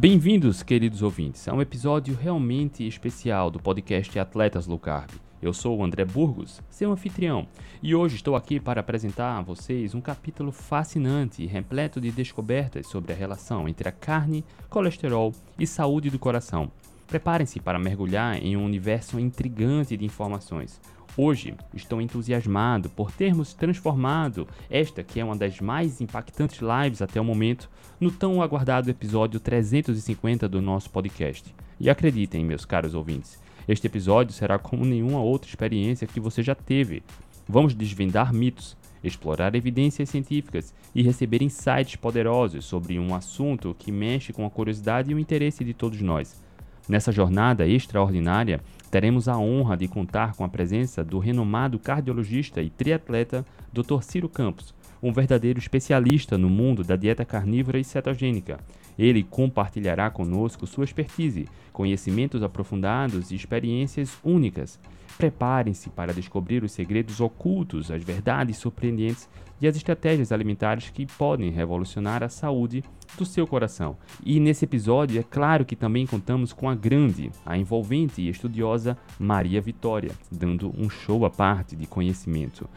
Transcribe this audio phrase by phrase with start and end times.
[0.00, 5.10] Bem-vindos, queridos ouvintes, a um episódio realmente especial do podcast Atletas Low Carb.
[5.42, 7.46] Eu sou o André Burgos, seu anfitrião,
[7.82, 12.86] e hoje estou aqui para apresentar a vocês um capítulo fascinante e repleto de descobertas
[12.86, 16.72] sobre a relação entre a carne, colesterol e saúde do coração.
[17.06, 20.80] Preparem-se para mergulhar em um universo intrigante de informações,
[21.16, 27.20] Hoje estou entusiasmado por termos transformado esta, que é uma das mais impactantes lives até
[27.20, 27.68] o momento,
[27.98, 31.52] no tão aguardado episódio 350 do nosso podcast.
[31.80, 36.54] E acreditem, meus caros ouvintes, este episódio será como nenhuma outra experiência que você já
[36.54, 37.02] teve.
[37.48, 44.32] Vamos desvendar mitos, explorar evidências científicas e receber insights poderosos sobre um assunto que mexe
[44.32, 46.40] com a curiosidade e o interesse de todos nós.
[46.88, 52.68] Nessa jornada extraordinária, teremos a honra de contar com a presença do renomado cardiologista e
[52.68, 54.02] triatleta Dr.
[54.02, 58.58] Ciro Campos, um verdadeiro especialista no mundo da dieta carnívora e cetogênica.
[58.98, 64.78] Ele compartilhará conosco sua expertise, conhecimentos aprofundados e experiências únicas.
[65.16, 69.28] Preparem-se para descobrir os segredos ocultos, as verdades surpreendentes
[69.60, 72.82] e as estratégias alimentares que podem revolucionar a saúde
[73.18, 73.96] do seu coração.
[74.24, 78.96] E nesse episódio, é claro que também contamos com a grande, a envolvente e estudiosa
[79.18, 82.68] Maria Vitória, dando um show à parte de conhecimento.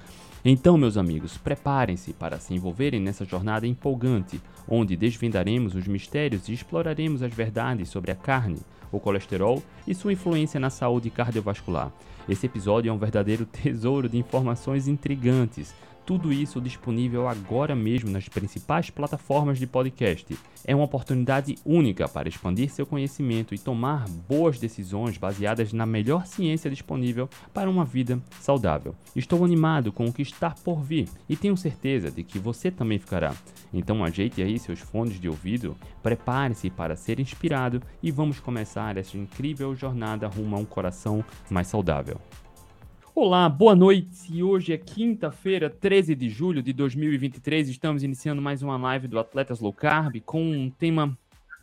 [0.46, 6.54] Então, meus amigos, preparem-se para se envolverem nessa jornada empolgante, onde desvendaremos os mistérios e
[6.54, 8.60] exploraremos as verdades sobre a carne,
[8.92, 11.94] o colesterol e sua influência na saúde cardiovascular.
[12.28, 15.74] Esse episódio é um verdadeiro tesouro de informações intrigantes,
[16.06, 20.38] tudo isso disponível agora mesmo nas principais plataformas de podcast.
[20.66, 26.26] É uma oportunidade única para expandir seu conhecimento e tomar boas decisões baseadas na melhor
[26.26, 28.96] ciência disponível para uma vida saudável.
[29.16, 33.00] Estou animado com o que está por vir e tenho certeza de que você também
[33.00, 33.34] ficará.
[33.74, 39.18] Então ajeite aí seus fones de ouvido, prepare-se para ser inspirado e vamos começar essa
[39.18, 42.20] incrível jornada rumo a um coração mais saudável.
[43.16, 44.42] Olá, boa noite.
[44.42, 47.70] Hoje é quinta-feira, 13 de julho de 2023.
[47.70, 51.16] Estamos iniciando mais uma live do Atletas Low Carb com um tema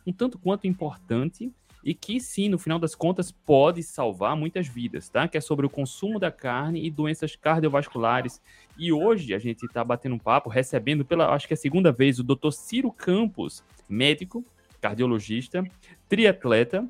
[0.07, 1.51] um tanto quanto importante
[1.83, 5.27] e que, sim, no final das contas, pode salvar muitas vidas, tá?
[5.27, 8.41] Que é sobre o consumo da carne e doenças cardiovasculares.
[8.77, 11.91] E hoje a gente está batendo um papo, recebendo pela, acho que é a segunda
[11.91, 12.51] vez, o Dr.
[12.51, 14.41] Ciro Campos, médico,
[14.79, 15.65] cardiologista,
[16.07, 16.87] triatleta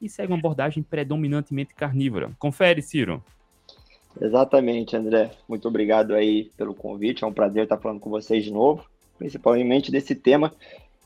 [0.00, 2.30] e segue uma abordagem predominantemente carnívora.
[2.38, 3.22] Confere, Ciro.
[4.20, 5.30] Exatamente, André.
[5.48, 7.24] Muito obrigado aí pelo convite.
[7.24, 8.84] É um prazer estar falando com vocês de novo,
[9.16, 10.52] principalmente desse tema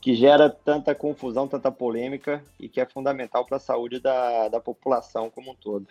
[0.00, 4.60] que gera tanta confusão, tanta polêmica e que é fundamental para a saúde da, da
[4.60, 5.86] população como um todo.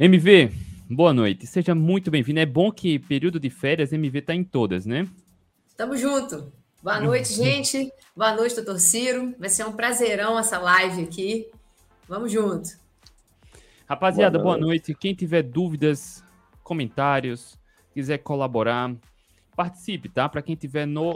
[0.00, 0.50] MV,
[0.88, 1.46] boa noite.
[1.46, 2.40] Seja muito bem-vindo.
[2.40, 5.06] É bom que período de férias MV está em todas, né?
[5.76, 6.50] Tamo junto.
[6.82, 7.92] Boa noite, gente.
[8.16, 9.34] Boa noite, doutor Ciro.
[9.38, 11.48] Vai ser um prazerão essa live aqui.
[12.08, 12.83] Vamos junto.
[13.94, 14.60] Rapaziada, boa noite.
[14.60, 14.94] boa noite.
[14.94, 16.24] Quem tiver dúvidas,
[16.64, 17.56] comentários,
[17.92, 18.92] quiser colaborar,
[19.54, 20.28] participe, tá?
[20.28, 21.14] Para quem tiver no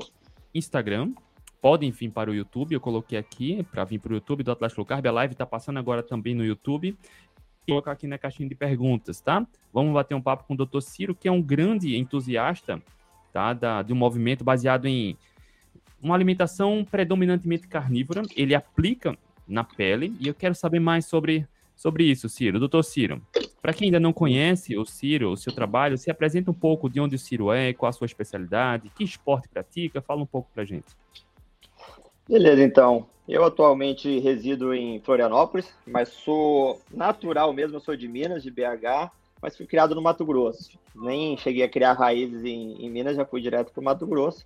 [0.55, 1.13] Instagram,
[1.61, 2.73] podem vir para o YouTube.
[2.73, 5.05] Eu coloquei aqui para vir para o YouTube do Atlético Carb.
[5.05, 6.93] A live está passando agora também no YouTube.
[6.93, 9.45] Vou colocar aqui na caixinha de perguntas, tá?
[9.75, 10.81] Vamos bater um papo com o Dr.
[10.81, 12.81] Ciro, que é um grande entusiasta,
[13.33, 13.55] tá?
[13.55, 15.17] Da, de um movimento baseado em
[16.01, 18.23] uma alimentação predominantemente carnívora.
[18.37, 19.19] Ele aplica
[19.49, 21.45] na pele e eu quero saber mais sobre
[21.79, 22.59] sobre isso, Ciro.
[22.59, 23.23] Doutor Ciro,
[23.63, 27.01] para quem ainda não conhece o Ciro, o seu trabalho, se apresenta um pouco de
[27.01, 30.65] onde o Ciro é, qual a sua especialidade, que esporte pratica, fala um pouco para
[30.65, 30.97] gente.
[32.29, 33.07] Beleza, então.
[33.29, 39.57] Eu atualmente resido em Florianópolis, mas sou natural mesmo, sou de Minas, de BH, mas
[39.57, 40.79] fui criado no Mato Grosso.
[40.97, 44.45] Nem cheguei a criar raízes em, em Minas, já fui direto para o Mato Grosso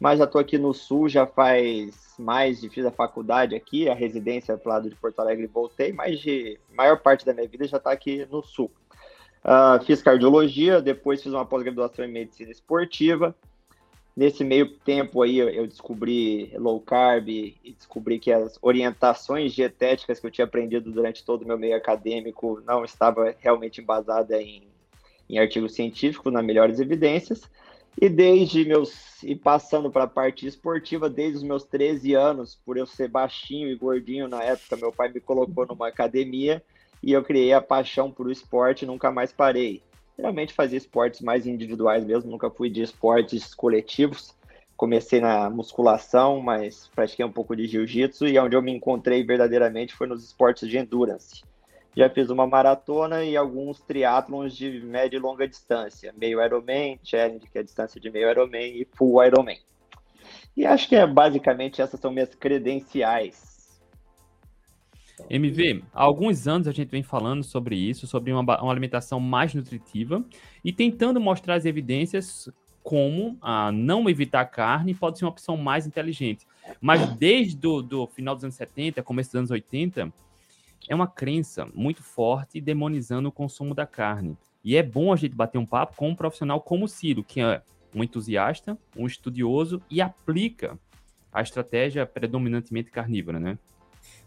[0.00, 3.94] mas já estou aqui no Sul, já faz mais de fiz a faculdade aqui, a
[3.94, 7.78] residência para lado de Porto Alegre voltei, mas de maior parte da minha vida já
[7.78, 8.70] está aqui no Sul.
[9.44, 13.34] Uh, fiz cardiologia, depois fiz uma pós-graduação em medicina esportiva.
[14.16, 20.26] Nesse meio tempo aí eu descobri low carb e descobri que as orientações dietéticas que
[20.26, 24.62] eu tinha aprendido durante todo o meu meio acadêmico não estava realmente embasada em,
[25.28, 27.42] em artigos científicos, nas melhores evidências.
[28.00, 29.22] E desde meus.
[29.22, 33.68] E passando para a parte esportiva, desde os meus 13 anos, por eu ser baixinho
[33.68, 36.62] e gordinho na época, meu pai me colocou numa academia
[37.02, 39.82] e eu criei a paixão por o esporte nunca mais parei.
[40.16, 44.34] Geralmente fazia esportes mais individuais mesmo, nunca fui de esportes coletivos.
[44.76, 49.94] Comecei na musculação, mas pratiquei um pouco de jiu-jitsu e onde eu me encontrei verdadeiramente
[49.94, 51.42] foi nos esportes de endurance.
[51.96, 56.12] Já fiz uma maratona e alguns triatlons de média e longa distância.
[56.16, 59.58] Meio Ironman, Challenge, que é a distância de meio Ironman, e Full Ironman.
[60.56, 63.54] E acho que é basicamente essas são minhas credenciais.
[65.30, 69.54] MV, há alguns anos a gente vem falando sobre isso, sobre uma, uma alimentação mais
[69.54, 70.24] nutritiva
[70.64, 72.48] e tentando mostrar as evidências
[72.82, 76.46] como a não evitar carne pode ser uma opção mais inteligente.
[76.80, 80.12] Mas desde o do final dos anos 70, começo dos anos 80,
[80.88, 84.36] é uma crença muito forte demonizando o consumo da carne.
[84.62, 87.40] E é bom a gente bater um papo com um profissional como o Ciro, que
[87.40, 87.62] é
[87.94, 90.78] um entusiasta, um estudioso e aplica
[91.32, 93.58] a estratégia predominantemente carnívora, né?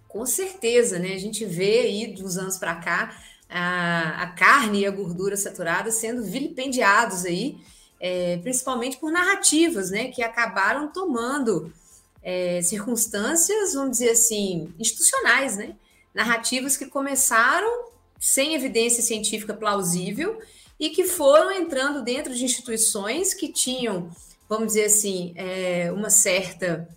[0.08, 1.14] Com certeza, né?
[1.14, 3.18] A gente vê aí dos anos para cá
[3.50, 7.58] a, a, carne e a gordura saturada sendo vilipendiados aí,
[8.00, 10.10] é, principalmente por narrativas, né?
[10.10, 11.74] Que acabaram tomando
[12.22, 15.76] é, circunstâncias, vamos dizer assim, institucionais, né?
[16.18, 20.42] Narrativas que começaram sem evidência científica plausível
[20.80, 24.10] e que foram entrando dentro de instituições que tinham,
[24.50, 26.90] vamos dizer assim, é, uma certa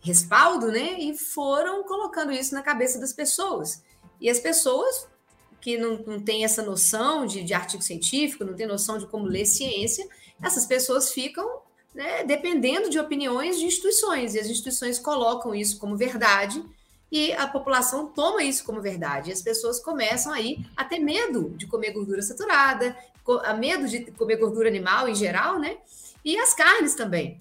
[0.00, 0.98] respaldo, né?
[0.98, 3.84] E foram colocando isso na cabeça das pessoas.
[4.20, 5.06] E as pessoas
[5.60, 9.26] que não, não têm essa noção de, de artigo científico, não têm noção de como
[9.26, 10.04] ler ciência,
[10.42, 11.60] essas pessoas ficam
[11.94, 16.64] né, dependendo de opiniões de instituições, e as instituições colocam isso como verdade,
[17.10, 19.30] e a população toma isso como verdade.
[19.30, 22.96] E as pessoas começam aí a ter medo de comer gordura saturada,
[23.44, 25.78] a medo de comer gordura animal em geral, né?
[26.24, 27.40] E as carnes também.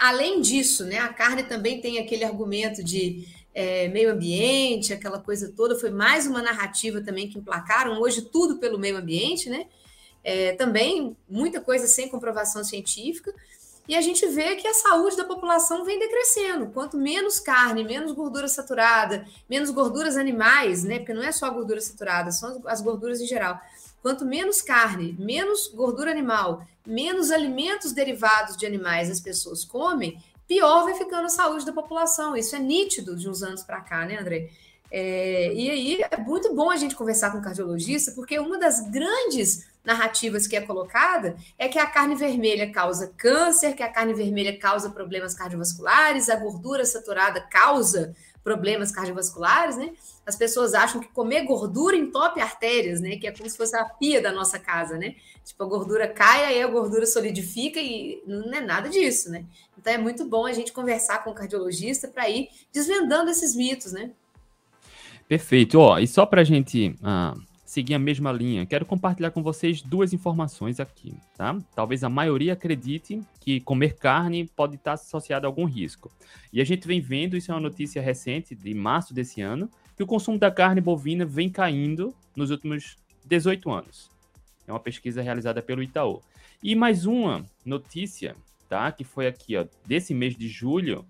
[0.00, 5.52] Além disso, né, a carne também tem aquele argumento de é, meio ambiente, aquela coisa
[5.56, 5.78] toda.
[5.78, 8.00] Foi mais uma narrativa também que emplacaram.
[8.00, 9.66] Hoje, tudo pelo meio ambiente, né?
[10.22, 13.34] É, também muita coisa sem comprovação científica.
[13.88, 16.66] E a gente vê que a saúde da população vem decrescendo.
[16.68, 20.98] Quanto menos carne, menos gordura saturada, menos gorduras animais, né?
[20.98, 23.60] Porque não é só gordura saturada, são as gorduras em geral.
[24.02, 30.84] Quanto menos carne, menos gordura animal, menos alimentos derivados de animais as pessoas comem, pior
[30.84, 32.36] vai ficando a saúde da população.
[32.36, 34.50] Isso é nítido de uns anos para cá, né, André?
[34.90, 38.88] É, e aí é muito bom a gente conversar com o cardiologista, porque uma das
[38.88, 44.14] grandes narrativas que é colocada é que a carne vermelha causa câncer, que a carne
[44.14, 49.92] vermelha causa problemas cardiovasculares, a gordura saturada causa problemas cardiovasculares, né?
[50.24, 53.16] As pessoas acham que comer gordura entope artérias, né?
[53.16, 55.16] Que é como se fosse a pia da nossa casa, né?
[55.44, 59.44] Tipo, a gordura cai, aí a gordura solidifica e não é nada disso, né?
[59.76, 63.92] Então é muito bom a gente conversar com o cardiologista para ir desvendando esses mitos,
[63.92, 64.12] né?
[65.28, 65.78] Perfeito.
[65.78, 67.34] Ó, e só para a gente ah,
[67.64, 71.58] seguir a mesma linha, quero compartilhar com vocês duas informações aqui, tá?
[71.74, 76.10] Talvez a maioria acredite que comer carne pode estar associado a algum risco.
[76.52, 80.02] E a gente vem vendo, isso é uma notícia recente, de março desse ano, que
[80.02, 82.96] o consumo da carne bovina vem caindo nos últimos
[83.26, 84.10] 18 anos.
[84.66, 86.20] É uma pesquisa realizada pelo Itaú.
[86.62, 88.36] E mais uma notícia,
[88.68, 88.90] tá?
[88.92, 91.04] Que foi aqui, ó, desse mês de julho,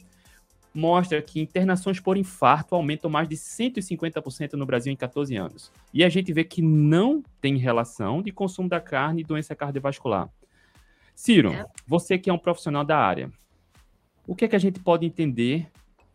[0.77, 5.73] mostra que internações por infarto aumentam mais de 150% no Brasil em 14 anos.
[5.93, 10.29] E a gente vê que não tem relação de consumo da carne e doença cardiovascular.
[11.15, 11.65] Ciro, é.
[11.87, 13.33] você que é um profissional da área,
[14.27, 15.67] o que é que a gente pode entender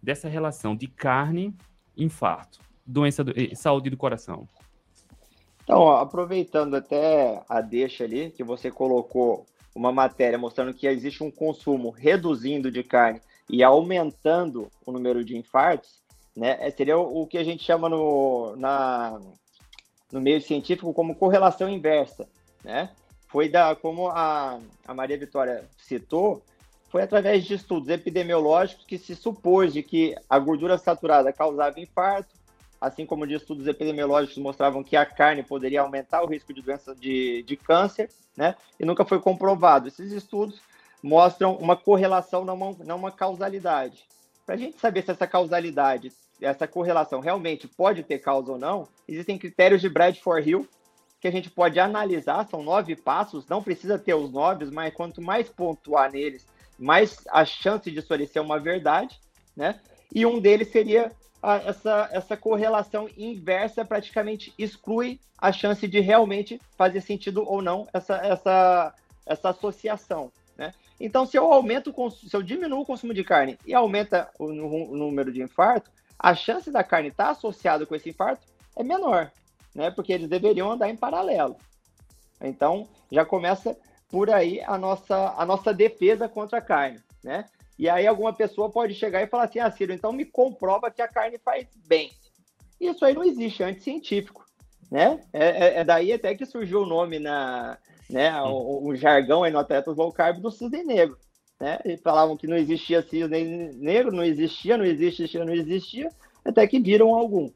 [0.02, 1.56] dessa relação de carne
[1.98, 4.48] e infarto, doença do, saúde do coração?
[5.64, 11.24] Então, ó, aproveitando até a deixa ali, que você colocou uma matéria mostrando que existe
[11.24, 16.02] um consumo reduzindo de carne e aumentando o número de infartos,
[16.36, 19.20] né, é, seria o que a gente chama no, na,
[20.10, 22.28] no meio científico como correlação inversa,
[22.64, 22.90] né?
[23.28, 26.42] Foi da, como a, a Maria Vitória citou,
[26.90, 32.34] foi através de estudos epidemiológicos que se supôs de que a gordura saturada causava infarto,
[32.80, 36.96] assim como de estudos epidemiológicos mostravam que a carne poderia aumentar o risco de doença
[36.96, 38.56] de, de câncer, né?
[38.80, 39.88] E nunca foi comprovado.
[39.88, 40.62] Esses estudos
[41.02, 44.06] mostram uma correlação, não uma, não uma causalidade.
[44.46, 48.88] Para a gente saber se essa causalidade, essa correlação realmente pode ter causa ou não,
[49.08, 50.68] existem critérios de Bradford Hill
[51.22, 55.22] que a gente pode analisar, são nove passos, não precisa ter os nove, mas quanto
[55.22, 56.48] mais pontuar neles,
[56.80, 59.20] mais a chance disso ali ser uma verdade,
[59.56, 59.80] né?
[60.14, 66.60] E um deles seria a, essa, essa correlação inversa, praticamente exclui a chance de realmente
[66.76, 70.32] fazer sentido ou não essa, essa, essa associação.
[71.04, 74.96] Então, se eu aumento, se eu diminuo o consumo de carne e aumenta o, o
[74.96, 79.32] número de infarto, a chance da carne estar tá associada com esse infarto é menor,
[79.74, 79.90] né?
[79.90, 81.58] Porque eles deveriam andar em paralelo.
[82.40, 83.76] Então, já começa
[84.10, 87.46] por aí a nossa, a nossa defesa contra a carne, né?
[87.80, 91.02] E aí alguma pessoa pode chegar e falar assim, ah, Ciro, então me comprova que
[91.02, 92.12] a carne faz bem.
[92.80, 94.46] Isso aí não existe, é anticientífico,
[94.92, 95.20] né?
[95.34, 97.80] É, é, é daí até que surgiu o nome na,
[98.12, 98.42] né?
[98.44, 101.18] O, o jargão aí no Atletas Low Carb do cisne negro.
[101.60, 101.80] né?
[101.86, 106.10] E falavam que não existia cisne negro, não existia, não existia, não existia,
[106.44, 107.50] até que viram algum.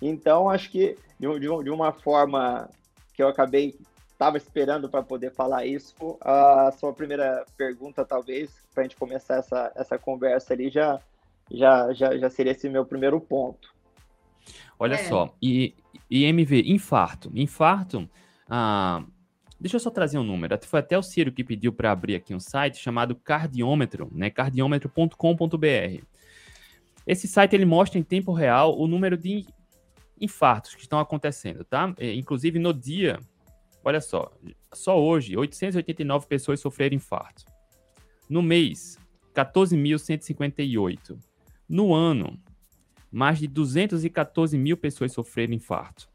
[0.00, 2.68] Então, acho que de, de, de uma forma
[3.12, 3.74] que eu acabei,
[4.12, 9.36] estava esperando para poder falar isso, a sua primeira pergunta, talvez, para a gente começar
[9.36, 11.00] essa, essa conversa ali, já,
[11.50, 13.74] já, já, já seria esse meu primeiro ponto.
[14.78, 14.98] Olha é.
[14.98, 15.74] só, e,
[16.08, 17.30] e MV, infarto.
[17.34, 18.08] Infarto,
[18.48, 19.02] ah,
[19.60, 20.58] deixa eu só trazer um número.
[20.64, 24.30] Foi até o Ciro que pediu para abrir aqui um site chamado Cardiômetro, né?
[24.30, 26.04] cardiômetro.com.br.
[27.06, 29.46] Esse site ele mostra em tempo real o número de
[30.20, 31.94] infartos que estão acontecendo, tá?
[31.98, 33.18] É, inclusive no dia,
[33.82, 34.30] olha só,
[34.72, 37.44] só hoje, 889 pessoas sofreram infarto.
[38.28, 38.98] No mês,
[39.34, 41.18] 14.158.
[41.68, 42.38] No ano,
[43.10, 46.08] mais de 214 mil pessoas sofreram infarto,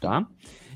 [0.00, 0.26] tá?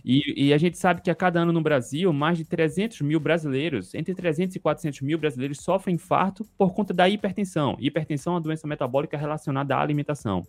[0.04, 3.20] E, e, a gente sabe que a cada ano no Brasil, mais de 300 mil
[3.20, 7.76] brasileiros, entre 300 e 400 mil brasileiros sofrem infarto por conta da hipertensão.
[7.78, 10.42] Hipertensão é uma doença metabólica relacionada à alimentação.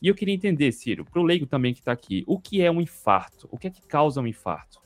[0.00, 2.70] E eu queria entender, Ciro, para o leigo também que está aqui, o que é
[2.70, 3.48] um infarto?
[3.50, 4.80] O que é que causa um infarto?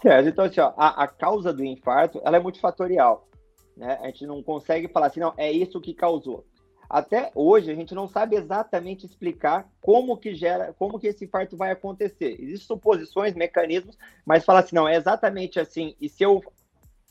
[0.00, 3.28] Certo, então assim, ó, a, a, causa do infarto ela é multifatorial.
[3.76, 3.98] Né?
[4.02, 6.44] A gente não consegue falar assim, não, é isso que causou.
[6.88, 11.56] Até hoje a gente não sabe exatamente explicar como que gera, como que esse infarto
[11.56, 12.36] vai acontecer.
[12.38, 16.42] Existem suposições, mecanismos, mas falar assim, não, é exatamente assim, e se eu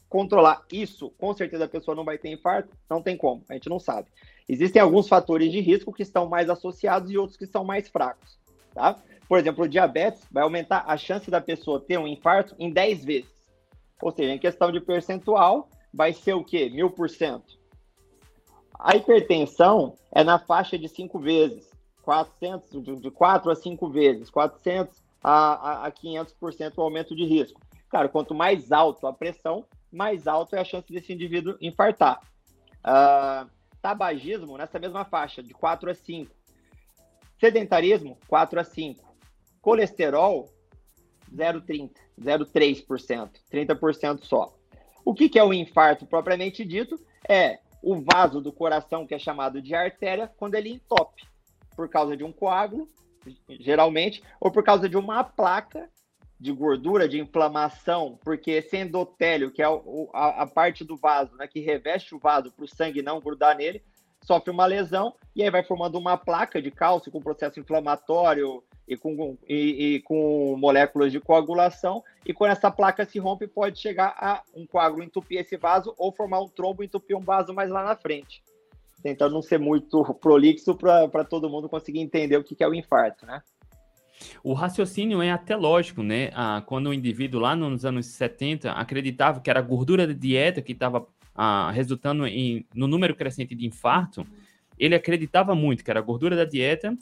[0.07, 3.67] controlar isso, com certeza a pessoa não vai ter infarto, não tem como, a gente
[3.67, 4.07] não sabe.
[4.47, 8.37] Existem alguns fatores de risco que estão mais associados e outros que são mais fracos,
[8.75, 9.01] tá?
[9.27, 13.03] Por exemplo, o diabetes vai aumentar a chance da pessoa ter um infarto em 10
[13.03, 13.33] vezes.
[14.01, 16.69] Ou seja, em questão de percentual, vai ser o quê?
[16.69, 17.57] Mil por cento.
[18.79, 21.69] A hipertensão é na faixa de 5 vezes,
[22.03, 27.61] 400, de 4 a 5 vezes, 400 a, a, a 500% o aumento de risco.
[27.89, 32.19] Claro, quanto mais alto a pressão, mais alto é a chance desse indivíduo infartar.
[32.79, 33.49] Uh,
[33.81, 36.33] Tabagismo nessa mesma faixa, de 4 a 5.
[37.39, 39.03] Sedentarismo, 4 a 5.
[39.61, 40.49] Colesterol,
[41.33, 44.53] 0,30, 0,3%, 30% só.
[45.05, 46.97] O que, que é o infarto propriamente dito?
[47.27, 51.27] É o vaso do coração, que é chamado de artéria, quando ele entope,
[51.75, 52.87] por causa de um coágulo,
[53.59, 55.89] geralmente, ou por causa de uma placa
[56.39, 59.65] de gordura, de inflamação, porque esse endotélio, que é
[60.13, 63.55] a, a parte do vaso, né, que reveste o vaso para o sangue não grudar
[63.55, 63.83] nele,
[64.23, 68.63] sofre uma lesão e aí vai formando uma placa de cálcio com processo inflamatório
[68.93, 72.03] e com, e, e, com moléculas de coagulação.
[72.25, 76.11] E quando essa placa se rompe, pode chegar a um coágulo entupir esse vaso ou
[76.11, 78.43] formar um trombo e entupir um vaso mais lá na frente.
[79.01, 82.73] Tentando não ser muito prolixo para todo mundo conseguir entender o que, que é o
[82.73, 83.41] infarto, né?
[84.43, 86.29] O raciocínio é até lógico, né?
[86.33, 90.61] Ah, quando o indivíduo lá nos anos 70 acreditava que era a gordura da dieta
[90.61, 94.25] que estava ah, resultando em, no número crescente de infarto,
[94.77, 96.97] ele acreditava muito que era a gordura da dieta.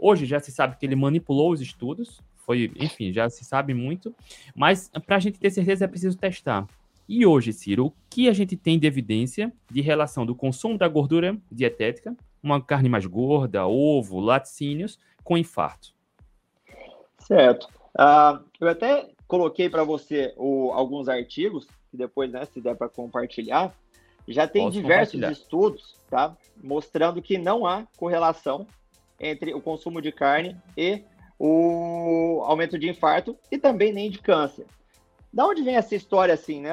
[0.00, 4.14] Hoje já se sabe que ele manipulou os estudos, foi, enfim, já se sabe muito,
[4.54, 6.66] mas para a gente ter certeza é preciso testar.
[7.06, 10.88] E hoje, Ciro, o que a gente tem de evidência de relação do consumo da
[10.88, 15.92] gordura dietética, uma carne mais gorda, ovo, laticínios, com infarto?
[17.18, 17.68] Certo.
[17.98, 22.88] Uh, eu até coloquei para você o, alguns artigos, que depois, né, se der para
[22.88, 23.74] compartilhar,
[24.26, 28.66] já tem Posso diversos estudos, tá, mostrando que não há correlação
[29.20, 31.02] entre o consumo de carne e
[31.38, 34.66] o aumento de infarto e também nem de câncer.
[35.32, 36.70] Da onde vem essa história assim, né,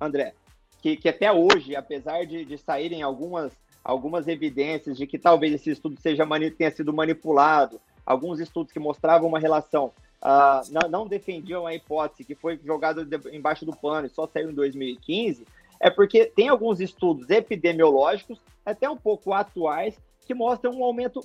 [0.00, 0.34] André?
[0.80, 3.52] Que, que até hoje, apesar de, de saírem algumas,
[3.82, 6.24] algumas evidências de que talvez esse estudo seja
[6.56, 12.24] tenha sido manipulado, alguns estudos que mostravam uma relação, uh, não, não, defendiam a hipótese
[12.24, 15.44] que foi jogada embaixo do pano e só saiu em 2015,
[15.80, 21.22] é porque tem alguns estudos epidemiológicos, até um pouco atuais, que mostram um aumento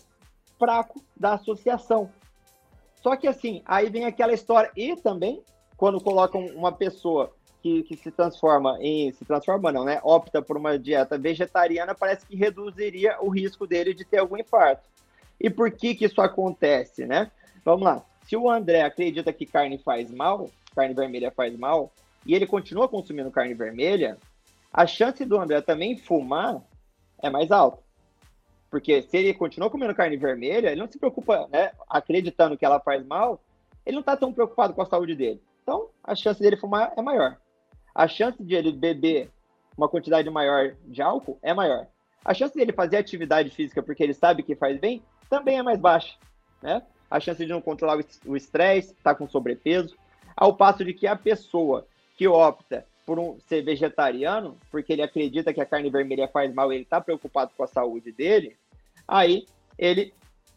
[0.57, 2.09] fraco da associação.
[3.01, 5.43] Só que assim, aí vem aquela história, e também,
[5.75, 9.11] quando colocam uma pessoa que, que, se transforma em.
[9.11, 9.99] Se transforma, não, né?
[10.03, 14.87] Opta por uma dieta vegetariana, parece que reduziria o risco dele de ter algum infarto.
[15.37, 17.29] E por que, que isso acontece, né?
[17.65, 18.05] Vamos lá.
[18.25, 21.91] Se o André acredita que carne faz mal, carne vermelha faz mal,
[22.25, 24.17] e ele continua consumindo carne vermelha,
[24.71, 26.61] a chance do André também fumar
[27.21, 27.82] é mais alta.
[28.73, 32.79] Porque se ele continua comendo carne vermelha, ele não se preocupa, né, acreditando que ela
[32.79, 33.39] faz mal,
[33.85, 35.39] ele não está tão preocupado com a saúde dele.
[35.61, 37.37] Então, a chance dele fumar é maior.
[37.93, 39.29] A chance de ele beber
[39.77, 41.85] uma quantidade maior de álcool é maior.
[42.25, 45.79] A chance dele fazer atividade física porque ele sabe que faz bem também é mais
[45.79, 46.17] baixa,
[46.59, 46.81] né?
[47.11, 49.95] A chance de não controlar o estresse, tá com sobrepeso,
[50.35, 51.85] ao passo de que a pessoa
[52.17, 56.71] que opta por um, ser vegetariano, porque ele acredita que a carne vermelha faz mal
[56.73, 58.57] ele está preocupado com a saúde dele,
[59.07, 59.45] aí
[59.77, 60.13] ele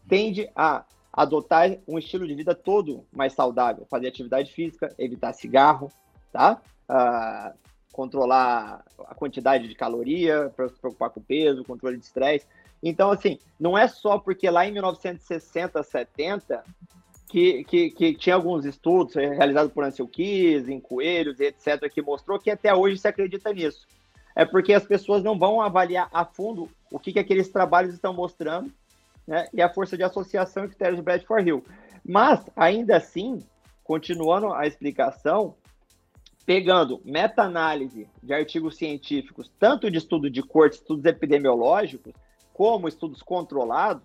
[0.09, 5.91] tende a adotar um estilo de vida todo mais saudável, fazer atividade física, evitar cigarro,
[6.31, 6.61] tá?
[6.89, 7.57] Uh,
[7.93, 12.47] controlar a quantidade de caloria, para se preocupar com o peso, controle de estresse.
[12.83, 16.63] Então, assim, não é só porque lá em 1960, 70,
[17.27, 22.39] que, que, que tinha alguns estudos realizados por Ansel Keys, em coelhos, etc., que mostrou
[22.39, 23.87] que até hoje se acredita nisso.
[24.37, 28.13] É porque as pessoas não vão avaliar a fundo o que, que aqueles trabalhos estão
[28.13, 28.71] mostrando
[29.27, 31.65] né, e a força de associação e critérios de Bradford Hill.
[32.05, 33.43] Mas, ainda assim,
[33.83, 35.55] continuando a explicação,
[36.45, 42.13] pegando meta-análise de artigos científicos, tanto de estudo de corte, estudos epidemiológicos,
[42.53, 44.05] como estudos controlados,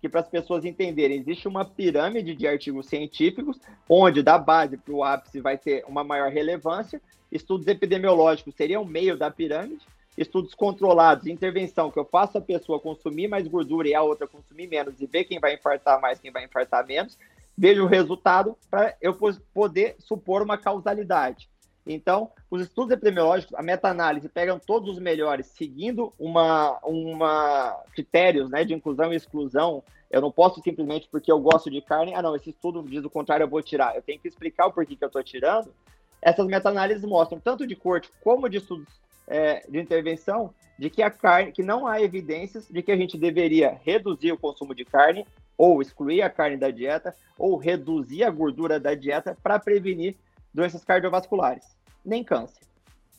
[0.00, 4.94] que para as pessoas entenderem, existe uma pirâmide de artigos científicos, onde da base para
[4.94, 7.00] o ápice vai ter uma maior relevância,
[7.30, 9.84] estudos epidemiológicos seriam o meio da pirâmide,
[10.16, 14.66] estudos controlados, intervenção, que eu faço a pessoa consumir mais gordura e a outra consumir
[14.66, 17.16] menos, e ver quem vai infartar mais, quem vai infartar menos,
[17.56, 19.16] vejo o resultado para eu
[19.52, 21.48] poder supor uma causalidade.
[21.88, 28.62] Então, os estudos epidemiológicos, a meta-análise, pegam todos os melhores, seguindo uma, uma critérios né,
[28.62, 29.82] de inclusão e exclusão.
[30.10, 33.10] Eu não posso simplesmente porque eu gosto de carne, ah, não, esse estudo diz o
[33.10, 33.96] contrário, eu vou tirar.
[33.96, 35.72] Eu tenho que explicar o porquê que eu estou tirando.
[36.20, 41.10] Essas meta-análises mostram, tanto de corte como de estudos é, de intervenção, de que a
[41.10, 45.26] carne, que não há evidências de que a gente deveria reduzir o consumo de carne,
[45.56, 50.16] ou excluir a carne da dieta, ou reduzir a gordura da dieta para prevenir
[50.52, 51.77] doenças cardiovasculares
[52.08, 52.62] nem câncer.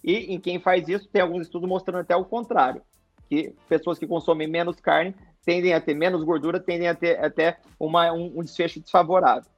[0.03, 2.81] E em quem faz isso, tem alguns estudos mostrando até o contrário,
[3.29, 5.13] que pessoas que consomem menos carne
[5.45, 9.49] tendem a ter menos gordura, tendem a ter até uma, um, um desfecho desfavorável.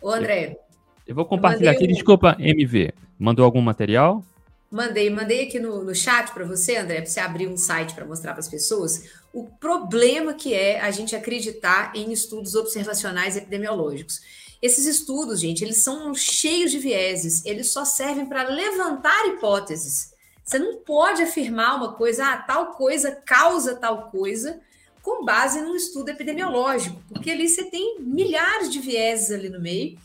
[0.00, 0.58] Ô, André.
[1.06, 1.88] Eu vou compartilhar aqui, um...
[1.88, 2.92] desculpa, MV.
[3.18, 4.24] Mandou algum material?
[4.70, 8.04] Mandei, mandei aqui no, no chat para você, André, para você abrir um site para
[8.04, 14.20] mostrar para as pessoas o problema que é a gente acreditar em estudos observacionais epidemiológicos.
[14.60, 20.12] Esses estudos, gente, eles são cheios de vieses, eles só servem para levantar hipóteses.
[20.44, 24.60] Você não pode afirmar uma coisa, ah, tal coisa causa tal coisa,
[25.02, 29.98] com base num estudo epidemiológico, porque ali você tem milhares de vieses ali no meio.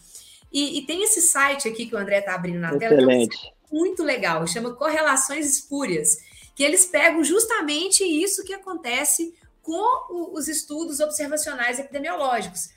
[0.52, 2.98] E, e tem esse site aqui que o André está abrindo na Excelente.
[2.98, 6.18] tela, que é muito legal, chama Correlações Espúrias,
[6.56, 12.70] que eles pegam justamente isso que acontece com os estudos observacionais epidemiológicos.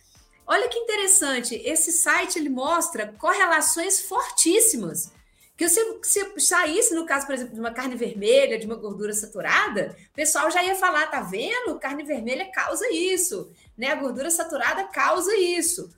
[0.46, 5.10] Olha que interessante, esse site ele mostra correlações fortíssimas.
[5.56, 9.12] Que se, se saísse, no caso, por exemplo, de uma carne vermelha, de uma gordura
[9.14, 11.78] saturada, o pessoal já ia falar, tá vendo?
[11.80, 13.88] Carne vermelha causa isso, né?
[13.88, 15.90] A gordura saturada causa isso.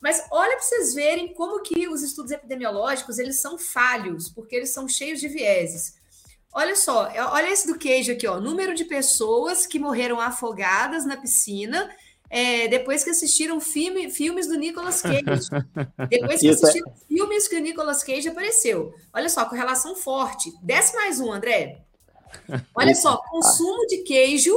[0.00, 4.70] Mas olha para vocês verem como que os estudos epidemiológicos eles são falhos, porque eles
[4.70, 5.96] são cheios de vieses.
[6.52, 8.38] Olha só, é, olha esse do queijo aqui, ó.
[8.38, 11.90] Número de pessoas que morreram afogadas na piscina
[12.28, 15.48] é, depois que assistiram filme, filmes do Nicolas Cage.
[16.08, 17.06] Depois que é assistiram é...
[17.06, 18.94] filmes que o Nicolas Cage apareceu.
[19.12, 20.52] Olha só, correlação forte.
[20.62, 21.82] Desce mais um, André.
[22.74, 24.54] Olha só, consumo de queijo,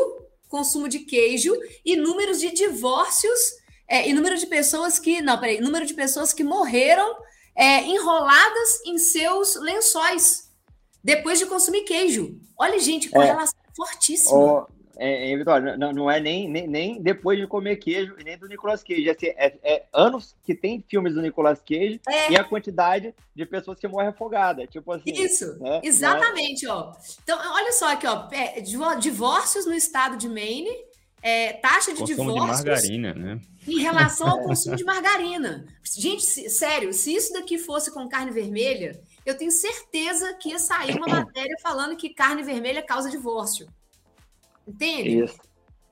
[0.47, 1.55] consumo de queijo
[1.85, 3.39] e números de divórcios
[3.87, 5.21] é, e número de pessoas que.
[5.21, 7.15] Não, peraí, número de pessoas que morreram
[7.55, 10.49] é, enroladas em seus lençóis
[11.03, 12.37] depois de consumir queijo.
[12.57, 13.11] Olha, gente, é.
[13.11, 14.37] correlação fortíssima.
[14.37, 18.23] Oh é, é, Vitória, não, não é nem, nem, nem, depois de comer queijo e
[18.23, 19.09] nem do Nicolas Cage.
[19.09, 22.33] Assim, é, é, anos que tem filmes do Nicolas Cage é.
[22.33, 24.67] e a quantidade de pessoas que morrem afogadas.
[24.69, 25.09] Tipo assim.
[25.11, 25.79] Isso, né?
[25.83, 26.91] exatamente, ó.
[27.23, 28.27] Então, olha só aqui, ó.
[28.31, 28.59] É,
[28.99, 30.69] divórcios no estado de Maine,
[31.21, 32.63] é, taxa de consumo divórcios.
[32.63, 33.39] de margarina, né?
[33.65, 35.65] Em relação ao consumo de margarina.
[35.97, 40.59] Gente, se, sério, se isso daqui fosse com carne vermelha, eu tenho certeza que ia
[40.59, 43.65] sair uma matéria falando que carne vermelha causa divórcio.
[44.69, 45.23] Entende?
[45.23, 45.39] Isso.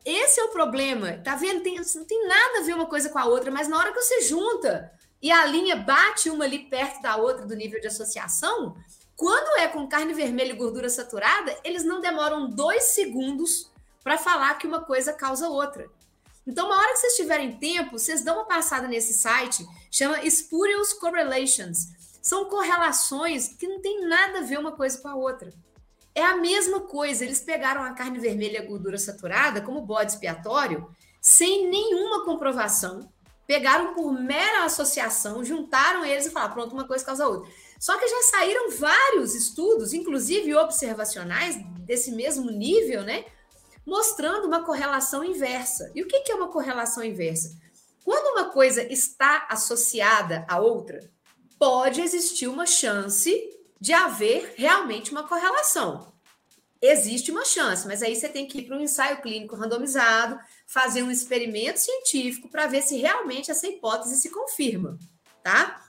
[0.06, 1.20] Esse é o problema.
[1.24, 1.62] Tá vendo?
[1.62, 4.02] Tem, não tem nada a ver uma coisa com a outra, mas na hora que
[4.02, 8.78] você junta e a linha bate uma ali perto da outra do nível de associação,
[9.16, 13.72] quando é com carne vermelha e gordura saturada, eles não demoram dois segundos
[14.04, 15.90] para falar que uma coisa causa outra.
[16.46, 20.94] Então, uma hora que vocês tiverem tempo, vocês dão uma passada nesse site, chama Spurious
[20.94, 21.90] Correlations.
[22.22, 25.52] São correlações que não tem nada a ver uma coisa com a outra.
[26.18, 30.14] É a mesma coisa, eles pegaram a carne vermelha e a gordura saturada como bode
[30.14, 30.90] expiatório,
[31.22, 33.08] sem nenhuma comprovação,
[33.46, 37.48] pegaram por mera associação, juntaram eles e falaram, pronto, uma coisa causa outra.
[37.80, 43.24] Só que já saíram vários estudos, inclusive observacionais, desse mesmo nível, né?
[43.86, 45.92] Mostrando uma correlação inversa.
[45.94, 47.56] E o que é uma correlação inversa?
[48.04, 51.12] Quando uma coisa está associada à outra,
[51.60, 56.12] pode existir uma chance de haver realmente uma correlação.
[56.82, 61.02] Existe uma chance, mas aí você tem que ir para um ensaio clínico randomizado, fazer
[61.02, 64.98] um experimento científico para ver se realmente essa hipótese se confirma,
[65.44, 65.84] tá?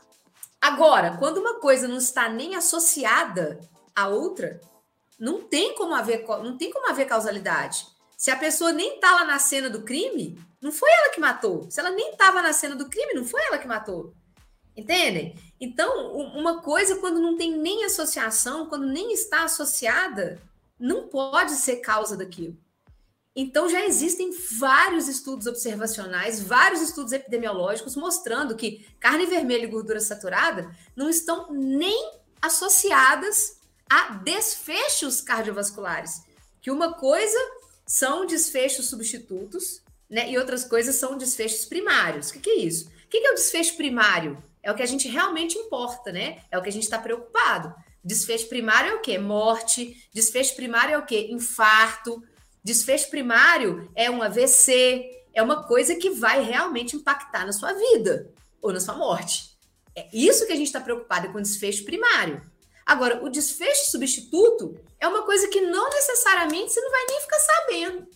[0.61, 3.61] Agora, quando uma coisa não está nem associada
[3.95, 4.61] à outra,
[5.19, 7.87] não tem como haver, não tem como haver causalidade.
[8.17, 11.71] Se a pessoa nem está lá na cena do crime, não foi ela que matou.
[11.71, 14.15] Se ela nem estava na cena do crime, não foi ela que matou.
[14.77, 15.37] Entendem?
[15.61, 20.41] Então, uma coisa quando não tem nem associação, quando nem está associada,
[20.79, 22.57] não pode ser causa daquilo.
[23.35, 30.01] Então, já existem vários estudos observacionais, vários estudos epidemiológicos mostrando que carne vermelha e gordura
[30.01, 36.23] saturada não estão nem associadas a desfechos cardiovasculares.
[36.61, 37.39] Que uma coisa
[37.87, 40.31] são desfechos substitutos, né?
[40.31, 42.31] E outras coisas são desfechos primários.
[42.31, 42.87] O que, que é isso?
[42.87, 44.43] O que, que é o desfecho primário?
[44.63, 46.43] É o que a gente realmente importa, né?
[46.51, 47.75] É o que a gente está preocupado.
[48.03, 49.19] Desfecho primário é o quê?
[49.19, 50.09] Morte.
[50.13, 51.29] Desfecho primário é o quê?
[51.31, 52.23] Infarto.
[52.63, 55.05] Desfecho primário é um AVC.
[55.35, 59.57] É uma coisa que vai realmente impactar na sua vida ou na sua morte.
[59.95, 62.43] É isso que a gente está preocupado com desfecho primário.
[62.87, 67.39] Agora, o desfecho substituto é uma coisa que não necessariamente você não vai nem ficar
[67.39, 68.07] sabendo.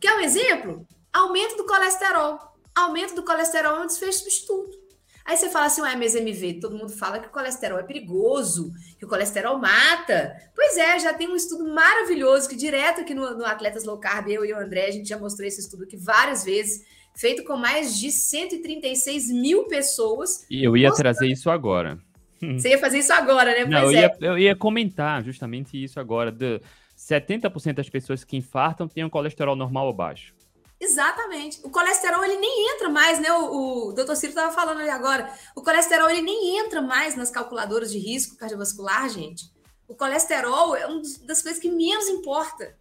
[0.00, 0.86] Quer um exemplo?
[1.12, 2.38] Aumento do colesterol.
[2.74, 4.85] Aumento do colesterol é um desfecho substituto.
[5.26, 8.72] Aí você fala assim, ué, mas MV, todo mundo fala que o colesterol é perigoso,
[8.96, 10.36] que o colesterol mata.
[10.54, 14.28] Pois é, já tem um estudo maravilhoso que direto aqui no, no Atletas Low Carb,
[14.28, 16.84] eu e o André, a gente já mostrou esse estudo aqui várias vezes,
[17.16, 20.46] feito com mais de 136 mil pessoas.
[20.48, 21.98] E eu ia trazer isso agora.
[22.40, 23.64] Você ia fazer isso agora, né?
[23.64, 24.02] Não, eu, é.
[24.02, 26.30] ia, eu ia comentar justamente isso agora.
[26.30, 26.60] De
[26.96, 30.35] 70% das pessoas que infartam têm um colesterol normal ou baixo.
[30.78, 31.60] Exatamente.
[31.64, 33.32] O colesterol ele nem entra mais, né?
[33.32, 35.32] O, o doutor Ciro estava falando ali agora.
[35.54, 39.50] O colesterol ele nem entra mais nas calculadoras de risco cardiovascular, gente.
[39.88, 42.76] O colesterol é uma das coisas que menos importa.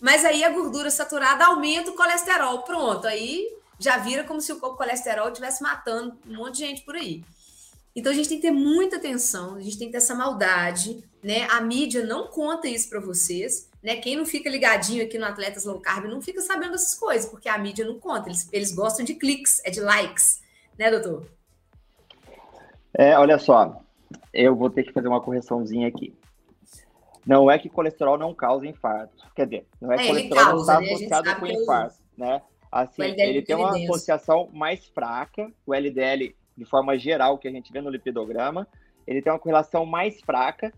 [0.00, 2.62] Mas aí a gordura saturada aumenta o colesterol.
[2.62, 6.94] Pronto, aí já vira como se o colesterol estivesse matando um monte de gente por
[6.94, 7.24] aí.
[7.96, 11.02] Então a gente tem que ter muita atenção, a gente tem que ter essa maldade,
[11.22, 11.46] né?
[11.50, 13.68] A mídia não conta isso para vocês.
[13.84, 13.96] Né?
[13.96, 17.50] Quem não fica ligadinho aqui no Atletas Low Carb não fica sabendo dessas coisas, porque
[17.50, 18.30] a mídia não conta.
[18.30, 20.42] Eles, eles gostam de cliques, é de likes,
[20.78, 21.28] né, doutor?
[22.94, 23.82] É, olha só,
[24.32, 26.16] eu vou ter que fazer uma correçãozinha aqui.
[27.26, 29.28] Não é que colesterol não causa infarto.
[29.36, 30.92] Quer dizer, não é que é, colesterol causa, não está né?
[30.94, 32.42] associado com infarto, né?
[32.72, 37.70] Assim, ele tem uma associação mais fraca, o LDL, de forma geral, que a gente
[37.70, 38.66] vê no lipidograma,
[39.06, 40.72] ele tem uma correlação mais fraca,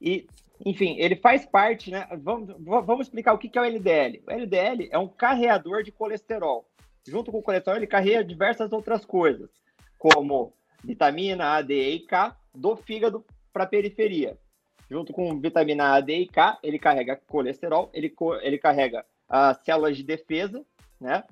[0.00, 0.26] e
[0.64, 2.06] enfim, ele faz parte, né?
[2.22, 4.22] Vamos, vamos explicar o que é o LDL.
[4.26, 6.66] O LDL é um carreador de colesterol.
[7.06, 9.50] Junto com o colesterol, ele carrega diversas outras coisas,
[9.98, 10.52] como
[10.84, 14.38] vitamina A, D, E K do fígado para a periferia.
[14.90, 19.96] Junto com vitamina A, D e K, ele carrega colesterol, ele, ele carrega as células
[19.96, 20.64] de defesa,
[21.00, 21.22] né?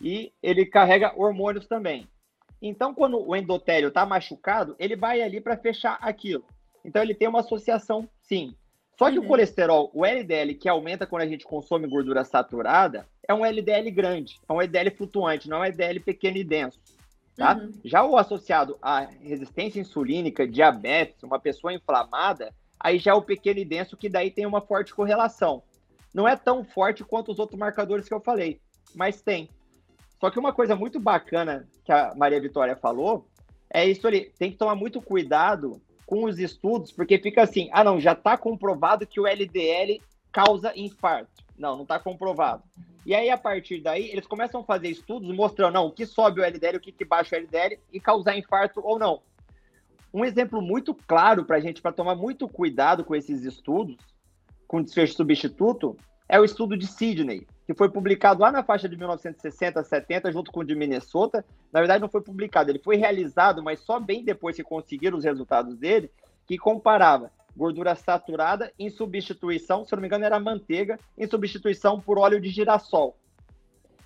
[0.00, 2.08] E ele carrega hormônios também.
[2.62, 6.44] Então, quando o endotélio está machucado, ele vai ali para fechar aquilo.
[6.84, 8.54] Então, ele tem uma associação, sim,
[9.00, 9.24] só que uhum.
[9.24, 13.90] o colesterol, o LDL, que aumenta quando a gente consome gordura saturada, é um LDL
[13.90, 16.78] grande, é um LDL flutuante, não é um LDL pequeno e denso.
[17.34, 17.56] Tá?
[17.56, 17.72] Uhum.
[17.82, 23.60] Já o associado à resistência insulínica, diabetes, uma pessoa inflamada, aí já é o pequeno
[23.60, 25.62] e denso, que daí tem uma forte correlação.
[26.12, 28.60] Não é tão forte quanto os outros marcadores que eu falei,
[28.94, 29.48] mas tem.
[30.20, 33.26] Só que uma coisa muito bacana que a Maria Vitória falou
[33.72, 37.84] é isso ali: tem que tomar muito cuidado com os estudos, porque fica assim, ah
[37.84, 41.44] não, já está comprovado que o LDL causa infarto.
[41.56, 42.64] Não, não está comprovado.
[43.06, 46.40] E aí, a partir daí, eles começam a fazer estudos mostrando não, o que sobe
[46.40, 49.22] o LDL, o que, que baixa o LDL e causar infarto ou não.
[50.12, 53.96] Um exemplo muito claro para a gente, para tomar muito cuidado com esses estudos,
[54.66, 55.96] com desfecho substituto,
[56.28, 60.50] é o estudo de Sydney, que foi publicado lá na faixa de 1960, 70, junto
[60.50, 61.44] com o de Minnesota.
[61.72, 65.22] Na verdade, não foi publicado, ele foi realizado, mas só bem depois que conseguiram os
[65.22, 66.10] resultados dele,
[66.48, 72.18] que comparava gordura saturada em substituição, se não me engano, era manteiga, em substituição por
[72.18, 73.16] óleo de girassol.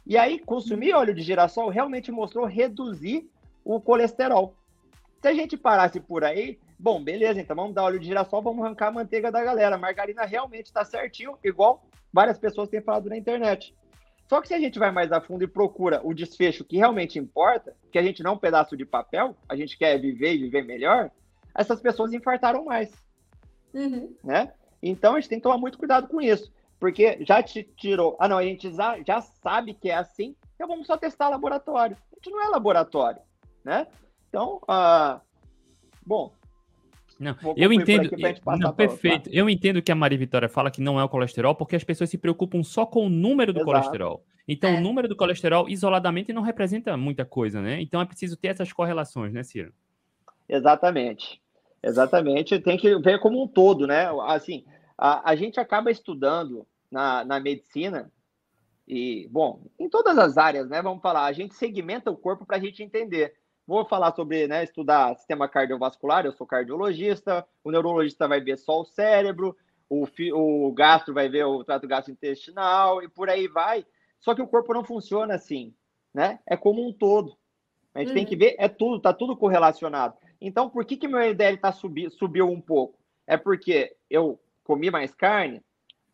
[0.07, 3.31] E aí, consumir óleo de girassol realmente mostrou reduzir
[3.65, 4.55] o colesterol.
[5.23, 8.63] Se a gente parasse por aí, bom, beleza, então vamos dar óleo de girassol, vamos
[8.63, 9.79] arrancar a manteiga da galera.
[9.79, 11.83] Margarina realmente está certinho, igual
[12.15, 13.75] várias pessoas têm falado na internet.
[14.29, 17.19] Só que se a gente vai mais a fundo e procura o desfecho que realmente
[17.19, 20.39] importa, que a gente não é um pedaço de papel, a gente quer viver e
[20.39, 21.11] viver melhor,
[21.55, 22.91] essas pessoas infartaram mais.
[23.75, 24.17] Uhum.
[24.25, 24.53] Né?
[24.83, 26.51] Então a gente tem que tomar muito cuidado com isso.
[26.81, 28.17] Porque já te tirou.
[28.19, 31.97] Ah, não, a gente já, já sabe que é assim, então vamos só testar laboratório.
[32.13, 33.21] A gente não é laboratório,
[33.65, 33.87] né?
[34.29, 35.21] Então, uh,
[36.07, 36.35] Bom,
[37.19, 38.11] não, eu entendo.
[38.59, 39.31] Não, perfeito.
[39.33, 42.11] Eu entendo que a Maria Vitória fala que não é o colesterol, porque as pessoas
[42.11, 43.73] se preocupam só com o número do Exato.
[43.73, 44.25] colesterol.
[44.47, 44.79] Então, é.
[44.79, 47.81] o número do colesterol isoladamente não representa muita coisa, né?
[47.81, 49.73] Então é preciso ter essas correlações, né, Ciro?
[50.49, 51.41] Exatamente.
[51.83, 52.59] Exatamente.
[52.61, 54.09] Tem que ver como um todo, né?
[54.27, 54.65] Assim,
[54.97, 58.11] a, a gente acaba estudando na, na medicina
[58.87, 60.83] e, bom, em todas as áreas, né?
[60.83, 63.35] Vamos falar, a gente segmenta o corpo para a gente entender.
[63.67, 68.83] Vou falar sobre, né, estudar sistema cardiovascular, eu sou cardiologista, o neurologista vai ver só
[68.83, 69.57] o cérebro,
[69.89, 73.87] o, o gastro vai ver o trato gastrointestinal e por aí vai.
[74.21, 75.75] Só que o corpo não funciona assim,
[76.13, 76.41] né?
[76.47, 77.37] É como um todo.
[77.95, 78.15] A gente uhum.
[78.15, 80.17] tem que ver, é tudo, tá tudo correlacionado.
[80.41, 82.99] Então, por que que meu LDL tá subi, subiu um pouco?
[83.27, 85.63] É porque eu comi mais carne,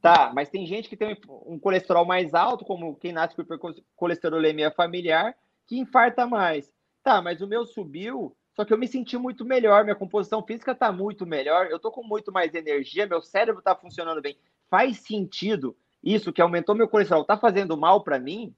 [0.01, 0.31] tá?
[0.35, 5.35] Mas tem gente que tem um colesterol mais alto, como quem nasce com colesterolemia familiar,
[5.67, 6.71] que infarta mais.
[7.03, 10.75] Tá, mas o meu subiu, só que eu me senti muito melhor, minha composição física
[10.75, 14.37] tá muito melhor, eu tô com muito mais energia, meu cérebro tá funcionando bem.
[14.69, 18.55] Faz sentido isso que aumentou meu colesterol, tá fazendo mal para mim?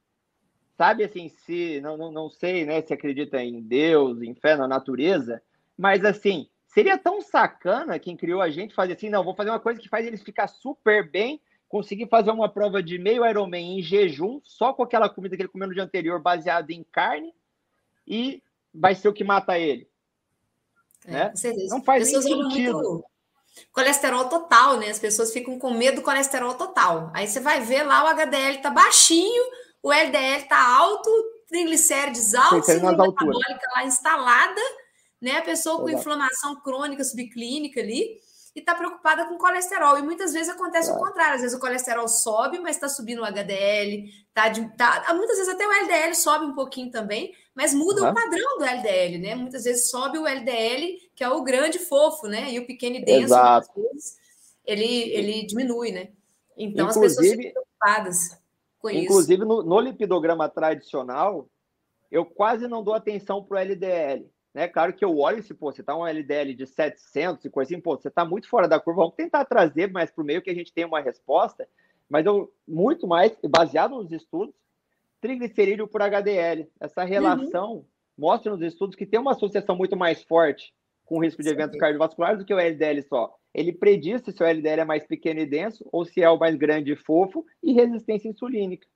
[0.77, 4.67] Sabe assim, se não, não, não sei, né, se acredita em Deus, em fé na
[4.67, 5.41] natureza,
[5.77, 9.61] mas assim, seria tão sacana quem criou a gente fazer assim, não, vou fazer uma
[9.61, 13.83] coisa que faz eles ficar super bem, conseguir fazer uma prova de meio Ironman em
[13.83, 17.33] jejum, só com aquela comida que ele comeu no dia anterior, baseado em carne,
[18.07, 18.43] e
[18.75, 19.89] vai ser o que mata ele.
[21.07, 21.33] É, né?
[21.69, 23.05] Não faz nem sentido.
[23.73, 24.89] Colesterol total, né?
[24.89, 27.11] As pessoas ficam com medo do colesterol total.
[27.15, 29.45] Aí você vai ver lá o HDL tá baixinho,
[29.83, 31.11] o LDL tá alto,
[31.49, 34.61] triglicérides altos, síndrome metabólica lá instalada,
[35.21, 35.39] né?
[35.39, 38.21] A pessoa com inflamação crônica subclínica ali
[38.55, 39.99] e está preocupada com colesterol.
[39.99, 40.95] E muitas vezes acontece é.
[40.95, 41.35] o contrário.
[41.35, 45.53] Às vezes o colesterol sobe, mas está subindo o HDL, tá, de, tá, muitas vezes
[45.53, 48.11] até o LDL sobe um pouquinho também, mas muda uhum.
[48.11, 49.35] o padrão do LDL, né?
[49.35, 52.53] Muitas vezes sobe o LDL, que é o grande fofo, né?
[52.53, 53.81] E o pequeno e denso, Exato.
[53.81, 54.17] vezes,
[54.65, 56.09] ele, ele diminui, né?
[56.57, 58.43] Então inclusive, as pessoas ficam preocupadas
[58.79, 59.13] com inclusive, isso.
[59.13, 61.49] Inclusive, no, no lipidograma tradicional,
[62.11, 64.31] eu quase não dou atenção para o LDL.
[64.53, 64.69] Né?
[64.69, 67.73] Claro que eu olho e se, pô, você tá um LDL de 700 e coisa
[67.73, 70.43] assim, pô, você tá muito fora da curva, vamos tentar trazer mais para o meio
[70.43, 71.67] que a gente tenha uma resposta,
[72.09, 74.55] mas eu, muito mais, baseado nos estudos,
[75.23, 76.69] triglicerídeo por HDL.
[76.79, 77.85] Essa relação uhum.
[78.19, 80.75] mostra nos estudos que tem uma associação muito mais forte
[81.07, 83.35] com o risco de eventos cardiovasculares do que o LDL só.
[83.55, 86.57] Ele prediz se o LDL é mais pequeno e denso ou se é o mais
[86.57, 88.87] grande e fofo e resistência insulínica.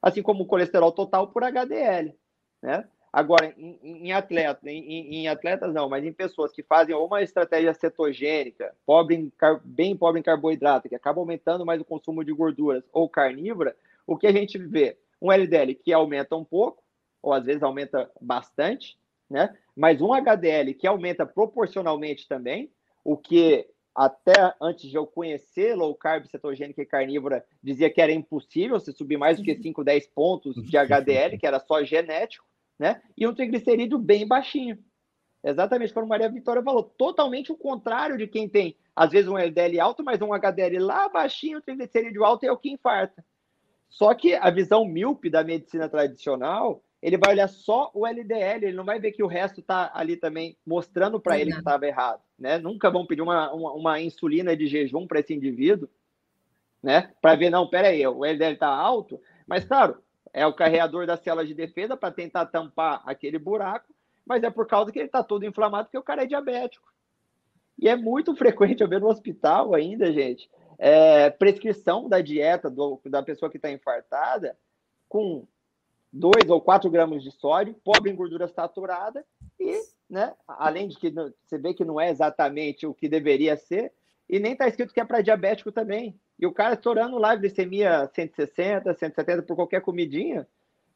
[0.00, 2.14] Assim como o colesterol total por HDL,
[2.62, 2.88] né?
[3.12, 7.74] Agora, em, em atletas, em, em, atletas não, mas em pessoas que fazem uma estratégia
[7.74, 9.32] cetogênica, pobre em,
[9.64, 14.16] bem pobre em carboidrato, que acaba aumentando mais o consumo de gorduras, ou carnívora, o
[14.16, 14.96] que a gente vê?
[15.22, 16.82] Um LDL que aumenta um pouco,
[17.22, 18.98] ou às vezes aumenta bastante,
[19.30, 19.56] né?
[19.74, 22.70] Mas um HDL que aumenta proporcionalmente também,
[23.04, 28.12] o que até antes de eu conhecer low carb, cetogênica e carnívora, dizia que era
[28.12, 32.44] impossível se subir mais do que 5, 10 pontos de HDL, que era só genético
[32.82, 33.00] né?
[33.16, 34.76] E um triglicerídeo bem baixinho.
[35.44, 39.78] Exatamente como Maria Vitória falou, totalmente o contrário de quem tem, às vezes, um LDL
[39.80, 43.24] alto, mas um HDL lá baixinho, o triglicerídeo alto é o que infarta.
[43.92, 48.76] Só que a visão míope da medicina tradicional, ele vai olhar só o LDL, ele
[48.76, 52.22] não vai ver que o resto está ali também mostrando para ele que estava errado,
[52.38, 52.56] né?
[52.56, 55.90] Nunca vão pedir uma, uma, uma insulina de jejum para esse indivíduo,
[56.82, 57.12] né?
[57.20, 59.98] Para ver, não, peraí, o LDL está alto, mas claro,
[60.32, 64.66] é o carreador da célula de defesa para tentar tampar aquele buraco, mas é por
[64.66, 66.90] causa que ele está todo inflamado porque o cara é diabético.
[67.78, 70.48] E é muito frequente eu ver no hospital ainda, gente,
[70.78, 74.56] é, prescrição da dieta do, da pessoa que está infartada
[75.08, 75.46] com
[76.12, 79.24] 2 ou 4 gramas de sódio, pobre em gordura saturada
[79.58, 83.92] e, né, além de que você vê que não é exatamente o que deveria ser,
[84.28, 86.18] e nem está escrito que é para diabético também.
[86.38, 90.46] E o cara estourando lá glicemia 160, 170 por qualquer comidinha,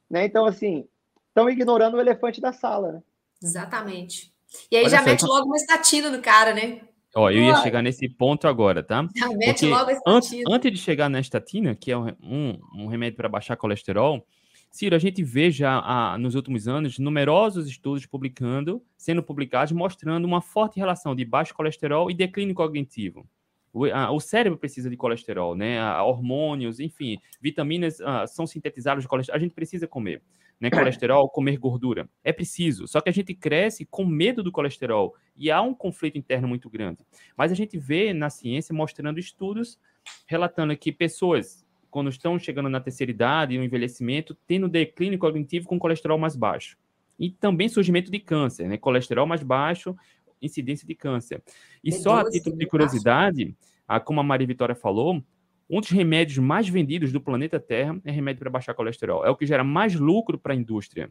[0.09, 0.25] né?
[0.25, 0.89] Então, assim,
[1.29, 3.03] estão ignorando o elefante da sala, né?
[3.43, 4.33] Exatamente.
[4.71, 6.81] E aí Olha já mete então logo uma estatina no cara, né?
[7.17, 9.09] Ó, eu ia chegar nesse ponto agora, tá?
[9.17, 9.91] Já mete Porque logo.
[10.07, 14.23] Antes, antes de chegar na estatina, que é um, um remédio para baixar colesterol,
[14.71, 20.27] Ciro, a gente vê já ah, nos últimos anos numerosos estudos publicando, sendo publicados, mostrando
[20.27, 23.27] uma forte relação de baixo colesterol e declínio cognitivo.
[23.73, 25.81] O, a, o cérebro precisa de colesterol, né?
[25.81, 29.39] A, hormônios, enfim, vitaminas ah, são sintetizadas de colesterol.
[29.39, 30.21] A gente precisa comer,
[30.61, 30.71] né?
[30.71, 32.09] Colesterol, comer gordura.
[32.25, 32.87] É preciso.
[32.89, 36.71] Só que a gente cresce com medo do colesterol e há um conflito interno muito
[36.71, 37.05] grande.
[37.37, 39.79] Mas a gente vê na ciência mostrando estudos
[40.27, 45.67] relatando que pessoas quando estão chegando na terceira idade e no envelhecimento, tendo declínio cognitivo
[45.67, 46.77] com colesterol mais baixo.
[47.19, 48.77] E também surgimento de câncer, né?
[48.77, 49.97] Colesterol mais baixo
[50.41, 51.43] incidência de câncer.
[51.83, 55.23] E só a título de curiosidade, a, como a Maria Vitória falou,
[55.69, 59.25] um dos remédios mais vendidos do planeta Terra é remédio para baixar colesterol.
[59.25, 61.11] É o que gera mais lucro para a indústria.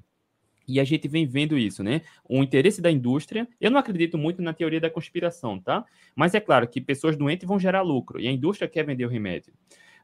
[0.67, 2.01] E a gente vem vendo isso, né?
[2.27, 3.47] O interesse da indústria.
[3.59, 5.85] Eu não acredito muito na teoria da conspiração, tá?
[6.15, 9.09] Mas é claro que pessoas doentes vão gerar lucro e a indústria quer vender o
[9.09, 9.53] remédio.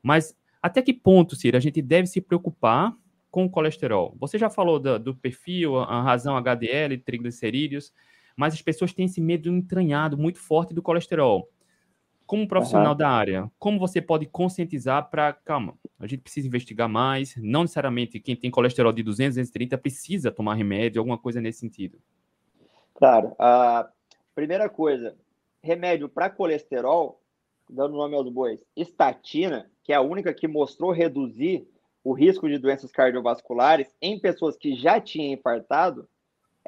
[0.03, 2.93] Mas até que ponto, Ciro, a gente deve se preocupar
[3.31, 4.15] com o colesterol?
[4.19, 7.91] Você já falou do, do perfil, a razão HDL, triglicerídeos,
[8.35, 11.49] mas as pessoas têm esse medo entranhado muito forte do colesterol
[12.31, 12.97] como profissional uhum.
[12.97, 18.21] da área, como você pode conscientizar para, calma, a gente precisa investigar mais, não necessariamente
[18.21, 21.99] quem tem colesterol de 200, 230 precisa tomar remédio, alguma coisa nesse sentido.
[22.95, 23.91] Claro, a
[24.33, 25.13] primeira coisa,
[25.61, 27.19] remédio para colesterol,
[27.69, 31.67] dando nome aos bois, estatina, que é a única que mostrou reduzir
[32.01, 36.07] o risco de doenças cardiovasculares em pessoas que já tinham infartado,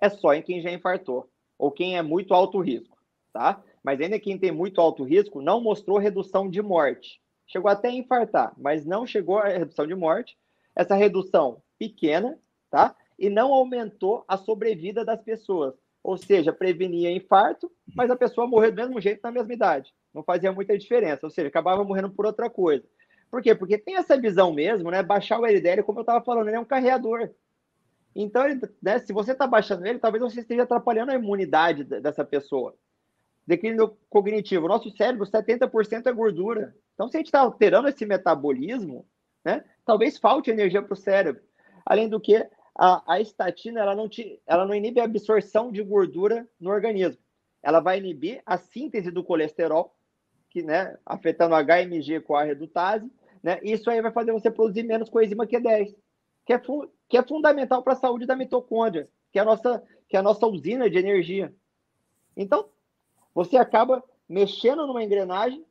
[0.01, 2.92] é só em quem já infartou, ou quem é muito alto risco,
[3.33, 3.61] tá?
[3.83, 7.21] mas ainda quem tem muito alto risco não mostrou redução de morte.
[7.45, 10.37] Chegou até a infartar, mas não chegou a redução de morte.
[10.73, 12.39] Essa redução pequena,
[12.71, 12.95] tá?
[13.19, 15.75] E não aumentou a sobrevida das pessoas.
[16.01, 19.93] Ou seja, prevenia infarto, mas a pessoa morreu do mesmo jeito na mesma idade.
[20.13, 21.25] Não fazia muita diferença.
[21.25, 22.83] Ou seja, acabava morrendo por outra coisa.
[23.29, 23.53] Por quê?
[23.53, 25.03] Porque tem essa visão mesmo, né?
[25.03, 27.29] Baixar o LDL, como eu estava falando, ele é um carreador.
[28.15, 28.43] Então,
[28.81, 32.75] né, se você está baixando ele, talvez você esteja atrapalhando a imunidade dessa pessoa
[33.45, 34.67] declínio cognitivo.
[34.67, 36.75] Nosso cérebro, 70% é gordura.
[36.93, 39.05] Então, se a gente está alterando esse metabolismo,
[39.43, 41.43] né, talvez falte energia para o cérebro.
[41.85, 45.83] Além do que, a, a estatina ela não, te, ela não inibe a absorção de
[45.83, 47.21] gordura no organismo.
[47.61, 49.95] Ela vai inibir a síntese do colesterol,
[50.49, 53.11] que, né, afetando HMG com a redutase.
[53.41, 55.95] Né, isso aí vai fazer você produzir menos coenzima Q10,
[56.45, 56.61] que é,
[57.09, 60.23] que é fundamental para a saúde da mitocôndria, que é a nossa, que é a
[60.23, 61.53] nossa usina de energia.
[62.35, 62.69] Então,
[63.33, 65.65] você acaba mexendo numa engrenagem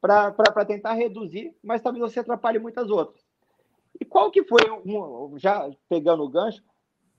[0.00, 3.24] para tentar reduzir, mas talvez você atrapalhe muitas outras.
[4.00, 6.62] E qual que foi, um, já pegando o gancho,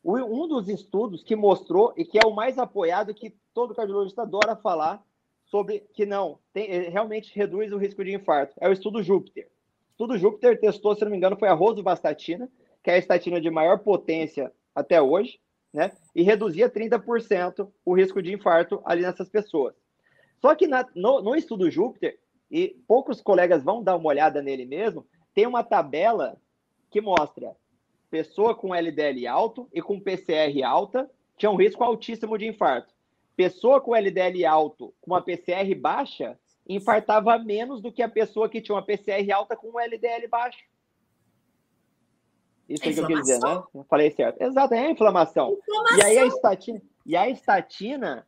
[0.04, 4.56] um dos estudos que mostrou e que é o mais apoiado, que todo cardiologista adora
[4.56, 5.02] falar
[5.46, 9.46] sobre que não, tem, realmente reduz o risco de infarto, é o estudo Júpiter.
[9.46, 12.50] O estudo Júpiter testou, se não me engano, foi a rosuvastatina,
[12.84, 15.40] que é a estatina de maior potência até hoje,
[15.74, 15.92] né?
[16.14, 19.74] E reduzia 30% o risco de infarto ali nessas pessoas.
[20.40, 22.20] Só que na, no, no estudo Júpiter,
[22.52, 26.38] e poucos colegas vão dar uma olhada nele mesmo, tem uma tabela
[26.92, 27.56] que mostra
[28.12, 32.94] pessoa com LDL alto e com PCR alta tinha um risco altíssimo de infarto.
[33.36, 36.38] Pessoa com LDL alto com uma PCR baixa
[36.70, 40.60] infartava menos do que a pessoa que tinha uma PCR alta com um LDL baixo.
[42.74, 43.64] Isso é que eu quis dizer, né?
[43.74, 44.42] Eu falei certo.
[44.42, 45.58] Exato, é a inflamação.
[45.60, 45.98] inflamação.
[45.98, 48.28] E aí a estatina, e a estatina,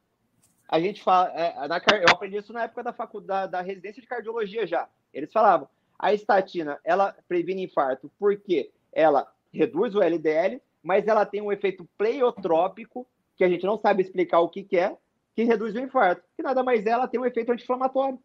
[0.68, 4.08] a gente fala, é, na, eu aprendi isso na época da faculdade, da residência de
[4.08, 4.88] cardiologia já.
[5.14, 11.42] Eles falavam, a estatina, ela previne infarto porque ela reduz o LDL, mas ela tem
[11.42, 14.96] um efeito pleiotrópico, que a gente não sabe explicar o que, que é,
[15.36, 16.24] que reduz o infarto.
[16.36, 18.20] Que nada mais é, ela tem um efeito anti-inflamatório.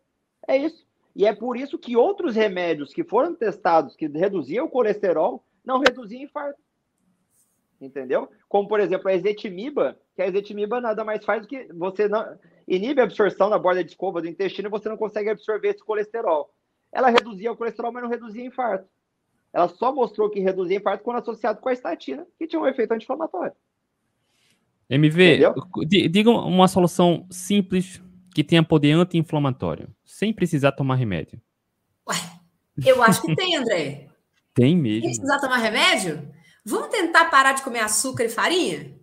[0.47, 0.87] É isso.
[1.15, 5.79] E é por isso que outros remédios que foram testados, que reduziam o colesterol, não
[5.81, 6.61] reduzia infarto.
[7.81, 8.29] Entendeu?
[8.49, 12.39] Como, por exemplo, a ezetimiba, que a ezetimiba nada mais faz do que você não
[12.69, 15.83] inibe a absorção na borda de escova do intestino e você não consegue absorver esse
[15.83, 16.53] colesterol.
[16.93, 18.87] Ela reduzia o colesterol, mas não reduzia infarto.
[19.53, 22.93] Ela só mostrou que reduzia infarto quando associado com a estatina, que tinha um efeito
[22.93, 23.55] anti-inflamatório.
[24.89, 25.55] MV, Entendeu?
[26.11, 28.03] diga uma solução simples
[28.35, 31.41] que tenha poder anti-inflamatório, sem precisar tomar remédio.
[32.09, 32.17] Ué,
[32.85, 34.10] eu acho que tem, André.
[34.61, 35.05] Tem mesmo.
[35.05, 36.31] precisar tomar remédio?
[36.63, 38.95] Vamos tentar parar de comer açúcar e farinha?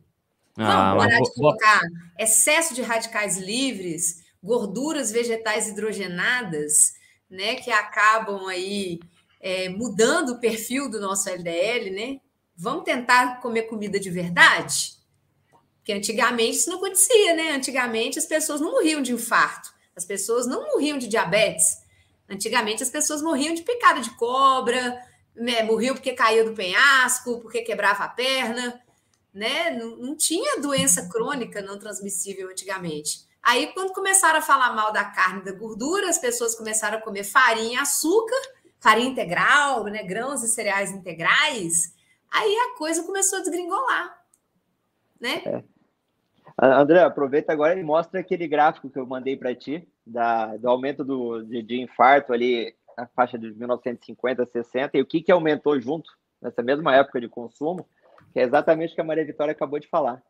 [0.55, 1.81] Ah, Vamos parar de colocar
[2.19, 6.93] excesso de radicais livres, gorduras vegetais hidrogenadas,
[7.27, 8.99] né, que acabam aí
[9.41, 12.19] é, mudando o perfil do nosso LDL, né?
[12.55, 14.93] Vamos tentar comer comida de verdade?
[15.77, 17.51] Porque antigamente isso não acontecia, né?
[17.53, 21.79] Antigamente as pessoas não morriam de infarto, as pessoas não morriam de diabetes.
[22.29, 25.01] Antigamente as pessoas morriam de picada de cobra,
[25.37, 28.81] né, morreu porque caiu do penhasco, porque quebrava a perna,
[29.33, 29.71] né?
[29.71, 33.27] Não, não, tinha doença crônica não transmissível antigamente.
[33.41, 37.23] Aí, quando começaram a falar mal da carne da gordura, as pessoas começaram a comer
[37.23, 38.35] farinha, açúcar,
[38.79, 41.93] farinha integral, né, grãos e cereais integrais.
[42.31, 44.17] Aí a coisa começou a desgringolar,
[45.19, 45.41] né?
[45.45, 45.63] É.
[46.59, 51.03] André, aproveita agora e mostra aquele gráfico que eu mandei para ti, da, do aumento
[51.03, 55.79] do, de, de infarto ali na faixa de 1950, 60, e o que, que aumentou
[55.79, 56.09] junto
[56.41, 57.87] nessa mesma época de consumo,
[58.33, 60.21] que é exatamente o que a Maria Vitória acabou de falar.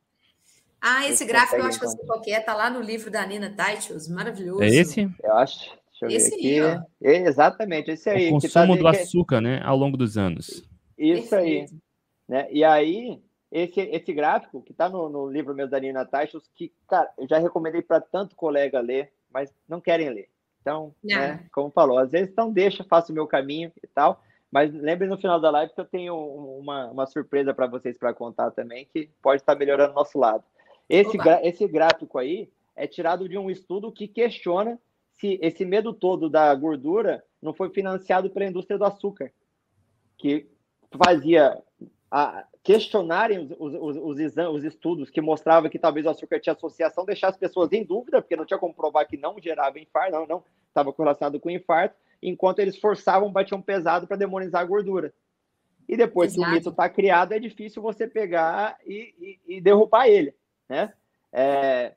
[0.82, 3.26] Ah, esse gráfico eu acho que eu sei qual é, tá lá no livro da
[3.26, 4.62] Nina Titles, maravilhoso.
[4.62, 5.10] É esse?
[5.24, 5.76] Eu acho.
[6.00, 6.84] Deixa eu esse ver aqui.
[7.08, 8.28] Aí, é, exatamente, esse aí.
[8.28, 10.64] O consumo tá do açúcar, né, ao longo dos anos.
[10.98, 11.74] Isso Perfeito.
[11.74, 11.80] aí.
[12.28, 12.48] Né?
[12.52, 13.20] E aí,
[13.52, 17.28] esse, esse gráfico que está no, no, livro meu da Nina Titles, que, cara, eu
[17.28, 20.30] já recomendei para tanto colega ler, mas não querem ler.
[20.68, 24.22] Então, né, como falou, às vezes então deixa, faço o meu caminho e tal.
[24.52, 28.14] Mas lembre no final da live que eu tenho uma, uma surpresa para vocês para
[28.14, 30.44] contar também, que pode estar tá melhorando o nosso lado.
[30.90, 34.78] Esse, esse gráfico aí é tirado de um estudo que questiona
[35.12, 39.32] se esse medo todo da gordura não foi financiado pela indústria do açúcar,
[40.18, 40.50] que
[41.04, 41.62] fazia
[42.10, 47.06] a, questionarem os, os, os, os estudos que mostravam que talvez o açúcar tinha associação,
[47.06, 50.28] deixar as pessoas em dúvida, porque não tinha como provar que não gerava infarto, não,
[50.28, 55.14] não estava correlacionado com infarto, enquanto eles forçavam, batiam pesado para demonizar a gordura.
[55.88, 56.44] E depois Exato.
[56.44, 60.34] que o mito está criado, é difícil você pegar e, e, e derrubar ele,
[60.68, 60.94] né?
[61.32, 61.94] É,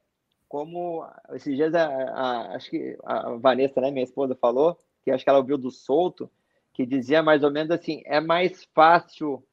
[0.48, 5.24] como esses dias, a, a, acho que a Vanessa, né, minha esposa, falou, que acho
[5.24, 6.30] que ela ouviu do Solto,
[6.72, 9.44] que dizia mais ou menos assim, é mais fácil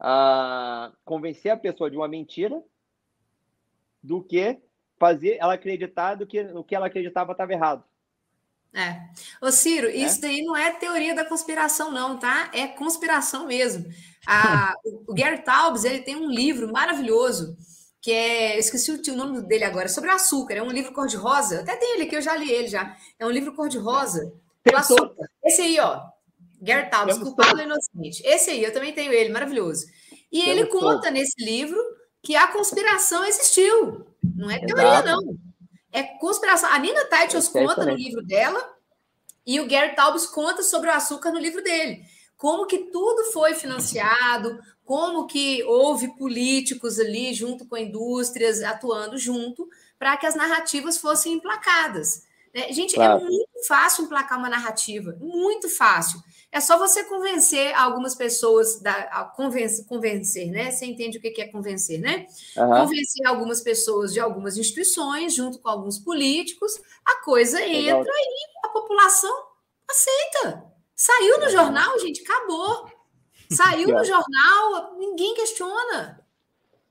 [0.00, 2.62] uh, convencer a pessoa de uma mentira
[4.02, 4.58] do que
[4.98, 7.84] fazer ela acreditar do que o que ela acreditava estava errado.
[8.74, 9.00] É.
[9.40, 9.94] Ô, Ciro, é?
[9.94, 12.50] isso daí não é teoria da conspiração, não, tá?
[12.52, 13.86] É conspiração mesmo.
[14.26, 14.74] A,
[15.06, 17.56] o Gary Taubes, ele tem um livro maravilhoso,
[18.02, 20.54] que é, eu esqueci o nome dele agora, sobre açúcar.
[20.54, 21.60] É um livro cor-de-rosa.
[21.60, 22.94] Até tem ele aqui, eu já li ele já.
[23.18, 24.32] É um livro cor-de-rosa.
[24.74, 25.26] açúcar.
[25.42, 26.15] Esse aí, ó.
[26.66, 28.22] Gary Taubes, Culpado e Inocente.
[28.26, 29.86] Esse aí, eu também tenho ele, maravilhoso.
[30.30, 31.12] E ele conta todos.
[31.12, 31.78] nesse livro
[32.22, 34.06] que a conspiração existiu.
[34.34, 35.06] Não é teoria, Exato.
[35.06, 35.36] não.
[35.92, 36.68] É conspiração.
[36.70, 38.74] A Nina Titles conta no livro dela
[39.46, 42.02] e o Gary Taubes conta sobre o açúcar no livro dele.
[42.36, 49.66] Como que tudo foi financiado, como que houve políticos ali junto com indústrias atuando junto
[49.98, 52.26] para que as narrativas fossem emplacadas.
[52.52, 52.72] Né?
[52.72, 53.20] Gente, é claro.
[53.20, 56.20] é muito fácil emplacar uma narrativa, muito fácil.
[56.52, 60.70] É só você convencer algumas pessoas, da, convencer, convencer, né?
[60.70, 62.26] Você entende o que é convencer, né?
[62.56, 62.82] Uhum.
[62.82, 68.00] Convencer algumas pessoas de algumas instituições, junto com alguns políticos, a coisa Legal.
[68.00, 69.46] entra e a população
[69.88, 70.64] aceita.
[70.94, 72.90] Saiu no jornal, gente, acabou.
[73.50, 76.24] Saiu no jornal, ninguém questiona.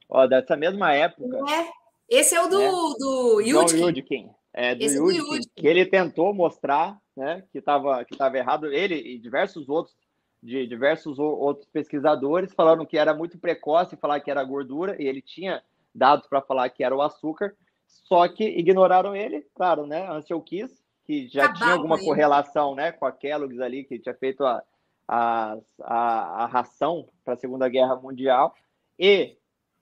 [0.07, 1.37] Ó, dessa mesma época.
[1.51, 1.69] É.
[2.07, 2.69] Esse é o do, né?
[2.99, 3.79] do Yudkin.
[3.79, 4.29] Yudkin.
[4.53, 5.49] É, do Esse Yudkin, do Yudkin.
[5.55, 8.67] Que ele tentou mostrar né, que estava que tava errado.
[8.71, 9.95] Ele e diversos outros,
[10.41, 15.21] de diversos outros pesquisadores falaram que era muito precoce falar que era gordura, e ele
[15.21, 15.63] tinha
[15.93, 17.55] dados para falar que era o açúcar,
[17.87, 20.07] só que ignoraram ele, claro, né?
[20.09, 24.43] Ansel Kiss, que já tinha alguma correlação né, com a Kellogg's ali, que tinha feito
[24.43, 24.63] a,
[25.07, 28.53] a, a, a ração para a Segunda Guerra Mundial,
[28.99, 29.37] e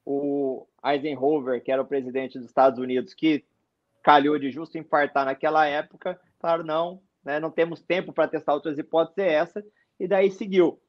[0.06, 3.44] o Eisenhower, que era o presidente dos Estados Unidos, que
[4.04, 7.40] calhou de justo infartar naquela época, claro, não, né?
[7.40, 9.66] não temos tempo para testar outras hipóteses, é essa,
[10.00, 10.80] e daí seguiu.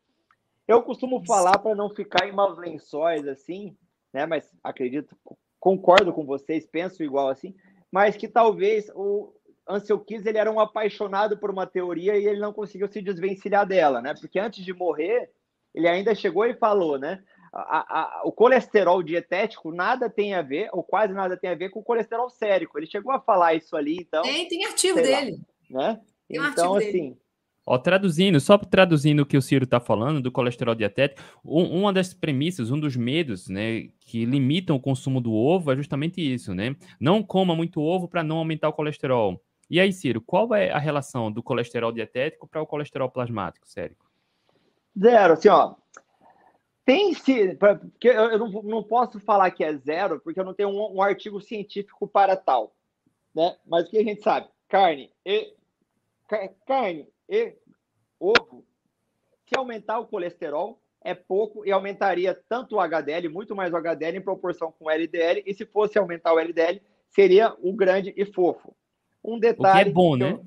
[0.66, 3.76] Eu costumo falar para não ficar em maus lençóis assim,
[4.12, 4.26] né?
[4.26, 5.16] mas acredito,
[5.60, 7.54] concordo com vocês, penso igual assim,
[7.90, 9.32] mas que talvez o
[9.68, 13.66] Ansel Keys ele era um apaixonado por uma teoria e ele não conseguiu se desvencilhar
[13.66, 14.14] dela, né?
[14.18, 15.30] Porque antes de morrer,
[15.74, 17.22] ele ainda chegou e falou, né?
[17.52, 21.70] A, a, o colesterol dietético nada tem a ver, ou quase nada tem a ver
[21.70, 22.78] com o colesterol sérico.
[22.78, 24.22] Ele chegou a falar isso ali, então.
[24.22, 25.38] Tem, tem artigo dele.
[25.70, 26.00] Lá, né?
[26.28, 27.16] Então, assim.
[27.66, 31.92] Ó, traduzindo, só traduzindo o que o Ciro está falando do colesterol dietético, um, uma
[31.92, 36.54] das premissas, um dos medos, né, que limitam o consumo do ovo é justamente isso,
[36.54, 36.76] né?
[37.00, 39.42] Não coma muito ovo para não aumentar o colesterol.
[39.70, 43.96] E aí, Ciro, qual é a relação do colesterol dietético para o colesterol plasmático, sério?
[44.98, 45.74] Zero, assim, ó.
[46.84, 47.54] Tem se.
[47.54, 51.02] Porque eu não, não posso falar que é zero, porque eu não tenho um, um
[51.02, 52.74] artigo científico para tal.
[53.34, 53.56] Né?
[53.66, 54.48] Mas o que a gente sabe?
[54.68, 55.54] Carne e
[56.66, 57.54] carne e
[58.18, 58.64] ovo,
[59.46, 64.16] se aumentar o colesterol, é pouco e aumentaria tanto o HDL, muito mais o HDL
[64.16, 68.24] em proporção com o LDL, e se fosse aumentar o LDL, seria o grande e
[68.24, 68.74] fofo.
[69.22, 69.80] Um detalhe.
[69.80, 70.40] O que é bom, né?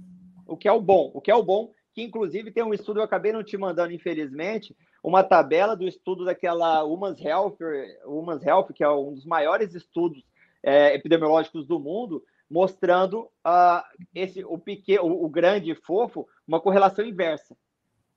[0.48, 3.00] o que é o bom, o que é o bom, que inclusive tem um estudo,
[3.00, 7.58] eu acabei não te mandando, infelizmente, uma tabela do estudo daquela Women's Health,
[8.06, 10.24] Women's Health que é um dos maiores estudos
[10.64, 13.84] é, epidemiológicos do mundo, mostrando uh,
[14.16, 17.56] esse o pequeno, o, grande e fofo, uma correlação inversa.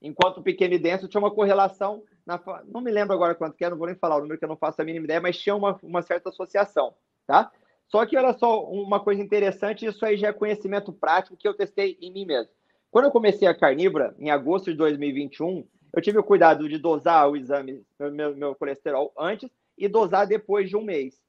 [0.01, 3.65] Enquanto o pequeno e denso tinha uma correlação, na, não me lembro agora quanto que
[3.65, 5.39] é, não vou nem falar o número que eu não faço a mínima ideia, mas
[5.39, 6.95] tinha uma, uma certa associação,
[7.27, 7.51] tá?
[7.89, 11.55] Só que olha só, uma coisa interessante, isso aí já é conhecimento prático que eu
[11.55, 12.53] testei em mim mesmo.
[12.91, 17.29] Quando eu comecei a carnívora, em agosto de 2021, eu tive o cuidado de dosar
[17.29, 21.21] o exame, meu, meu colesterol antes e dosar depois de um mês.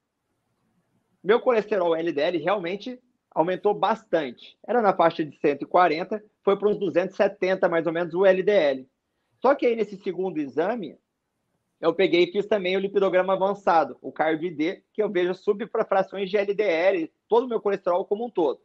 [1.23, 2.99] Meu colesterol LDL realmente
[3.33, 4.57] aumentou bastante.
[4.67, 8.87] Era na faixa de 140, foi para uns 270 mais ou menos o LDL.
[9.41, 10.97] Só que aí nesse segundo exame,
[11.79, 16.37] eu peguei e fiz também o lipidograma avançado, o CARB-D, que eu vejo subfrações de
[16.37, 18.61] LDL, todo o meu colesterol como um todo.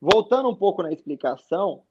[0.00, 1.82] Voltando um pouco na explicação,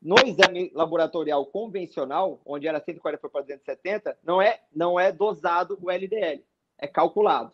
[0.00, 5.78] no exame laboratorial convencional, onde era 140 foi para 270, não é, não é dosado
[5.80, 6.44] o LDL,
[6.78, 7.52] é calculado.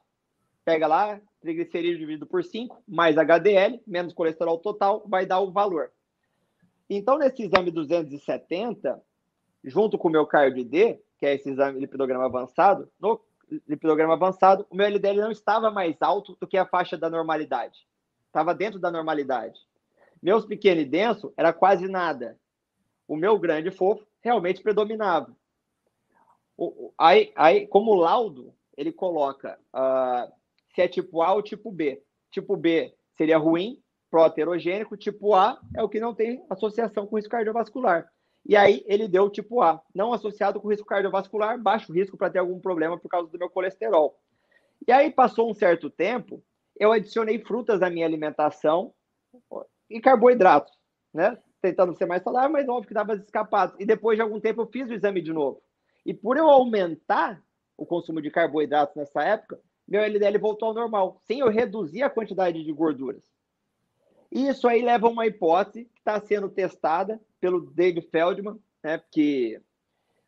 [0.64, 5.92] Pega lá, triglicerídeo dividido por 5, mais HDL, menos colesterol total, vai dar o valor.
[6.90, 9.00] Então, nesse exame 270,
[9.62, 13.20] junto com o meu CARB-D, que é esse exame lipidograma avançado, no
[13.66, 17.86] lipidograma avançado, o meu LDL não estava mais alto do que a faixa da normalidade.
[18.26, 19.60] Estava dentro da normalidade.
[20.22, 22.38] Meus pequeno e denso era quase nada.
[23.06, 25.34] O meu grande e fofo realmente predominava.
[26.56, 30.32] O, aí, aí, como laudo, ele coloca uh,
[30.74, 32.02] se é tipo A ou tipo B.
[32.30, 34.96] Tipo B seria ruim, pró-heterogênico.
[34.96, 38.08] Tipo A é o que não tem associação com risco cardiovascular.
[38.46, 42.38] E aí ele deu tipo A, não associado com risco cardiovascular, baixo risco para ter
[42.38, 44.18] algum problema por causa do meu colesterol.
[44.86, 46.42] E aí passou um certo tempo,
[46.78, 48.94] eu adicionei frutas na minha alimentação
[49.90, 50.72] e carboidratos,
[51.12, 51.36] né?
[51.60, 53.74] Tentando ser mais saudável, mas óbvio que dava escapado.
[53.78, 55.60] E depois de algum tempo eu fiz o exame de novo.
[56.06, 57.42] E por eu aumentar
[57.76, 62.10] o consumo de carboidratos nessa época, meu LDL voltou ao normal, sem eu reduzir a
[62.10, 63.24] quantidade de gorduras.
[64.30, 69.58] Isso aí leva a uma hipótese que está sendo testada pelo Dave Feldman, né, que,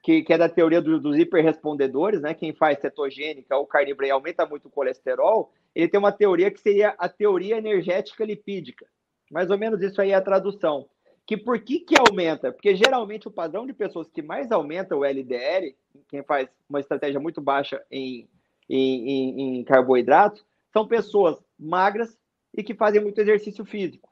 [0.02, 4.10] que, que é da teoria do, dos hiperrespondedores, né, quem faz cetogênica ou carnívora e
[4.10, 8.86] aumenta muito o colesterol, ele tem uma teoria que seria a teoria energética lipídica.
[9.30, 10.88] Mais ou menos isso aí é a tradução.
[11.26, 12.50] Que por que, que aumenta?
[12.50, 15.76] Porque geralmente o padrão de pessoas que mais aumenta o LDL,
[16.08, 18.26] quem faz uma estratégia muito baixa em,
[18.70, 22.16] em, em, em carboidratos, são pessoas magras
[22.54, 24.08] e que fazem muito exercício físico.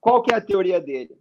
[0.00, 1.18] Qual que é a teoria dele?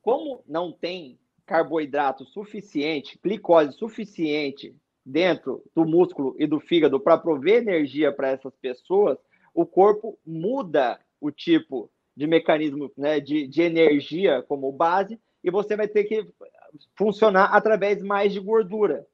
[0.00, 4.74] Como não tem carboidrato suficiente, glicose suficiente
[5.04, 9.18] dentro do músculo e do fígado para prover energia para essas pessoas,
[9.52, 15.76] o corpo muda o tipo de mecanismo né, de, de energia como base e você
[15.76, 16.26] vai ter que
[16.96, 19.06] funcionar através mais de gordura.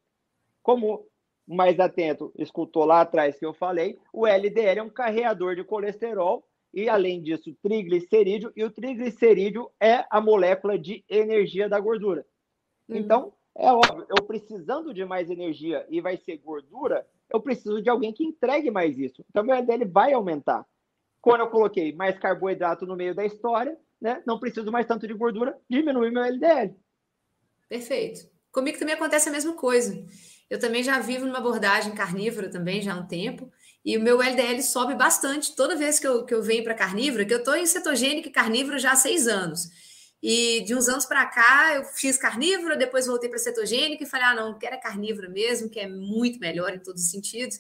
[0.63, 1.10] Como
[1.55, 6.47] mais atento escutou lá atrás que eu falei, o LDL é um carreador de colesterol
[6.73, 12.25] e, além disso, triglicerídeo, e o triglicerídeo é a molécula de energia da gordura.
[12.89, 12.97] Uhum.
[12.97, 17.91] Então, é óbvio, eu precisando de mais energia e vai ser gordura, eu preciso de
[17.91, 19.25] alguém que entregue mais isso.
[19.29, 20.65] Então, meu LDL vai aumentar.
[21.21, 25.13] Quando eu coloquei mais carboidrato no meio da história, né, não preciso mais tanto de
[25.13, 26.75] gordura, diminui meu LDL.
[27.69, 28.29] Perfeito.
[28.51, 30.05] Comigo também acontece a mesma coisa.
[30.51, 33.51] Eu também já vivo numa abordagem carnívora também já há um tempo.
[33.85, 37.25] E o meu LDL sobe bastante toda vez que eu, que eu venho para carnívora,
[37.25, 39.71] que eu estou em cetogênica e carnívora já há seis anos.
[40.23, 44.27] E de uns anos para cá, eu fiz carnívora, depois voltei para cetogênica e falei:
[44.27, 47.59] ah, não, quero é carnívora mesmo, que é muito melhor em todos os sentidos.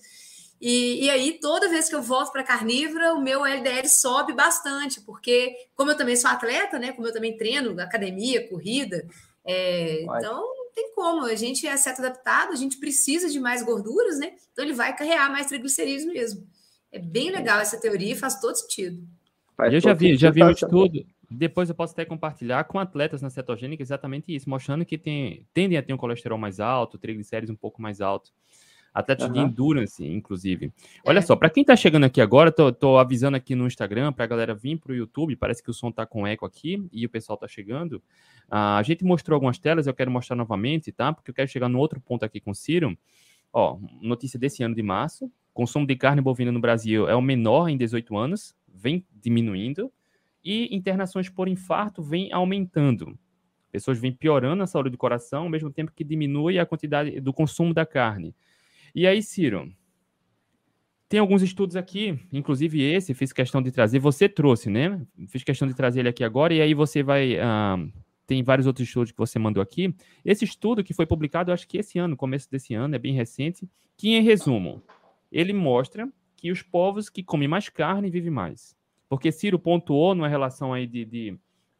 [0.60, 5.00] E, e aí, toda vez que eu volto para carnívora, o meu LDL sobe bastante,
[5.00, 9.08] porque, como eu também sou atleta, né, como eu também treino academia, corrida,
[9.42, 14.18] é, então tem como, a gente é certo adaptado, a gente precisa de mais gorduras,
[14.18, 14.32] né?
[14.52, 16.46] Então ele vai carregar mais triglicerídeos mesmo.
[16.92, 19.06] É bem legal essa teoria e faz todo sentido.
[19.56, 23.22] Faz eu já vi, já vi um estudo, depois eu posso até compartilhar com atletas
[23.22, 27.54] na cetogênica exatamente isso, mostrando que tem, tendem a ter um colesterol mais alto, triglicéridos
[27.54, 28.32] um pouco mais alto.
[28.92, 29.32] Atletas uhum.
[29.32, 30.72] de endurance, inclusive.
[31.04, 31.22] Olha é.
[31.22, 34.28] só, para quem está chegando aqui agora, tô, tô avisando aqui no Instagram para a
[34.28, 35.36] galera vir para o YouTube.
[35.36, 37.94] Parece que o som está com eco aqui e o pessoal está chegando.
[38.48, 41.12] Uh, a gente mostrou algumas telas, eu quero mostrar novamente, tá?
[41.12, 42.98] Porque eu quero chegar no outro ponto aqui com o Ciro.
[43.52, 47.68] Ó, notícia desse ano de março: consumo de carne bovina no Brasil é o menor
[47.68, 49.92] em 18 anos, vem diminuindo,
[50.44, 53.16] e internações por infarto vem aumentando.
[53.70, 57.32] Pessoas vêm piorando a saúde do coração, ao mesmo tempo que diminui a quantidade do
[57.32, 58.34] consumo da carne.
[58.94, 59.72] E aí, Ciro,
[61.08, 65.04] tem alguns estudos aqui, inclusive esse, fiz questão de trazer, você trouxe, né?
[65.26, 67.34] Fiz questão de trazer ele aqui agora, e aí você vai.
[67.34, 67.92] Uh,
[68.26, 69.92] tem vários outros estudos que você mandou aqui.
[70.24, 73.68] Esse estudo que foi publicado, acho que esse ano, começo desse ano, é bem recente,
[73.96, 74.80] que, em resumo,
[75.32, 78.76] ele mostra que os povos que comem mais carne vivem mais.
[79.08, 81.30] Porque Ciro pontuou numa relação aí de, de,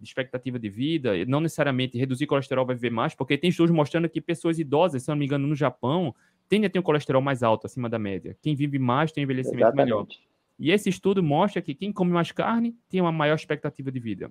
[0.01, 4.09] de expectativa de vida, não necessariamente reduzir colesterol vai viver mais, porque tem estudos mostrando
[4.09, 6.13] que pessoas idosas, se não me engano, no Japão,
[6.51, 8.37] tende a ter um colesterol mais alto, acima da média.
[8.43, 9.87] Quem vive mais tem envelhecimento Exatamente.
[9.87, 10.07] melhor.
[10.59, 14.31] E esse estudo mostra que quem come mais carne tem uma maior expectativa de vida.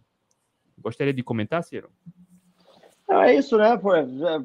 [0.77, 1.89] Gostaria de comentar, Ciro?
[3.07, 3.69] Não, é isso, né?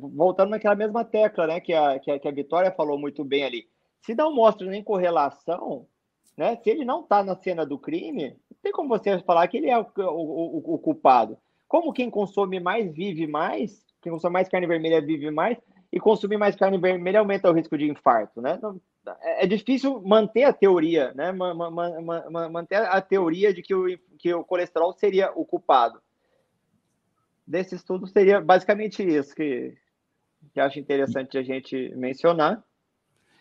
[0.01, 1.61] Voltando naquela mesma tecla, né?
[1.61, 3.69] Que a, que a, que a Vitória falou muito bem ali.
[4.01, 5.87] Se não mostra nem correlação,
[6.37, 6.57] né?
[6.63, 9.69] Se ele não está na cena do crime, não tem como você falar que ele
[9.69, 11.37] é o, o, o, o, culpado.
[11.67, 15.59] Como quem consome mais vive mais, quem consome mais carne vermelha vive mais,
[15.95, 18.59] e consumir mais carne vermelha aumenta o risco de infarto, né?
[19.23, 21.31] É, é difícil manter a teoria, né?
[22.51, 23.87] Manter a teoria de que o,
[24.19, 26.03] que o colesterol seria o culpado.
[27.47, 29.73] Desse estudo seria basicamente isso que,
[30.53, 32.61] que acho interessante a gente mencionar.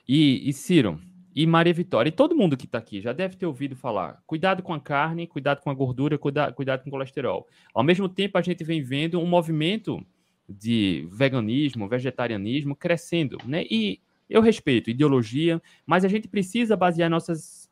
[0.07, 0.99] E, e Ciro,
[1.35, 4.61] e Maria Vitória, e todo mundo que está aqui já deve ter ouvido falar: cuidado
[4.61, 7.47] com a carne, cuidado com a gordura, cuidado, cuidado com o colesterol.
[7.73, 10.05] Ao mesmo tempo, a gente vem vendo um movimento
[10.47, 13.63] de veganismo, vegetarianismo crescendo, né?
[13.69, 17.69] E eu respeito ideologia, mas a gente precisa basear nossas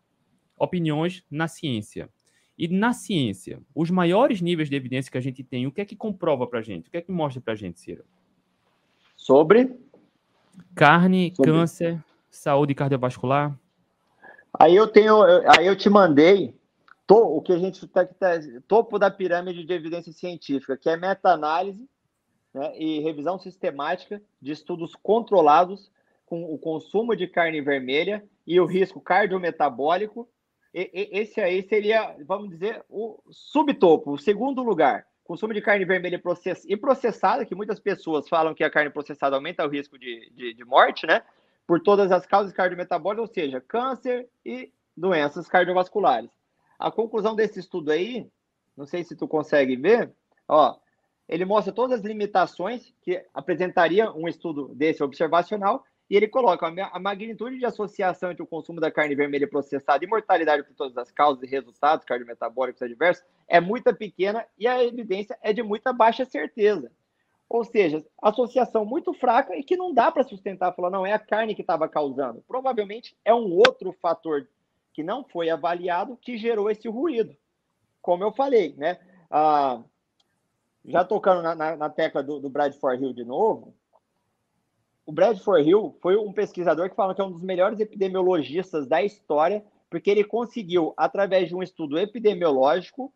[0.57, 2.09] opiniões na ciência.
[2.57, 5.85] E na ciência, os maiores níveis de evidência que a gente tem, o que é
[5.85, 6.87] que comprova para a gente?
[6.87, 8.03] O que é que mostra para a gente, Ciro?
[9.15, 9.75] Sobre?
[10.75, 11.51] Carne, Sobre...
[11.51, 13.57] câncer, saúde cardiovascular.
[14.59, 16.53] Aí eu tenho, aí eu te mandei
[17.07, 18.33] to, o que a gente está tá,
[18.67, 21.89] topo da pirâmide de evidência científica, que é meta-análise
[22.53, 25.91] né, e revisão sistemática de estudos controlados
[26.25, 30.29] com o consumo de carne vermelha e o risco cardiometabólico.
[30.73, 35.05] E, e, esse aí seria, vamos dizer, o subtopo, o segundo lugar.
[35.23, 36.63] Consumo de carne vermelha process...
[36.65, 40.53] e processada, que muitas pessoas falam que a carne processada aumenta o risco de, de,
[40.53, 41.21] de morte, né?
[41.67, 46.29] Por todas as causas cardiometabólicas, ou seja, câncer e doenças cardiovasculares.
[46.79, 48.29] A conclusão desse estudo aí,
[48.75, 50.11] não sei se tu consegue ver,
[50.47, 50.77] ó,
[51.31, 56.99] ele mostra todas as limitações que apresentaria um estudo desse observacional e ele coloca a
[56.99, 61.09] magnitude de associação entre o consumo da carne vermelha processada e mortalidade por todas as
[61.09, 66.25] causas e resultados cardiometabólicos adversos é muito pequena e a evidência é de muita baixa
[66.25, 66.91] certeza.
[67.47, 71.19] Ou seja, associação muito fraca e que não dá para sustentar, falar, não, é a
[71.19, 72.43] carne que estava causando.
[72.45, 74.49] Provavelmente é um outro fator
[74.93, 77.33] que não foi avaliado que gerou esse ruído.
[78.01, 78.99] Como eu falei, né?
[79.29, 79.81] Ah,
[80.85, 83.73] já tocando na, na, na tecla do, do Bradford Hill de novo,
[85.05, 89.03] o Bradford Hill foi um pesquisador que fala que é um dos melhores epidemiologistas da
[89.03, 93.13] história, porque ele conseguiu, através de um estudo epidemiológico,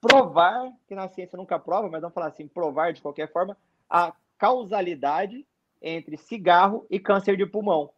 [0.00, 3.56] provar, que na ciência nunca prova, mas vamos falar assim, provar de qualquer forma,
[3.88, 5.46] a causalidade
[5.80, 7.90] entre cigarro e câncer de pulmão.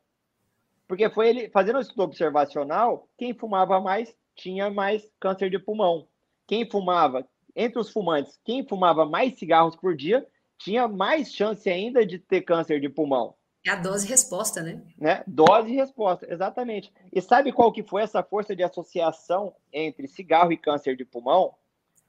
[0.87, 6.07] Porque foi ele, fazendo um estudo observacional, quem fumava mais tinha mais câncer de pulmão.
[6.47, 10.27] Quem fumava entre os fumantes, quem fumava mais cigarros por dia
[10.59, 13.35] tinha mais chance ainda de ter câncer de pulmão.
[13.65, 14.83] É a dose resposta, né?
[14.99, 15.23] né?
[15.27, 16.93] Dose e resposta, exatamente.
[17.13, 21.55] E sabe qual que foi essa força de associação entre cigarro e câncer de pulmão?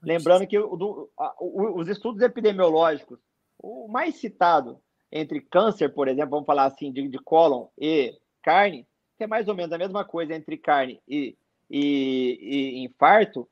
[0.02, 3.20] Lembrando que o, do, a, o, os estudos epidemiológicos,
[3.58, 4.80] o mais citado
[5.12, 8.86] entre câncer, por exemplo, vamos falar assim, de, de cólon e carne,
[9.16, 11.36] que é mais ou menos a mesma coisa entre carne e,
[11.70, 13.48] e, e infarto,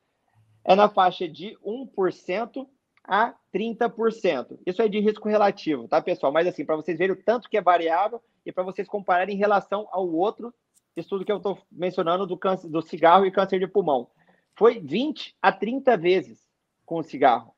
[0.64, 2.66] é na faixa de 1%
[3.04, 4.58] a 30%.
[4.64, 6.32] Isso é de risco relativo, tá, pessoal?
[6.32, 9.38] Mas assim, para vocês verem o tanto que é variável e para vocês compararem em
[9.38, 10.54] relação ao outro
[10.96, 14.08] estudo que eu estou mencionando do, câncer, do cigarro e câncer de pulmão.
[14.54, 16.46] Foi 20 a 30 vezes
[16.84, 17.54] com o cigarro.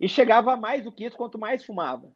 [0.00, 2.10] E chegava a mais do que isso quanto mais fumava.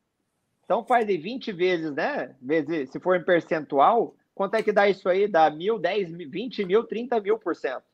[0.64, 2.34] Então faz aí 20 vezes, né?
[2.40, 5.28] Vezes, se for em percentual, quanto é que dá isso aí?
[5.28, 7.84] Dá mil, 10, 20 mil, 30 mil por cento.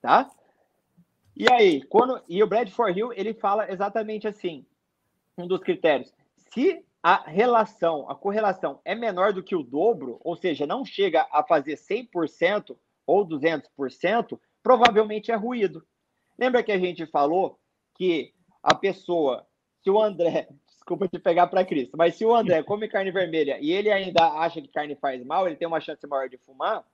[0.00, 0.30] Tá?
[1.34, 4.66] E aí, quando e o Bradford Hill ele fala exatamente assim,
[5.38, 6.12] um dos critérios.
[6.52, 11.26] Se a relação, a correlação é menor do que o dobro, ou seja, não chega
[11.32, 12.76] a fazer 100%
[13.06, 15.84] ou 200%, provavelmente é ruído.
[16.38, 17.58] Lembra que a gente falou
[17.94, 19.46] que a pessoa,
[19.82, 23.58] se o André, desculpa te pegar para Cristo, mas se o André come carne vermelha
[23.60, 26.84] e ele ainda acha que carne faz mal, ele tem uma chance maior de fumar.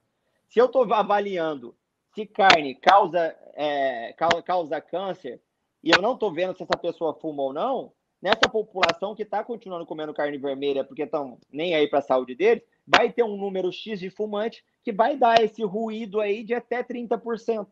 [0.47, 1.75] Se eu estou avaliando
[2.19, 4.13] se carne causa, é,
[4.45, 5.41] causa câncer
[5.81, 9.41] e eu não estou vendo se essa pessoa fuma ou não, nessa população que está
[9.41, 13.37] continuando comendo carne vermelha porque estão nem aí para a saúde deles, vai ter um
[13.37, 17.67] número X de fumante que vai dar esse ruído aí de até 30%,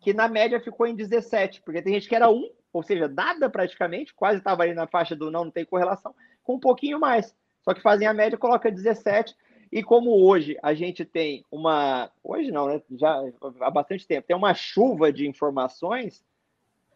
[0.00, 3.48] que na média ficou em 17%, porque tem gente que era 1, ou seja, nada
[3.48, 7.32] praticamente, quase estava ali na faixa do não, não tem correlação, com um pouquinho mais.
[7.62, 9.34] Só que fazem a média, coloca 17,
[9.70, 12.10] e como hoje a gente tem uma.
[12.22, 12.82] Hoje não, né?
[12.92, 13.22] Já
[13.60, 16.24] há bastante tempo, tem uma chuva de informações,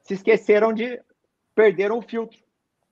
[0.02, 1.00] se esqueceram de
[1.54, 2.38] perder um filtro.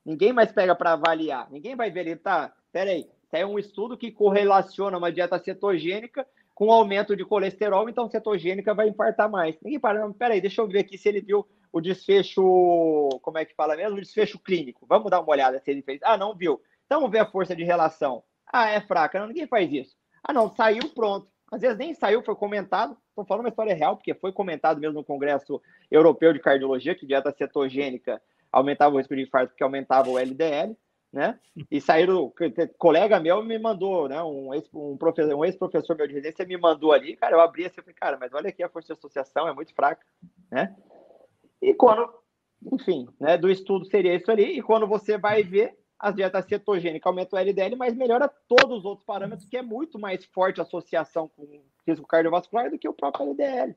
[0.05, 1.51] Ninguém mais pega para avaliar.
[1.51, 2.55] Ninguém vai ver ali, tá?
[2.73, 8.73] Peraí, tem um estudo que correlaciona uma dieta cetogênica com aumento de colesterol, então cetogênica
[8.73, 9.57] vai infartar mais.
[9.61, 12.43] Ninguém para, não, peraí, deixa eu ver aqui se ele viu o desfecho,
[13.21, 13.99] como é que fala mesmo?
[13.99, 14.87] O desfecho clínico.
[14.89, 16.01] Vamos dar uma olhada se ele fez.
[16.03, 16.63] Ah, não viu.
[16.87, 18.23] Então vamos ver a força de relação.
[18.53, 19.19] Ah, é fraca.
[19.19, 19.97] Não, ninguém faz isso.
[20.23, 21.29] Ah, não, saiu pronto.
[21.51, 22.97] às vezes nem saiu, foi comentado.
[23.09, 27.07] Estou falando uma história real, porque foi comentado mesmo no Congresso Europeu de Cardiologia, que
[27.07, 28.21] dieta cetogênica
[28.53, 30.77] aumentava o risco de infarto porque aumentava o LDL,
[31.13, 31.39] né?
[31.71, 32.33] E saíram,
[32.79, 34.23] colega meu me mandou, né?
[34.23, 37.81] Um ex-professor um ex -professor meu de residência me mandou ali, cara, eu abri assim,
[37.81, 40.05] falei, cara, mas olha aqui a força de associação, é muito fraca,
[40.51, 40.75] né?
[41.61, 42.09] E quando,
[42.73, 47.07] enfim, né, do estudo seria isso ali, e quando você vai ver, as dietas cetogênicas
[47.07, 50.65] aumentam o LDL, mas melhora todos os outros parâmetros, que é muito mais forte a
[50.65, 53.75] associação com risco cardiovascular do que o próprio LDL.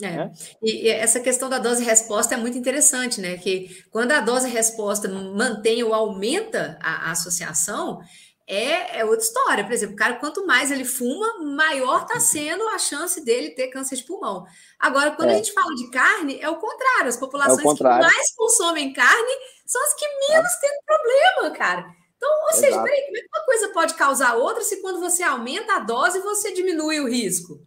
[0.00, 0.10] É.
[0.10, 0.32] Né?
[0.62, 3.36] E, essa questão da dose-resposta é muito interessante, né?
[3.36, 8.00] Que quando a dose-resposta mantém ou aumenta a, a associação,
[8.46, 9.64] é, é, outra história.
[9.64, 13.68] Por exemplo, o cara, quanto mais ele fuma, maior está sendo a chance dele ter
[13.68, 14.46] câncer de pulmão.
[14.78, 15.34] Agora, quando é.
[15.34, 17.08] a gente fala de carne, é o contrário.
[17.08, 19.32] As populações é que mais consomem carne
[19.68, 20.60] são as que menos é.
[20.60, 21.94] têm problema, cara.
[22.16, 25.22] Então, ou seja, peraí, como é que uma coisa pode causar outra se quando você
[25.22, 27.60] aumenta a dose você diminui o risco?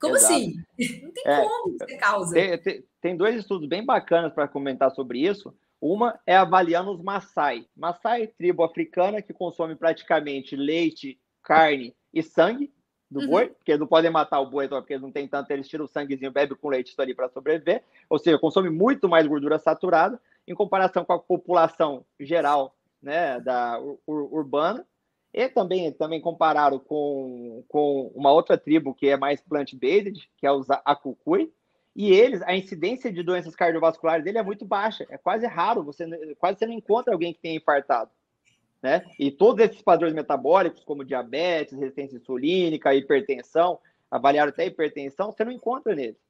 [0.00, 0.32] Como Exato.
[0.32, 0.54] assim?
[1.04, 2.34] Não tem é, como você causa.
[2.34, 5.54] Tem, tem, tem dois estudos bem bacanas para comentar sobre isso.
[5.78, 7.66] Uma é avaliando os Maasai.
[7.76, 12.72] Maasai, tribo africana que consome praticamente leite, carne e sangue
[13.10, 13.26] do uhum.
[13.28, 15.88] boi, porque não podem matar o boi, porque eles não tem tanto, eles tiram o
[15.88, 17.84] sanguezinho, bebe com leite ali para sobreviver.
[18.08, 23.80] Ou seja, consome muito mais gordura saturada em comparação com a população geral né, da
[23.80, 24.86] ur urbana.
[25.32, 30.50] E também, também compararam com, com uma outra tribo que é mais plant-based, que é
[30.50, 31.52] os Akukui,
[31.96, 36.06] e eles, a incidência de doenças cardiovasculares dele é muito baixa, é quase raro, você
[36.38, 38.10] quase você não encontra alguém que tenha infartado.
[38.82, 39.02] Né?
[39.18, 43.78] E todos esses padrões metabólicos, como diabetes, resistência insulínica, hipertensão,
[44.10, 46.20] avaliaram até hipertensão, você não encontra neles.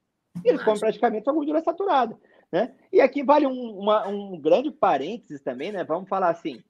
[0.44, 2.16] Eles comem praticamente a gordura saturada.
[2.50, 2.74] Né?
[2.92, 5.84] E aqui vale um, uma, um grande parênteses também, né?
[5.84, 6.62] Vamos falar assim: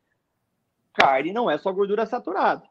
[0.95, 2.63] carne não é só gordura saturada.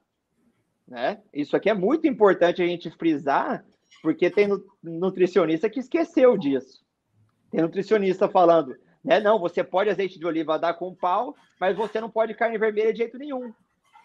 [0.88, 1.22] Né?
[1.34, 3.66] Isso aqui é muito importante a gente frisar,
[4.02, 4.48] porque tem
[4.84, 6.84] nutricionista que esqueceu disso.
[7.52, 9.20] Tem nutricionista falando, né?
[9.20, 12.92] Não, você pode azeite de oliva dar com pau, mas você não pode carne vermelha
[12.92, 13.54] de jeito nenhum.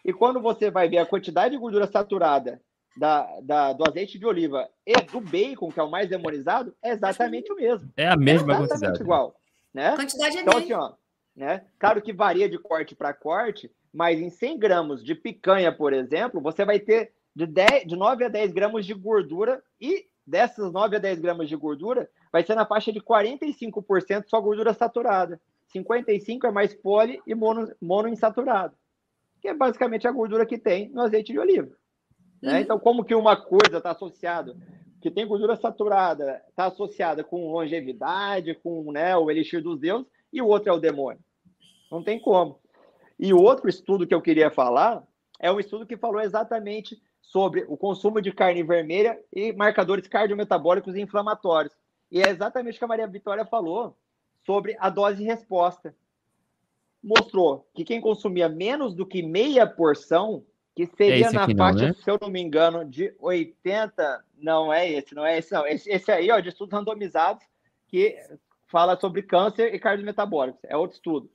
[0.04, 2.60] E quando você vai ver a quantidade de gordura saturada
[2.96, 6.90] da, da, do azeite de oliva e do bacon, que é o mais demonizado, é
[6.90, 7.90] exatamente o mesmo.
[7.96, 9.02] É a mesma é exatamente quantidade.
[9.02, 9.36] igual.
[9.72, 9.88] Né?
[9.88, 10.92] A quantidade é então, assim, ó,
[11.34, 11.64] né?
[11.78, 16.40] Claro que varia de corte para corte, mas em 100 gramas de picanha, por exemplo,
[16.40, 20.96] você vai ter de, 10, de 9 a 10 gramas de gordura e dessas 9
[20.96, 25.40] a 10 gramas de gordura vai ser na faixa de 45% só gordura saturada.
[25.74, 28.74] 55% é mais poli e mono, monoinsaturado,
[29.40, 31.70] que é basicamente a gordura que tem no azeite de oliva.
[32.40, 32.54] Né?
[32.54, 32.58] Uhum.
[32.60, 34.56] Então, como que uma coisa está associada,
[35.00, 40.40] que tem gordura saturada, está associada com longevidade, com né, o elixir dos deuses, e
[40.40, 41.20] o outro é o demônio?
[41.90, 42.58] Não tem como.
[43.18, 45.02] E o outro estudo que eu queria falar
[45.38, 50.94] é um estudo que falou exatamente sobre o consumo de carne vermelha e marcadores cardiometabólicos
[50.94, 51.74] e inflamatórios.
[52.10, 53.96] E é exatamente o que a Maria Vitória falou
[54.44, 55.94] sobre a dose resposta.
[57.02, 60.44] Mostrou que quem consumia menos do que meia porção,
[60.86, 61.94] que seria é na faixa, né?
[61.94, 64.24] se eu não me engano, de 80.
[64.38, 65.66] Não é esse, não é esse, não.
[65.66, 67.44] Esse, esse aí, ó, de estudos randomizados,
[67.88, 68.16] que
[68.68, 70.60] fala sobre câncer e cardiometabólicos.
[70.64, 71.30] É outro estudo.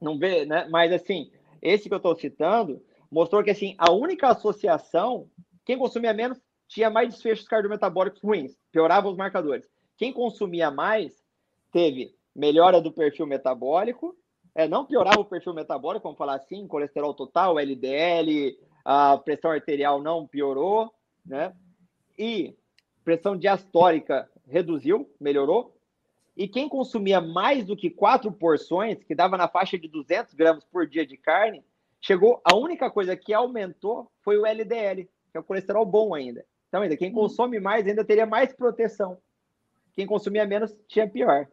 [0.00, 0.66] Não vê, né?
[0.70, 1.30] Mas assim,
[1.62, 5.28] esse que eu estou citando mostrou que assim, a única associação,
[5.64, 9.64] quem consumia menos tinha mais desfechos cardiometabólicos ruins, piorava os marcadores.
[9.96, 11.12] Quem consumia mais
[11.70, 14.16] teve melhora do perfil metabólico,
[14.54, 20.00] é, não piorava o perfil metabólico, vamos falar assim, colesterol total, LDL, a pressão arterial
[20.00, 20.92] não piorou,
[21.24, 21.54] né?
[22.18, 22.56] E
[23.04, 25.74] pressão diastólica reduziu, melhorou.
[26.36, 30.64] E quem consumia mais do que quatro porções, que dava na faixa de 200 gramas
[30.64, 31.64] por dia de carne,
[32.00, 32.40] chegou.
[32.44, 36.44] A única coisa que aumentou foi o LDL, que é o colesterol bom ainda.
[36.68, 37.14] Então, ainda quem hum.
[37.14, 39.18] consome mais ainda teria mais proteção.
[39.94, 41.48] Quem consumia menos tinha pior.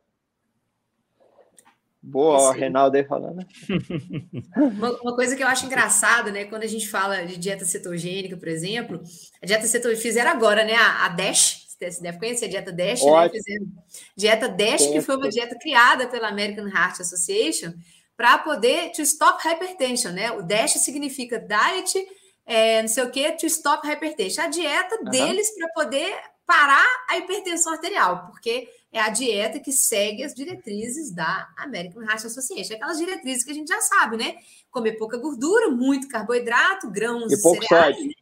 [2.03, 3.45] Boa, o Reinaldo aí falando.
[4.57, 6.45] Uma, uma, coisa que eu acho engraçada, né?
[6.45, 8.99] Quando a gente fala de dieta cetogênica, por exemplo,
[9.41, 10.73] a dieta cetogênica fizeram agora, né?
[10.73, 13.29] A, a DASH, você deve conhecer a dieta DASH, né?
[13.29, 13.65] Fizeram
[14.17, 17.71] dieta DASH, que foi uma dieta criada pela American Heart Association
[18.17, 20.31] para poder to stop hypertension, né?
[20.31, 22.03] O DASH significa diet,
[22.45, 24.43] é, não sei o que, to stop hypertension.
[24.43, 25.09] A dieta uhum.
[25.09, 26.15] deles para poder
[26.51, 32.25] parar a hipertensão arterial, porque é a dieta que segue as diretrizes da American Heart
[32.25, 32.75] Association.
[32.75, 34.35] Aquelas diretrizes que a gente já sabe, né?
[34.69, 37.95] Comer pouca gordura, muito carboidrato, grãos, e pouco cereais.
[37.95, 38.15] Sódio.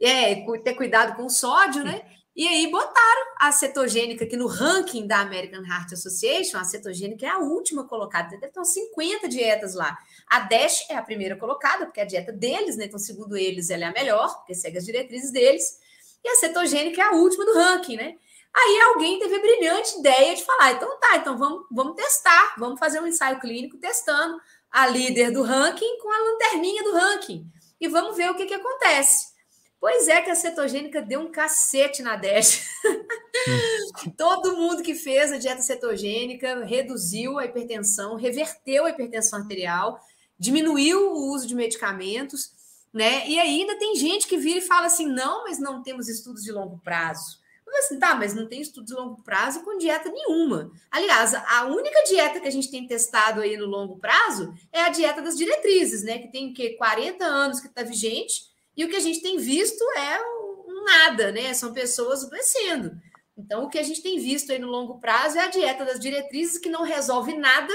[0.00, 0.34] É,
[0.64, 2.00] ter cuidado com o sódio, né?
[2.34, 6.56] E aí botaram a cetogênica aqui no ranking da American Heart Association.
[6.56, 8.30] A cetogênica é a última colocada.
[8.30, 9.98] Deve ter 50 dietas lá.
[10.26, 12.86] A DASH é a primeira colocada, porque é a dieta deles, né?
[12.86, 15.83] Então, segundo eles, ela é a melhor, porque segue as diretrizes deles.
[16.24, 18.16] E a cetogênica é a última do ranking, né?
[18.54, 22.78] Aí alguém teve a brilhante ideia de falar: então tá, então vamos, vamos testar, vamos
[22.78, 27.46] fazer um ensaio clínico testando a líder do ranking com a lanterninha do ranking
[27.80, 29.34] e vamos ver o que, que acontece.
[29.80, 32.66] Pois é que a cetogênica deu um cacete na Dash.
[34.16, 40.00] Todo mundo que fez a dieta cetogênica reduziu a hipertensão, reverteu a hipertensão arterial,
[40.38, 42.53] diminuiu o uso de medicamentos,
[42.94, 43.28] né?
[43.28, 46.52] E ainda tem gente que vira e fala assim: não, mas não temos estudos de
[46.52, 47.42] longo prazo.
[47.66, 50.70] Eu assim, tá, mas não tem estudo de longo prazo com dieta nenhuma.
[50.88, 54.90] Aliás, a única dieta que a gente tem testado aí no longo prazo é a
[54.90, 56.18] dieta das diretrizes, né?
[56.18, 58.44] Que tem que 40 anos que está vigente
[58.76, 61.52] e o que a gente tem visto é um nada, né?
[61.52, 62.92] São pessoas adoecendo.
[63.36, 65.98] Então, o que a gente tem visto aí no longo prazo é a dieta das
[65.98, 67.72] diretrizes que não resolve nada,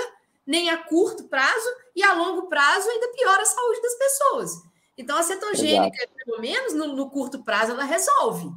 [0.47, 4.68] nem a curto prazo, e a longo prazo ainda piora a saúde das pessoas.
[4.99, 6.13] Então, a cetogênica, Exato.
[6.25, 8.51] pelo menos no, no curto prazo, ela resolve.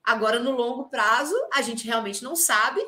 [0.00, 2.80] Agora, no longo prazo, a gente realmente não sabe,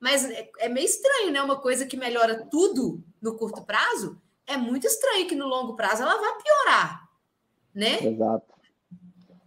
[0.00, 1.40] mas é, é meio estranho, né?
[1.40, 6.02] Uma coisa que melhora tudo no curto prazo, é muito estranho que no longo prazo
[6.02, 7.08] ela vai piorar,
[7.72, 8.04] né?
[8.04, 8.52] Exato.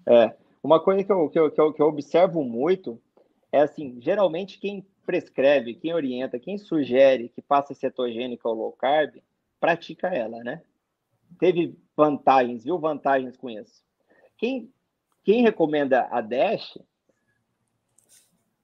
[0.07, 3.01] É, uma coisa que eu, que eu, que eu, que eu observo muito
[3.51, 9.17] é assim, geralmente quem prescreve, quem orienta, quem sugere que faça cetogênica ou low carb,
[9.59, 10.61] pratica ela, né?
[11.37, 13.83] Teve vantagens, viu vantagens com isso.
[14.37, 14.71] Quem,
[15.23, 16.79] quem recomenda a DASH,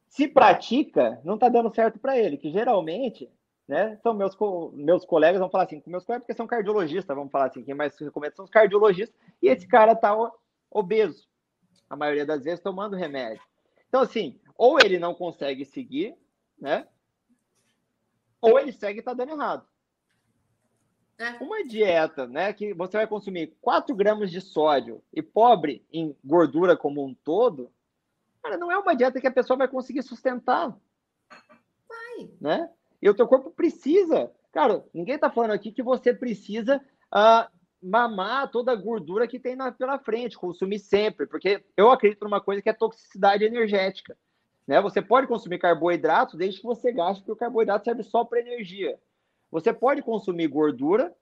[0.07, 3.29] se pratica, não está dando certo para ele, que geralmente,
[3.67, 4.37] né, são meus,
[4.73, 7.75] meus colegas, vão falar assim, com meus colegas porque são cardiologistas, vamos falar assim, quem
[7.75, 10.15] mais recomenda são os cardiologistas, e esse cara está
[10.71, 11.27] obeso
[11.89, 13.43] a maioria das vezes tomando remédio.
[13.87, 16.15] Então, assim, ou ele não consegue seguir,
[16.59, 16.87] né?
[18.41, 19.67] Ou ele segue e está dando errado.
[21.17, 21.31] É.
[21.41, 26.75] Uma dieta, né, que você vai consumir 4 gramas de sódio e pobre em gordura
[26.75, 27.71] como um todo,
[28.43, 30.75] cara, não é uma dieta que a pessoa vai conseguir sustentar.
[31.87, 32.29] Vai.
[32.41, 32.69] Né?
[33.01, 34.31] E o teu corpo precisa.
[34.51, 36.81] Cara, ninguém está falando aqui que você precisa
[37.13, 37.49] uh,
[37.81, 42.41] mamar toda a gordura que tem na, pela frente, consumir sempre, porque eu acredito numa
[42.41, 44.17] coisa que é toxicidade energética.
[44.67, 44.81] Né?
[44.81, 48.99] Você pode consumir carboidrato desde que você gaste, porque o carboidrato serve só para energia.
[49.55, 51.15] Você pode consumir gordura,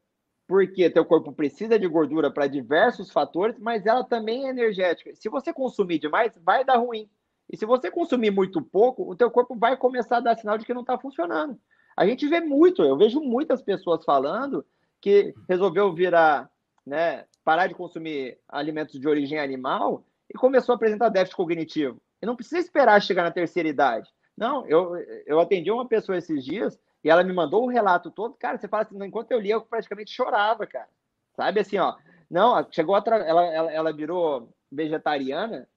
[0.47, 5.15] porque teu corpo precisa de gordura para diversos fatores, mas ela também é energética.
[5.15, 7.07] Se você consumir demais, vai dar ruim.
[7.47, 10.65] E se você consumir muito pouco, o teu corpo vai começar a dar sinal de
[10.65, 11.59] que não está funcionando.
[11.95, 14.65] A gente vê muito, eu vejo muitas pessoas falando
[14.99, 16.49] que resolveu virar
[16.83, 22.01] né, parar de consumir alimentos de origem animal e começou a apresentar déficit cognitivo.
[22.19, 24.09] E não precisa esperar chegar na terceira idade.
[24.35, 24.95] Não, eu,
[25.27, 28.35] eu atendi uma pessoa esses dias e ela me mandou o relato todo.
[28.35, 30.87] Cara, você fala assim, enquanto eu lia, eu praticamente chorava, cara.
[31.35, 31.95] Sabe assim, ó.
[32.29, 35.67] Não, chegou a ela, ela, ela virou vegetariana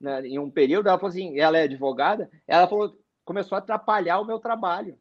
[0.00, 4.20] né, em um período, ela falou assim, ela é advogada, ela falou, começou a atrapalhar
[4.20, 4.98] o meu trabalho.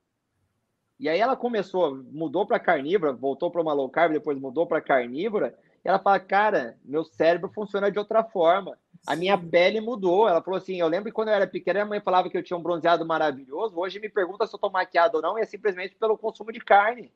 [0.98, 4.82] E aí ela começou, mudou para carnívora, voltou para uma low carb, depois mudou para
[4.82, 5.58] carnívora.
[5.84, 8.78] E ela fala, cara, meu cérebro funciona de outra forma.
[9.06, 10.28] A minha pele mudou.
[10.28, 12.44] Ela falou assim: eu lembro que quando eu era pequena, a mãe falava que eu
[12.44, 13.78] tinha um bronzeado maravilhoso.
[13.78, 16.60] Hoje me pergunta se eu tô maquiado ou não, e é simplesmente pelo consumo de
[16.60, 17.12] carne.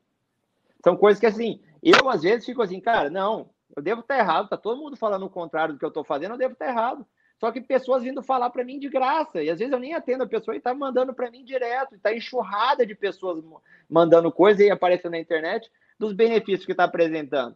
[0.83, 4.49] São coisas que, assim, eu às vezes fico assim, cara, não, eu devo estar errado.
[4.49, 7.05] Tá todo mundo falando o contrário do que eu tô fazendo, eu devo estar errado.
[7.39, 9.41] Só que pessoas vindo falar para mim de graça.
[9.41, 11.95] E às vezes eu nem atendo a pessoa e tá mandando para mim direto.
[11.95, 13.41] Está enxurrada de pessoas
[13.89, 17.55] mandando coisa e aparecendo na internet dos benefícios que está apresentando.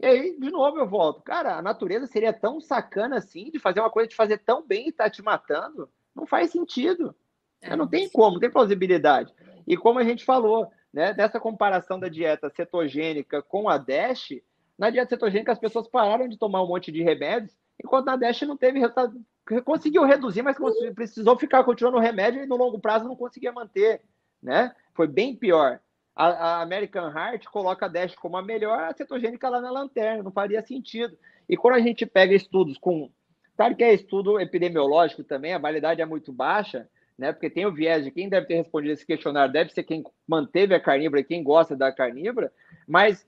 [0.00, 1.22] E aí, de novo, eu volto.
[1.22, 4.88] Cara, a natureza seria tão sacana assim de fazer uma coisa de fazer tão bem
[4.88, 5.88] e tá te matando?
[6.14, 7.14] Não faz sentido.
[7.60, 9.32] É, não tem como, não tem plausibilidade.
[9.66, 14.42] E como a gente falou, né, dessa comparação da dieta cetogênica com a DASH,
[14.78, 18.42] na dieta cetogênica as pessoas pararam de tomar um monte de remédios enquanto na Dash
[18.42, 19.20] não teve resultado.
[19.64, 20.56] Conseguiu reduzir, mas
[20.94, 24.02] precisou ficar continuando o remédio e no longo prazo não conseguia manter,
[24.42, 24.74] né?
[24.94, 25.80] Foi bem pior.
[26.14, 30.30] A, a American Heart coloca a Dash como a melhor, cetogênica lá na lanterna, não
[30.30, 31.16] faria sentido.
[31.48, 33.10] E quando a gente pega estudos com.
[33.56, 37.32] Claro que é estudo epidemiológico também, a validade é muito baixa, né?
[37.32, 40.74] Porque tem o viés de quem deve ter respondido esse questionário, deve ser quem manteve
[40.74, 42.52] a carnívora e quem gosta da carnívora,
[42.86, 43.26] mas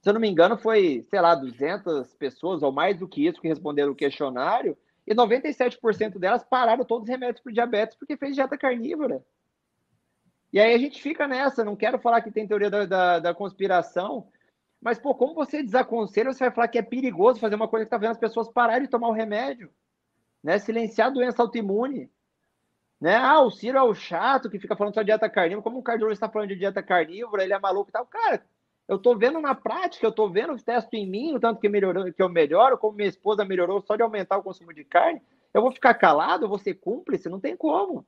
[0.00, 3.40] se eu não me engano, foi, sei lá, 200 pessoas ou mais do que isso
[3.40, 4.76] que responderam o questionário,
[5.06, 9.22] e 97% delas pararam todos os remédios para diabetes porque fez dieta carnívora.
[10.52, 13.34] E aí a gente fica nessa, não quero falar que tem teoria da, da, da
[13.34, 14.26] conspiração,
[14.80, 17.88] mas, pô, como você desaconselha, você vai falar que é perigoso fazer uma coisa que
[17.88, 19.70] está vendo as pessoas pararem de tomar o remédio,
[20.42, 20.58] né?
[20.58, 22.10] Silenciar a doença autoimune.
[22.98, 23.14] Né?
[23.14, 25.82] Ah, o Ciro é o chato que fica falando só de dieta carnívora, como um
[25.82, 28.06] cardiologista está falando de dieta carnívora, ele é maluco e tal.
[28.06, 28.44] Cara,
[28.88, 31.68] eu estou vendo na prática, eu estou vendo o testo em mim, o tanto que
[31.68, 35.22] melhorou, que eu melhoro, como minha esposa melhorou só de aumentar o consumo de carne,
[35.54, 37.28] Eu vou ficar calado, eu vou ser cúmplice?
[37.28, 38.06] Não tem como.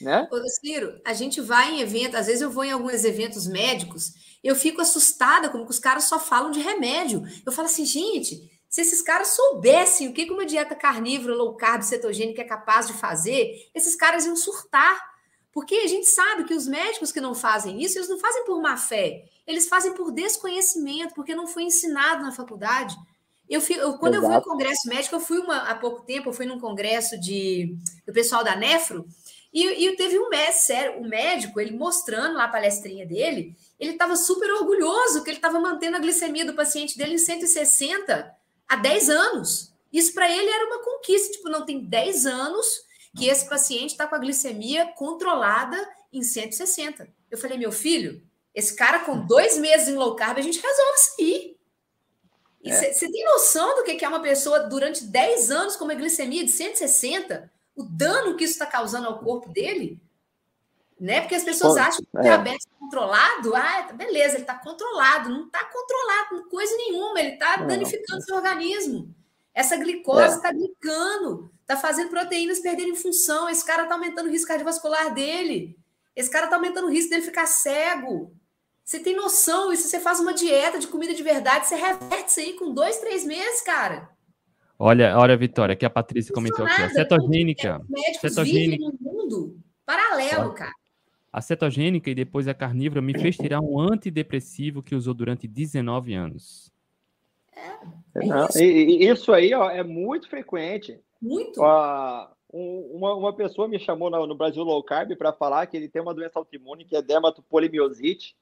[0.00, 0.28] Né?
[0.30, 4.12] Ô, Ciro, a gente vai em eventos, às vezes eu vou em alguns eventos médicos,
[4.42, 7.22] eu fico assustada como que os caras só falam de remédio.
[7.46, 11.82] Eu falo assim, gente, se esses caras soubessem o que uma dieta carnívora, low carb,
[11.82, 15.12] cetogênica é capaz de fazer, esses caras iam surtar.
[15.52, 18.60] Porque a gente sabe que os médicos que não fazem isso, eles não fazem por
[18.62, 22.96] má fé, eles fazem por desconhecimento, porque não foi ensinado na faculdade.
[23.46, 24.24] Eu, fui, eu quando Exato.
[24.24, 27.20] eu fui ao congresso médico, eu fui uma, há pouco tempo, eu fui num congresso
[27.20, 27.76] de,
[28.06, 29.04] do pessoal da Nefro,
[29.52, 34.16] e, e teve um médico, o médico, ele mostrando lá a palestrinha dele, ele estava
[34.16, 38.34] super orgulhoso que ele estava mantendo a glicemia do paciente dele em 160
[38.66, 39.72] há 10 anos.
[39.92, 42.66] Isso para ele era uma conquista, tipo, não tem 10 anos
[43.14, 45.76] que esse paciente está com a glicemia controlada
[46.10, 47.06] em 160.
[47.30, 48.22] Eu falei, meu filho,
[48.54, 51.56] esse cara com dois meses em low carb, a gente resolve isso aí.
[52.64, 53.10] Você é.
[53.10, 57.50] tem noção do que é uma pessoa durante 10 anos com uma glicemia de 160?
[57.74, 60.00] O dano que isso está causando ao corpo dele,
[61.00, 61.20] né?
[61.20, 65.46] Porque as pessoas acham que o diabetes é controlado, ah, beleza, ele está controlado, não
[65.46, 69.14] está controlado com coisa nenhuma, ele está danificando seu organismo.
[69.54, 70.52] Essa glicose está é.
[70.52, 75.76] glicando, está fazendo proteínas perderem função, esse cara está aumentando o risco cardiovascular dele,
[76.14, 78.34] esse cara está aumentando o risco dele ficar cego.
[78.84, 79.72] Você tem noção?
[79.72, 82.72] E se você faz uma dieta de comida de verdade, você reverte isso aí com
[82.72, 84.10] dois, três meses, cara.
[84.84, 86.82] Olha, olha, Vitória, que a Patrícia comentou aqui.
[86.82, 87.80] A cetogênica.
[87.88, 88.84] Médicos cetogênica.
[88.84, 89.56] vivem num mundo
[89.86, 90.72] paralelo, cara.
[91.32, 96.14] A cetogênica e depois a carnívora me fez tirar um antidepressivo que usou durante 19
[96.14, 96.72] anos.
[97.54, 98.58] É, é Não, isso.
[98.60, 100.98] E, isso aí ó, é muito frequente.
[101.20, 101.60] Muito.
[101.60, 105.88] Uh, uma, uma pessoa me chamou no, no Brasil Low Carb para falar que ele
[105.88, 108.34] tem uma doença autoimune que é dermatopolimiosite,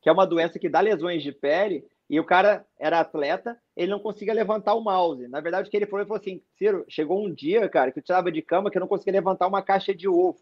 [0.00, 3.90] que é uma doença que dá lesões de pele e o cara era atleta, ele
[3.90, 5.26] não conseguia levantar o mouse.
[5.28, 8.00] Na verdade, o que ele falou, ele falou assim: Ciro, chegou um dia, cara, que
[8.00, 10.38] eu estava de cama que eu não conseguia levantar uma caixa de ovo.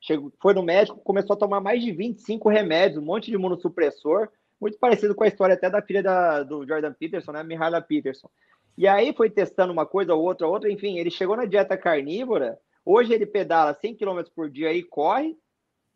[0.00, 4.30] Chegou, foi no médico, começou a tomar mais de 25 remédios, um monte de imunossupressor,
[4.58, 7.42] muito parecido com a história até da filha da, do Jordan Peterson, né?
[7.42, 8.30] Mihaila Peterson.
[8.78, 12.58] E aí foi testando uma coisa, outra, outra, enfim, ele chegou na dieta carnívora.
[12.82, 15.38] Hoje ele pedala 100 km por dia e corre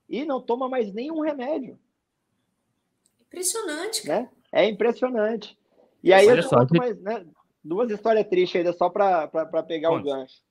[0.06, 1.78] e não toma mais nenhum remédio.
[3.22, 4.22] Impressionante, cara.
[4.24, 4.30] Né?
[4.52, 5.56] É impressionante.
[6.02, 7.26] E aí Olha eu te conto mais, né,
[7.62, 10.42] duas histórias tristes ainda só para pegar o gancho.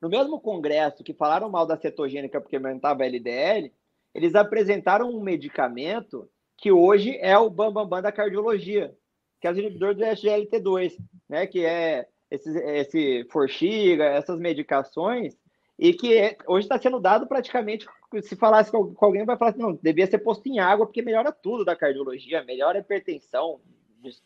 [0.00, 3.70] No mesmo congresso que falaram mal da cetogênica porque aumentava a LDL,
[4.14, 8.94] eles apresentaram um medicamento que hoje é o bambambam bam, bam da cardiologia,
[9.40, 10.96] que é o inibidor do SGLT2,
[11.28, 15.36] né, que é esse, esse Forxiga, essas medicações,
[15.78, 17.86] e que é, hoje está sendo dado praticamente
[18.22, 21.30] se falasse com alguém, vai falar assim, não, devia ser posto em água, porque melhora
[21.30, 23.60] tudo da cardiologia, melhora a hipertensão,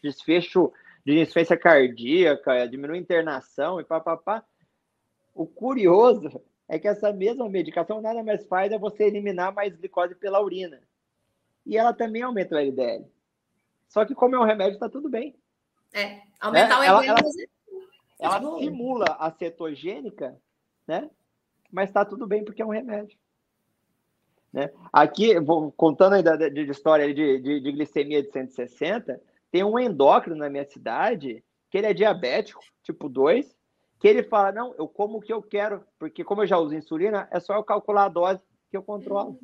[0.02, 0.72] desfecho
[1.04, 4.44] de insuficiência cardíaca, diminui a internação e papapá.
[5.34, 10.14] O curioso é que essa mesma medicação nada mais faz é você eliminar mais glicose
[10.14, 10.80] pela urina.
[11.66, 13.06] E ela também aumenta o LDL.
[13.88, 15.36] Só que como é um remédio, está tudo bem.
[15.92, 16.90] É, aumentar né?
[16.90, 17.08] o LDL.
[17.08, 17.20] Ela,
[18.18, 20.40] ela, ela simula a cetogênica,
[20.86, 21.10] né?
[21.70, 23.18] Mas está tudo bem porque é um remédio.
[24.54, 24.70] Né?
[24.92, 29.76] Aqui, vou, contando ainda de, de história de, de, de, glicemia de 160, tem um
[29.76, 33.52] endócrino na minha cidade que ele é diabético, tipo 2,
[33.98, 36.72] que ele fala, não, eu como o que eu quero, porque como eu já uso
[36.72, 38.40] insulina, é só eu calcular a dose
[38.70, 39.40] que eu controlo.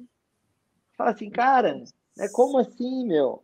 [0.96, 1.82] Fala assim, cara,
[2.16, 3.42] é como assim, meu?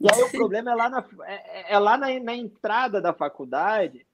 [0.00, 4.04] E aí o problema é lá na, é, é lá na, na, entrada da faculdade,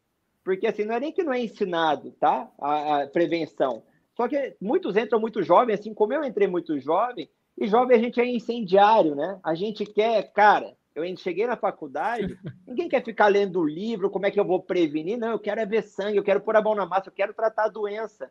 [0.45, 2.51] porque assim, não é nem que não é ensinado, tá?
[2.61, 3.83] A, a prevenção.
[4.17, 8.01] Só que muitos entram muito jovens, assim como eu entrei muito jovem, e jovem a
[8.01, 9.39] gente é incendiário, né?
[9.43, 14.27] A gente quer, cara, eu cheguei na faculdade, ninguém quer ficar lendo o livro, como
[14.27, 15.19] é que eu vou prevenir?
[15.19, 17.35] Não, eu quero é ver sangue, eu quero pôr a mão na massa, eu quero
[17.35, 18.31] tratar a doença.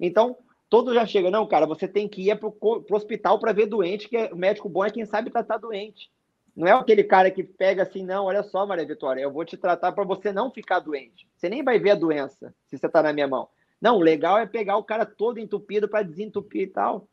[0.00, 0.36] Então,
[0.70, 4.08] todo já chega, não, cara, você tem que ir para o hospital para ver doente,
[4.08, 6.10] que é, o médico bom é quem sabe tratar doente.
[6.56, 9.56] Não é aquele cara que pega assim, não, olha só, Maria Vitória, eu vou te
[9.56, 11.28] tratar para você não ficar doente.
[11.36, 13.48] Você nem vai ver a doença se você está na minha mão.
[13.80, 17.08] Não, o legal é pegar o cara todo entupido para desentupir e tal.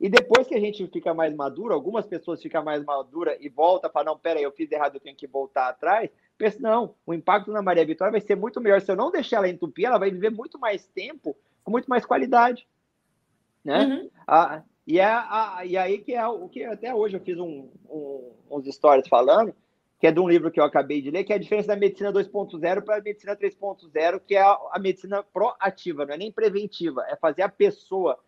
[0.00, 3.88] E depois que a gente fica mais maduro, algumas pessoas ficam mais maduras e volta
[3.88, 6.08] para não, pera aí, eu fiz errado, eu tenho que voltar atrás.
[6.36, 8.80] Pensa, não, o impacto na Maria Vitória vai ser muito melhor.
[8.80, 12.06] Se eu não deixar ela entupir, ela vai viver muito mais tempo, com muito mais
[12.06, 12.66] qualidade.
[13.64, 13.84] Né?
[13.84, 14.10] Uhum.
[14.24, 17.68] Ah, e, é, a, e aí que é o que até hoje eu fiz um,
[17.90, 19.52] um, uns stories falando,
[19.98, 21.76] que é de um livro que eu acabei de ler, que é a diferença da
[21.76, 27.04] medicina 2.0 para a medicina 3.0, que é a, medicina proativa, não é nem preventiva,
[27.08, 28.18] é fazer a pessoa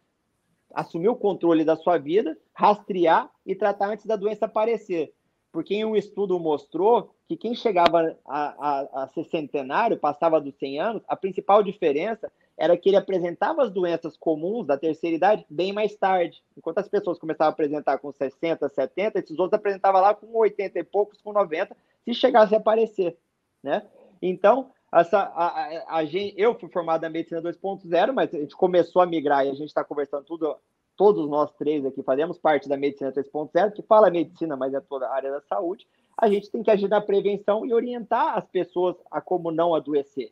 [0.75, 5.12] assumir o controle da sua vida, rastrear e tratar antes da doença aparecer.
[5.53, 10.81] porque um estudo mostrou que quem chegava a, a, a ser centenário, passava dos 100
[10.81, 15.72] anos, a principal diferença era que ele apresentava as doenças comuns da terceira idade bem
[15.72, 16.44] mais tarde.
[16.54, 20.78] Enquanto as pessoas começavam a apresentar com 60, 70, esses outros apresentavam lá com 80
[20.78, 23.16] e poucos, com 90, se chegasse a aparecer,
[23.62, 23.88] né?
[24.20, 28.54] Então, essa, a, a, a gente, eu fui formado na medicina 2.0, mas a gente
[28.54, 30.54] começou a migrar e a gente está conversando tudo,
[30.94, 35.06] todos nós três aqui fazemos parte da medicina 3.0, que fala medicina, mas é toda
[35.06, 35.88] a área da saúde.
[36.14, 40.30] A gente tem que agir na prevenção e orientar as pessoas a como não adoecer,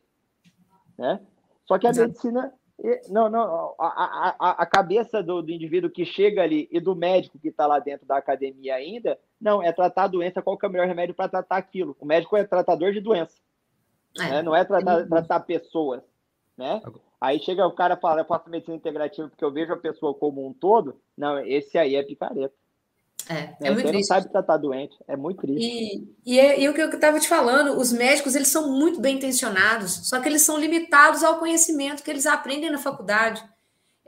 [0.99, 1.21] né?
[1.69, 2.09] Só que a Exato.
[2.09, 2.53] medicina
[3.11, 7.39] não, não, a, a, a cabeça do, do, indivíduo que chega ali e do médico
[7.39, 10.69] que está lá dentro da academia ainda, não, é tratar a doença, qual que é
[10.69, 11.97] o melhor remédio para tratar aquilo.
[12.01, 13.37] O médico é tratador de doença.
[14.17, 14.31] É.
[14.31, 14.43] Né?
[14.43, 16.03] Não é tratar, tratar pessoas.
[16.57, 16.81] Né?
[17.21, 20.15] Aí chega o cara e fala, eu faço medicina integrativa porque eu vejo a pessoa
[20.15, 21.01] como um todo.
[21.17, 22.55] Não, esse aí é picareta.
[23.29, 23.95] É, é, é muito triste.
[23.95, 25.63] não sabe tratar doente, é muito triste.
[25.63, 29.01] E, e, é, e o que eu estava te falando, os médicos, eles são muito
[29.01, 33.43] bem intencionados, só que eles são limitados ao conhecimento que eles aprendem na faculdade.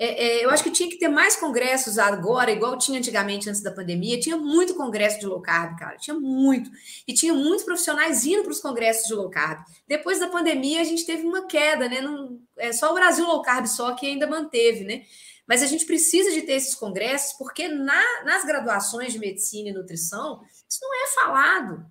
[0.03, 3.61] É, é, eu acho que tinha que ter mais congressos agora, igual tinha antigamente antes
[3.61, 4.19] da pandemia.
[4.19, 5.99] Tinha muito congresso de low carb, cara.
[5.99, 6.71] Tinha muito.
[7.07, 9.63] E tinha muitos profissionais indo para os congressos de low carb.
[9.87, 12.01] Depois da pandemia, a gente teve uma queda, né?
[12.01, 15.03] Não, é só o Brasil low carb só que ainda manteve, né?
[15.51, 19.73] Mas a gente precisa de ter esses congressos, porque na, nas graduações de medicina e
[19.73, 21.85] nutrição, isso não é falado.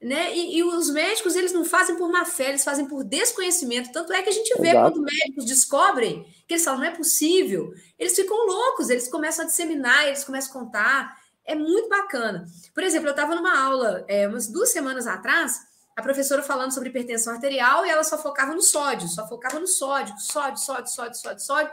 [0.00, 0.34] Né?
[0.34, 3.92] E, e, os médicos eles não fazem por má fé, eles fazem por desconhecimento.
[3.92, 4.92] Tanto é que a gente vê Exato.
[4.92, 9.46] quando médicos descobrem que eles falam, não é possível, eles ficam loucos, eles começam a
[9.46, 11.18] disseminar, eles começam a contar.
[11.44, 12.46] É muito bacana.
[12.74, 15.60] Por exemplo, eu estava numa aula é, umas duas semanas atrás,
[15.94, 19.66] a professora falando sobre hipertensão arterial e ela só focava no sódio, só focava no
[19.66, 21.72] sódio, sódio, sódio, sódio, sódio, sódio.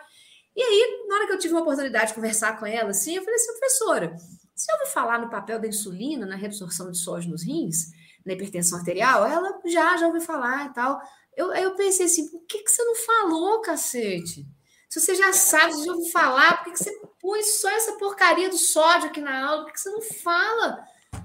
[0.60, 3.24] E aí, na hora que eu tive uma oportunidade de conversar com ela, assim, eu
[3.24, 4.16] falei assim, professora,
[4.54, 7.92] você ouviu falar no papel da insulina na reabsorção de sódio nos rins?
[8.26, 9.26] na hipertensão arterial?
[9.26, 11.02] Ela já, já ouviu falar e tal.
[11.36, 14.46] Eu, aí eu pensei assim, por que, que você não falou, cacete?
[14.90, 17.94] Se você já sabe, você já ouviu falar, por que, que você pôs só essa
[17.94, 19.62] porcaria do sódio aqui na aula?
[19.62, 20.84] Por que, que você não fala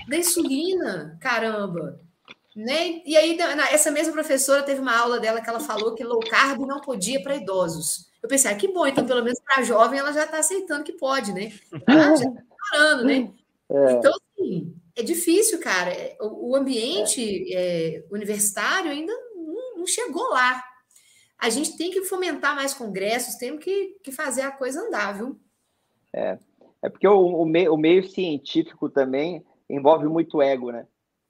[0.09, 1.19] da insulina?
[1.21, 2.01] Caramba!
[2.55, 3.03] Né?
[3.05, 3.37] E aí,
[3.73, 7.21] essa mesma professora teve uma aula dela que ela falou que low carb não podia
[7.21, 8.07] para idosos.
[8.25, 10.95] Eu pensei, ah, que bom, então pelo menos para jovem ela já está aceitando que
[10.95, 11.53] pode, né?
[11.87, 13.31] Ah, já está parando, né?
[13.69, 13.93] É.
[13.93, 15.93] Então, assim, é difícil, cara.
[15.93, 17.97] É, o, ambiente é.
[17.97, 20.65] É, universitário ainda não, não, chegou lá.
[21.37, 25.39] A gente tem que fomentar mais congressos, temos que, que fazer a coisa andar, viu?
[26.11, 26.39] É,
[26.81, 30.87] é porque o, o, meio, o meio científico também envolve muito ego, né?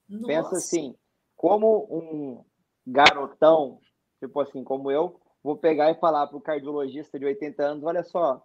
[0.09, 0.26] Nossa.
[0.28, 0.95] Pensa assim,
[1.34, 2.45] como um
[2.86, 3.80] garotão,
[4.20, 8.03] tipo assim, como eu, vou pegar e falar para o cardiologista de 80 anos, olha
[8.03, 8.42] só,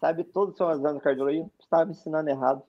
[0.00, 1.48] sabe todos os seus anos de cardiologia?
[1.60, 2.62] Estava me ensinando errado.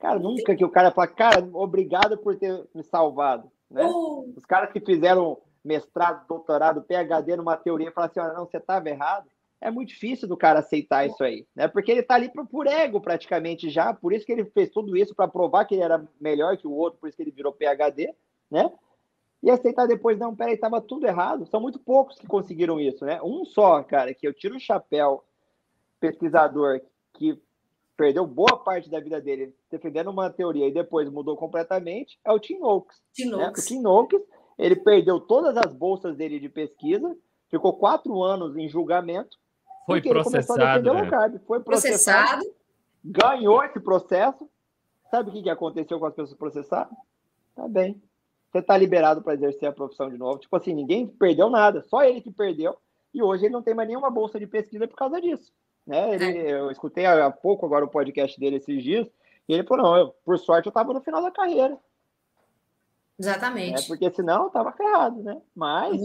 [0.00, 3.50] Cara, nunca que o cara fala, cara, obrigado por ter me salvado.
[3.70, 3.84] Né?
[3.84, 4.32] Oh.
[4.36, 8.88] Os caras que fizeram mestrado, doutorado, PhD numa teoria, falam assim, olha, não, você estava
[8.88, 9.28] errado.
[9.60, 11.66] É muito difícil do cara aceitar isso aí, né?
[11.66, 14.96] Porque ele tá ali por, por ego praticamente já, por isso que ele fez tudo
[14.96, 17.52] isso para provar que ele era melhor que o outro, por isso que ele virou
[17.52, 18.14] PhD,
[18.48, 18.72] né?
[19.42, 21.46] E aceitar depois, não, peraí, tava tudo errado.
[21.46, 23.20] São muito poucos que conseguiram isso, né?
[23.22, 25.22] Um só, cara, que eu tiro o chapéu
[26.00, 26.80] pesquisador
[27.14, 27.40] que
[27.96, 32.38] perdeu boa parte da vida dele defendendo uma teoria e depois mudou completamente, é o
[32.38, 32.96] Tim Oakes.
[33.12, 33.48] Tim né?
[33.48, 34.22] O Tim Oakes,
[34.56, 37.16] ele perdeu todas as bolsas dele de pesquisa,
[37.50, 39.36] ficou quatro anos em julgamento.
[39.84, 40.92] Foi processado.
[40.92, 41.40] Né?
[41.46, 42.44] Foi processado,
[43.04, 44.48] ganhou esse processo.
[45.10, 46.96] Sabe o que aconteceu com as pessoas processadas?
[47.56, 48.00] Tá bem.
[48.50, 50.38] Você está liberado para exercer a profissão de novo.
[50.38, 52.76] Tipo assim, ninguém perdeu nada, só ele que perdeu.
[53.12, 55.52] E hoje ele não tem mais nenhuma bolsa de pesquisa por causa disso.
[55.86, 56.14] Né?
[56.14, 56.52] Ele, é.
[56.52, 59.06] Eu escutei há pouco agora o podcast dele esses dias,
[59.48, 61.78] e ele falou: não, eu, por sorte eu estava no final da carreira.
[63.18, 63.82] Exatamente.
[63.82, 65.42] É, porque senão eu tava ferrado, né?
[65.54, 66.00] Mas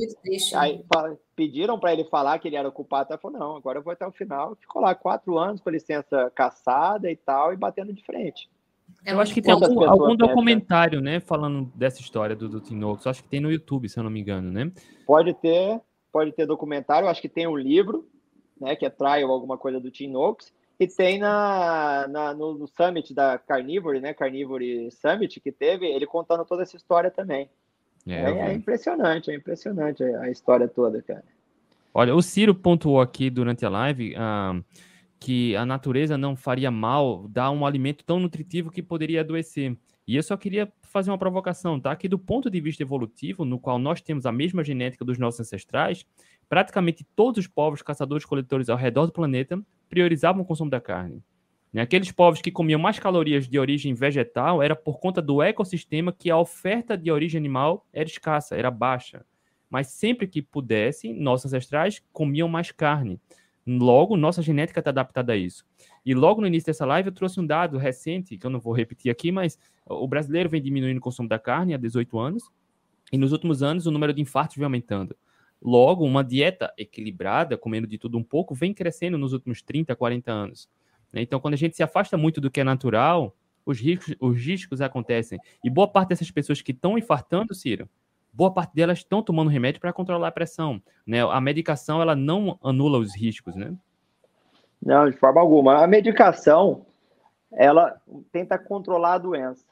[0.56, 0.84] aí,
[1.36, 4.06] pediram para ele falar que ele era culpado, ele falou, não, agora eu vou até
[4.06, 4.56] o final.
[4.56, 8.50] Ficou lá quatro anos com licença caçada e tal, e batendo de frente.
[9.06, 13.06] É eu acho que tem algum, algum documentário, né, falando dessa história do, do Tinox.
[13.06, 14.72] Acho que tem no YouTube, se eu não me engano, né?
[15.06, 15.82] Pode ter,
[16.12, 17.10] pode ter documentário.
[17.10, 18.08] Acho que tem um livro
[18.60, 23.14] né, que é trial, alguma coisa do Noakes, e tem na, na no, no, Summit
[23.14, 27.50] da Carnivore, né, Carnivore Summit, que teve, ele contando toda essa história também.
[28.08, 31.24] É, é, é impressionante, é impressionante a história toda, cara.
[31.94, 34.60] Olha, o Ciro pontuou aqui durante a live ah,
[35.24, 39.78] que a natureza não faria mal dar um alimento tão nutritivo que poderia adoecer.
[40.06, 41.96] E eu só queria fazer uma provocação, tá?
[41.96, 45.40] Que do ponto de vista evolutivo, no qual nós temos a mesma genética dos nossos
[45.40, 46.06] ancestrais,
[46.50, 51.24] praticamente todos os povos caçadores-coletores ao redor do planeta priorizavam o consumo da carne.
[51.74, 56.30] Aqueles povos que comiam mais calorias de origem vegetal era por conta do ecossistema que
[56.30, 59.26] a oferta de origem animal era escassa, era baixa.
[59.70, 63.22] Mas sempre que pudessem, nossos ancestrais comiam mais carne.
[63.66, 65.66] Logo, nossa genética está adaptada a isso.
[66.06, 68.74] E logo no início dessa live eu trouxe um dado recente, que eu não vou
[68.74, 72.52] repetir aqui, mas o brasileiro vem diminuindo o consumo da carne há 18 anos,
[73.12, 75.16] e nos últimos anos o número de infartos vem aumentando.
[75.62, 80.30] Logo, uma dieta equilibrada, comendo de tudo um pouco, vem crescendo nos últimos 30, 40
[80.30, 80.70] anos.
[81.14, 81.22] Né?
[81.22, 83.34] Então, quando a gente se afasta muito do que é natural,
[83.66, 85.40] os riscos, os riscos acontecem.
[85.64, 87.88] E boa parte dessas pessoas que estão infartando, Ciro,
[88.34, 90.82] boa parte delas estão tomando remédio para controlar a pressão.
[91.06, 91.22] Né?
[91.22, 93.74] A medicação ela não anula os riscos, né?
[94.82, 95.84] Não, de forma alguma.
[95.84, 96.86] A medicação
[97.52, 98.02] ela
[98.32, 99.66] tenta controlar a doença,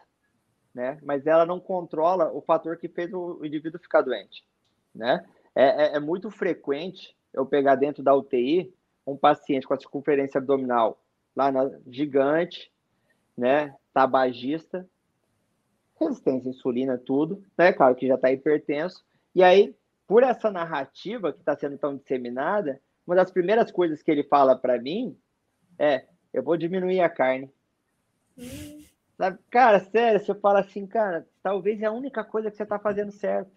[0.74, 0.98] né?
[1.04, 4.46] Mas ela não controla o fator que fez o indivíduo ficar doente,
[4.94, 5.26] né?
[5.54, 8.74] É, é, é muito frequente eu pegar dentro da UTI
[9.06, 11.02] um paciente com a circunferência abdominal
[11.36, 12.72] lá na gigante,
[13.38, 13.76] né?
[13.94, 14.88] Tabagista,
[16.06, 17.72] resistência à insulina, tudo, né?
[17.74, 19.04] Claro que já está hipertenso.
[19.34, 19.76] E aí,
[20.08, 24.56] por essa narrativa que está sendo tão disseminada, uma das primeiras coisas que ele fala
[24.58, 25.18] para mim
[25.78, 27.50] é: eu vou diminuir a carne.
[28.38, 28.84] Hum.
[29.18, 29.40] Sabe?
[29.52, 33.12] Cara, sério, você fala assim, cara, talvez é a única coisa que você está fazendo
[33.12, 33.52] certo.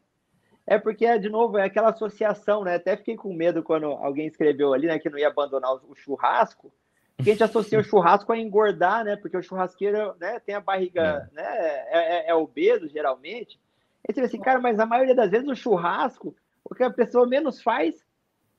[0.66, 2.74] É porque, de novo, é aquela associação, né?
[2.74, 6.72] Até fiquei com medo quando alguém escreveu ali, né, que não ia abandonar o churrasco,
[7.16, 9.16] porque a gente associa o churrasco a engordar, né?
[9.16, 11.34] Porque o churrasqueiro né, tem a barriga, é.
[11.34, 11.44] né?
[11.46, 13.58] É, é, é obeso, geralmente.
[14.08, 16.34] E você assim, cara, mas a maioria das vezes o churrasco,
[16.64, 18.04] o que a pessoa menos faz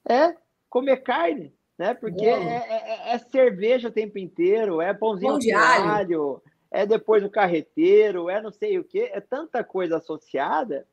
[0.07, 0.35] é
[0.69, 1.93] comer carne, né?
[1.93, 5.89] Porque é, é, é, cerveja o tempo inteiro, é pãozinho Pão de alho.
[5.89, 10.87] alho, é depois o carreteiro, é não sei o que, é tanta coisa associada,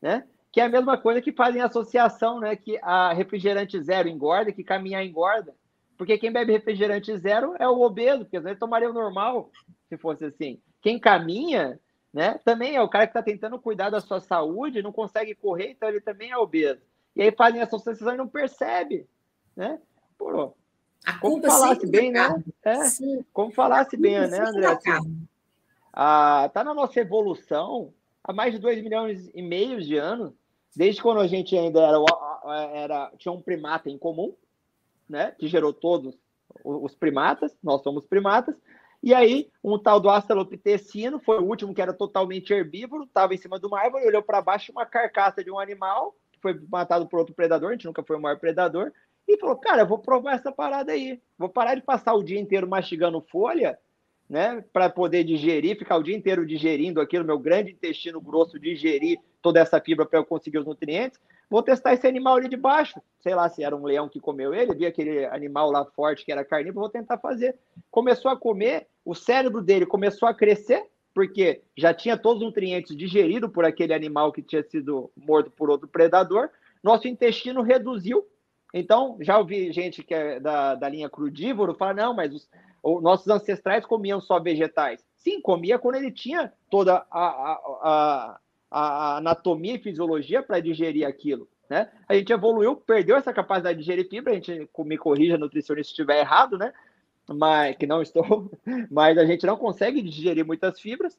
[0.00, 0.24] né?
[0.50, 2.56] Que é a mesma coisa que fazem associação, né?
[2.56, 5.54] Que a refrigerante zero engorda, que caminhar engorda.
[6.02, 9.52] Porque quem bebe refrigerante zero é o obeso, porque ele tomaria o normal,
[9.88, 10.60] se fosse assim.
[10.80, 11.78] Quem caminha,
[12.12, 15.70] né, também é o cara que está tentando cuidar da sua saúde, não consegue correr,
[15.70, 16.80] então ele também é obeso.
[17.14, 19.06] E aí fazem essa associação e não percebe,
[19.54, 19.78] né?
[20.18, 20.52] Pô,
[21.20, 22.42] como falasse bem, né?
[22.64, 22.74] É,
[23.32, 24.66] como falasse bem, né, André?
[24.66, 25.28] Assim,
[25.92, 30.32] a, tá na nossa evolução há mais de 2 milhões e meio de anos,
[30.74, 31.98] desde quando a gente ainda era,
[32.74, 34.34] era tinha um primata em comum,
[35.12, 36.18] né, que gerou todos
[36.64, 38.56] os primatas, nós somos primatas,
[39.02, 43.36] e aí um tal do Astalopithecino, foi o último que era totalmente herbívoro, estava em
[43.36, 47.06] cima de uma árvore, olhou para baixo uma carcaça de um animal, que foi matado
[47.06, 48.90] por outro predador, a gente nunca foi o maior predador,
[49.28, 52.40] e falou, cara, eu vou provar essa parada aí, vou parar de passar o dia
[52.40, 53.78] inteiro mastigando folha,
[54.30, 59.18] né, para poder digerir, ficar o dia inteiro digerindo aquilo, meu grande intestino grosso digerir
[59.42, 61.20] toda essa fibra para eu conseguir os nutrientes,
[61.52, 62.98] vou testar esse animal ali de baixo.
[63.20, 66.32] Sei lá se era um leão que comeu ele, vi aquele animal lá forte que
[66.32, 67.54] era carnívoro, vou tentar fazer.
[67.90, 70.82] Começou a comer, o cérebro dele começou a crescer,
[71.14, 75.68] porque já tinha todos os nutrientes digeridos por aquele animal que tinha sido morto por
[75.68, 76.48] outro predador.
[76.82, 78.26] Nosso intestino reduziu.
[78.72, 82.48] Então, já ouvi gente que é da, da linha crudívoro falar: não, mas os,
[82.82, 85.04] os nossos ancestrais comiam só vegetais.
[85.18, 88.40] Sim, comia quando ele tinha toda a, a, a
[88.72, 91.48] a anatomia e fisiologia para digerir aquilo.
[91.68, 91.88] Né?
[92.08, 95.92] A gente evoluiu, perdeu essa capacidade de digerir fibra, a gente me corrija, nutricionista, se
[95.92, 96.72] estiver errado, né?
[97.28, 98.50] Mas que não estou,
[98.90, 101.18] mas a gente não consegue digerir muitas fibras.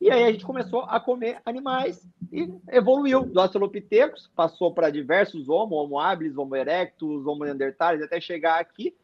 [0.00, 5.48] E aí a gente começou a comer animais e evoluiu do Australopithecus, passou para diversos
[5.48, 8.94] Homo, Homo habilis, Homo erectus, Homo neanderthalis, até chegar aqui.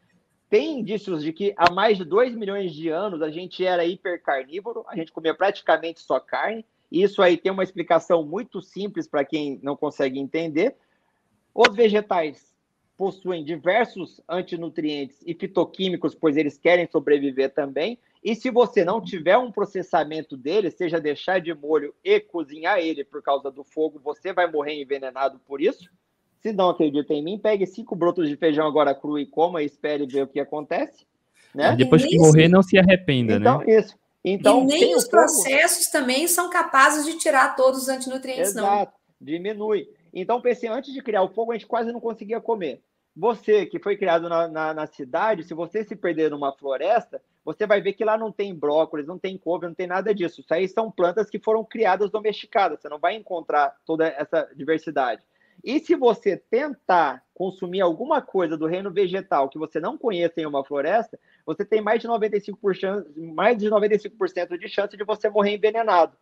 [0.50, 4.84] Tem indícios de que há mais de 2 milhões de anos a gente era hipercarnívoro,
[4.86, 6.64] a gente comia praticamente só carne.
[6.92, 10.76] Isso aí tem uma explicação muito simples para quem não consegue entender.
[11.54, 12.52] Os vegetais
[12.96, 17.98] possuem diversos antinutrientes e fitoquímicos, pois eles querem sobreviver também.
[18.22, 23.02] E se você não tiver um processamento dele, seja deixar de molho e cozinhar ele
[23.02, 25.90] por causa do fogo, você vai morrer envenenado por isso.
[26.40, 29.66] Se não acredita em mim, pegue cinco brotos de feijão agora cru e coma e
[29.66, 31.06] espere ver o que acontece.
[31.54, 31.74] Né?
[31.76, 33.64] Depois que morrer, não se arrependa, então, né?
[33.64, 34.01] Então, isso.
[34.24, 38.74] Então, e nem os processos também são capazes de tirar todos os antinutrientes, Exato, não.
[38.74, 39.88] Exato, diminui.
[40.14, 42.82] Então, pensei, antes de criar o fogo, a gente quase não conseguia comer.
[43.14, 47.66] Você que foi criado na, na, na, cidade, se você se perder numa floresta, você
[47.66, 50.40] vai ver que lá não tem brócolis, não tem couve, não tem nada disso.
[50.40, 52.80] Isso aí são plantas que foram criadas domesticadas.
[52.80, 55.22] Você não vai encontrar toda essa diversidade.
[55.62, 60.46] E se você tentar consumir alguma coisa do reino vegetal que você não conheça em
[60.46, 65.54] uma floresta, você tem mais de 95%, mais de 95% de chance de você morrer
[65.54, 66.16] envenenado.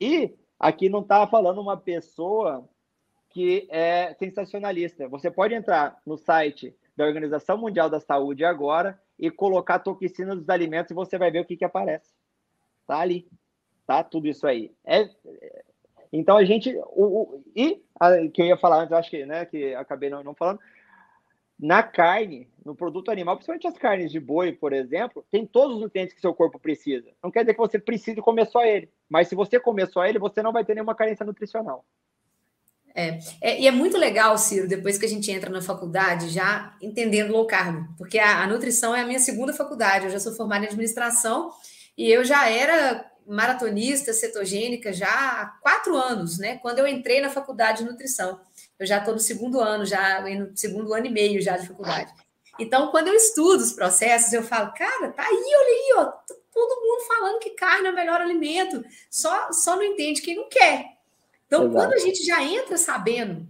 [0.00, 2.68] E aqui não está falando uma pessoa
[3.30, 5.08] que é sensacionalista.
[5.08, 10.48] Você pode entrar no site da Organização Mundial da Saúde agora e colocar toxina dos
[10.48, 12.12] alimentos e você vai ver o que, que aparece.
[12.86, 13.28] Tá ali.
[13.86, 14.72] Tá tudo isso aí.
[14.84, 15.08] É,
[16.18, 16.74] então a gente.
[16.92, 20.22] O, o, e a, que eu ia falar antes, acho que, né, que acabei não,
[20.22, 20.60] não falando.
[21.58, 25.82] Na carne, no produto animal, principalmente as carnes de boi, por exemplo, tem todos os
[25.82, 27.08] nutrientes que seu corpo precisa.
[27.22, 28.88] Não quer dizer que você precise comer só ele.
[29.08, 31.84] Mas se você comer só ele, você não vai ter nenhuma carência nutricional.
[32.94, 36.76] É, é, e é muito legal, Ciro, depois que a gente entra na faculdade, já
[36.80, 40.04] entendendo low carb, porque a, a, nutrição é a minha segunda faculdade.
[40.04, 41.50] Eu já sou formada em administração
[41.98, 46.58] e eu já era maratonista cetogênica já há quatro anos, né?
[46.58, 48.40] Quando eu entrei na faculdade de nutrição,
[48.78, 52.12] eu já estou no segundo ano, já no segundo ano e meio já de faculdade.
[52.58, 56.04] Então, quando eu estudo os processos, eu falo, cara, tá aí, olha aí, ó,
[56.52, 60.48] todo mundo falando que carne é o melhor alimento, só, só não entende quem não
[60.48, 60.86] quer.
[61.46, 61.74] Então, Exato.
[61.74, 63.48] quando a gente já entra sabendo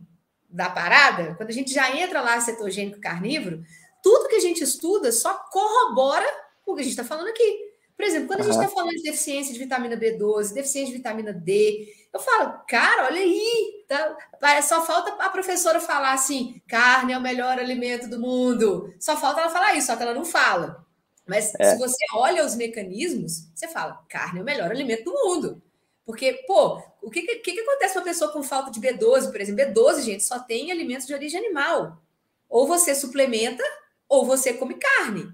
[0.48, 3.62] da parada, quando a gente já entra lá cetogênico carnívoro,
[4.02, 6.26] tudo que a gente estuda só corrobora
[6.66, 7.63] o que a gente está falando aqui.
[7.96, 11.32] Por exemplo, quando a gente está falando de deficiência de vitamina B12, deficiência de vitamina
[11.32, 14.16] D, eu falo, cara, olha aí, tá,
[14.62, 18.92] só falta a professora falar assim: carne é o melhor alimento do mundo.
[19.00, 20.84] Só falta ela falar isso, só que ela não fala.
[21.26, 21.72] Mas é.
[21.72, 25.62] se você olha os mecanismos, você fala: carne é o melhor alimento do mundo.
[26.04, 29.40] Porque, pô, o que, que, que acontece com uma pessoa com falta de B12, por
[29.40, 29.64] exemplo?
[29.64, 32.02] B12, gente, só tem alimentos de origem animal.
[32.48, 33.62] Ou você suplementa,
[34.08, 35.32] ou você come carne.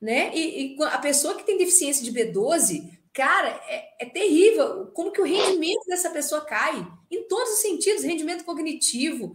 [0.00, 0.30] Né?
[0.34, 4.86] E, e a pessoa que tem deficiência de B12, cara, é, é, terrível.
[4.94, 6.86] Como que o rendimento dessa pessoa cai?
[7.10, 9.34] Em todos os sentidos, rendimento cognitivo.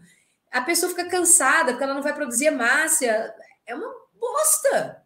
[0.52, 3.34] A pessoa fica cansada porque ela não vai produzir hemácia.
[3.66, 5.04] É uma bosta.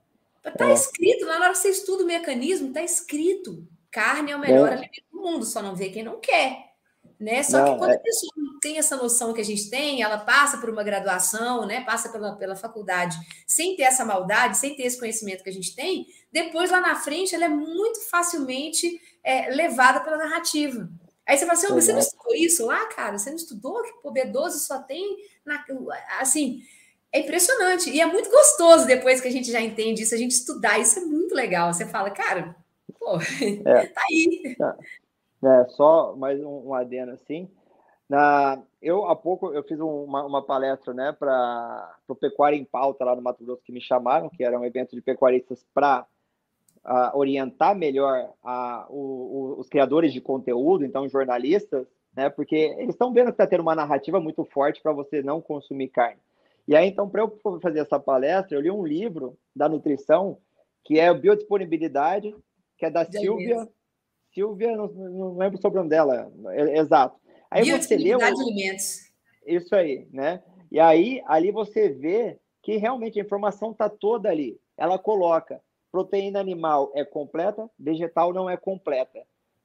[0.58, 0.74] Tá é.
[0.74, 3.68] escrito lá na hora que você estuda o mecanismo, tá escrito.
[3.92, 4.74] Carne é o melhor é.
[4.74, 6.67] alimento do mundo, só não vê quem não quer.
[7.20, 7.42] Né?
[7.42, 7.96] Só não, que quando é...
[7.96, 11.66] a pessoa não tem essa noção que a gente tem, ela passa por uma graduação,
[11.66, 11.82] né?
[11.82, 13.18] passa pela, pela faculdade,
[13.48, 16.96] sem ter essa maldade, sem ter esse conhecimento que a gente tem, depois lá na
[16.96, 20.90] frente ela é muito facilmente é, levada pela narrativa.
[21.26, 23.18] Aí você fala assim, oh, você não estudou isso lá, cara?
[23.18, 25.64] Você não estudou que o B12 só tem na...
[26.20, 26.62] assim,
[27.12, 27.90] é impressionante.
[27.90, 31.00] E é muito gostoso depois que a gente já entende isso, a gente estudar, isso
[31.00, 31.74] é muito legal.
[31.74, 32.56] Você fala, cara,
[32.98, 33.20] pô,
[33.66, 33.88] é.
[33.92, 34.56] tá aí.
[35.44, 37.50] É, só mais um, um adendo assim.
[38.10, 43.04] Na, eu há pouco eu fiz uma, uma palestra né, para o Pecuária em Pauta
[43.04, 46.06] lá no Mato Grosso que me chamaram, que era um evento de pecuaristas para
[46.86, 51.86] uh, orientar melhor uh, o, o, os criadores de conteúdo, então jornalistas,
[52.16, 55.42] né, porque eles estão vendo que está tendo uma narrativa muito forte para você não
[55.42, 56.22] consumir carne.
[56.68, 60.38] E aí, então, para eu fazer essa palestra, eu li um livro da nutrição
[60.84, 62.36] que é Biodisponibilidade,
[62.78, 63.68] que é da Silvia.
[64.38, 67.20] Silvia, não, não lembro o sobrenome dela, é, exato.
[67.50, 68.14] Aí você lê.
[68.14, 69.00] alimentos.
[69.48, 70.44] Isso aí, né?
[70.72, 74.60] E aí, ali você vê que realmente a informação está toda ali.
[74.78, 75.60] Ela coloca
[75.92, 79.24] proteína animal é completa, vegetal não é completa.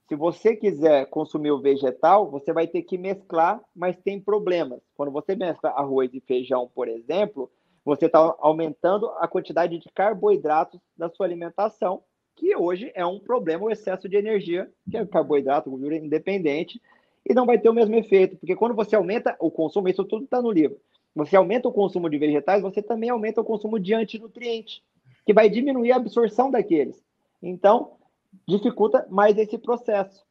[0.09, 4.81] Se você quiser consumir o vegetal, você vai ter que mesclar, mas tem problemas.
[4.95, 7.51] Quando você mescla arroz e feijão, por exemplo,
[7.85, 12.03] você está aumentando a quantidade de carboidratos da sua alimentação
[12.35, 16.81] que hoje é um problema o excesso de energia, que é carboidrato, gordura independente,
[17.25, 20.25] e não vai ter o mesmo efeito, porque quando você aumenta o consumo, isso tudo
[20.25, 20.81] está no livro,
[21.15, 24.83] você aumenta o consumo de vegetais, você também aumenta o consumo de antinutrientes,
[25.25, 27.01] que vai diminuir a absorção daqueles.
[27.43, 27.93] Então,
[28.49, 30.25] dificulta mais esse processo,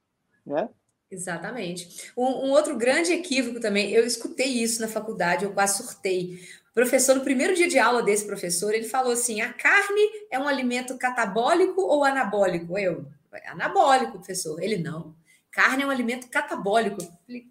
[0.46, 0.70] né?
[1.10, 2.12] Exatamente.
[2.16, 6.40] Um, um, outro grande equívoco também, eu escutei isso na faculdade, eu quase surtei
[6.74, 10.48] professor, no primeiro dia de aula desse professor, ele falou assim: a carne é um
[10.48, 12.78] alimento catabólico ou anabólico?
[12.78, 13.06] Eu,
[13.48, 14.62] anabólico, professor.
[14.62, 15.16] Ele, não.
[15.52, 17.02] Carne é um alimento catabólico.
[17.02, 17.46] Eu falei,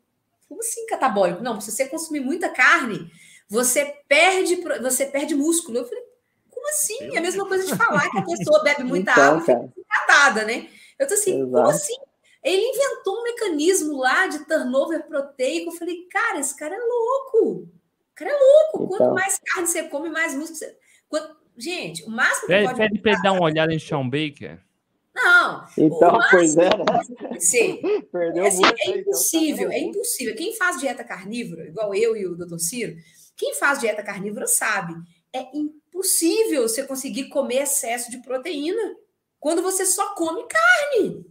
[0.48, 1.42] como assim catabólico?
[1.42, 3.10] Não, se você consumir muita carne,
[3.48, 5.78] você perde, você perde músculo.
[5.78, 6.02] Eu falei,
[6.50, 7.14] como assim?
[7.14, 9.72] É a mesma coisa de falar que a pessoa bebe muita então, água e fica
[9.78, 10.68] encatada, né?
[10.98, 11.50] Eu tô assim, Exato.
[11.50, 11.96] como assim?
[12.42, 15.70] Ele inventou um mecanismo lá de turnover proteico.
[15.70, 17.68] Eu falei, cara, esse cara é louco
[18.20, 18.84] cara é louco.
[18.84, 18.98] Então...
[18.98, 20.76] Quanto mais carne você come, mais músculo você.
[21.08, 21.40] Quanto...
[21.56, 22.78] Gente, o máximo que pede, pode.
[22.78, 24.62] Pede para ele dar uma olhada em Sean Baker.
[25.14, 25.66] Não.
[25.76, 26.68] Então, pois é.
[26.68, 27.38] Né?
[27.38, 27.80] Sim.
[28.12, 28.80] Perdeu assim, muito.
[28.80, 30.34] É impossível, então, é impossível.
[30.36, 32.96] Quem faz dieta carnívora, igual eu e o doutor Ciro,
[33.36, 34.94] quem faz dieta carnívora sabe.
[35.32, 38.96] É impossível você conseguir comer excesso de proteína
[39.38, 41.26] quando você só come carne.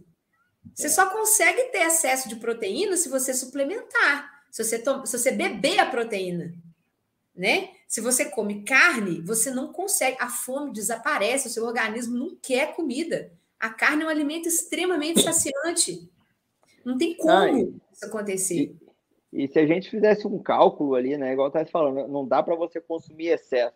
[0.74, 0.90] Você é.
[0.90, 5.86] só consegue ter excesso de proteína se você suplementar, se você, se você beber a
[5.86, 6.52] proteína
[7.40, 7.70] né?
[7.88, 12.76] Se você come carne, você não consegue, a fome desaparece, o seu organismo não quer
[12.76, 13.32] comida.
[13.58, 16.06] A carne é um alimento extremamente saciante.
[16.84, 18.76] Não tem como ah, e, isso acontecer.
[19.32, 21.32] E, e, se a gente fizesse um cálculo ali, né?
[21.32, 23.74] Igual estava falando, não dá para você consumir excesso.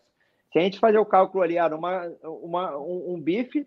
[0.53, 3.67] Se a gente fazer o cálculo ali, ah, uma, uma, um, um bife,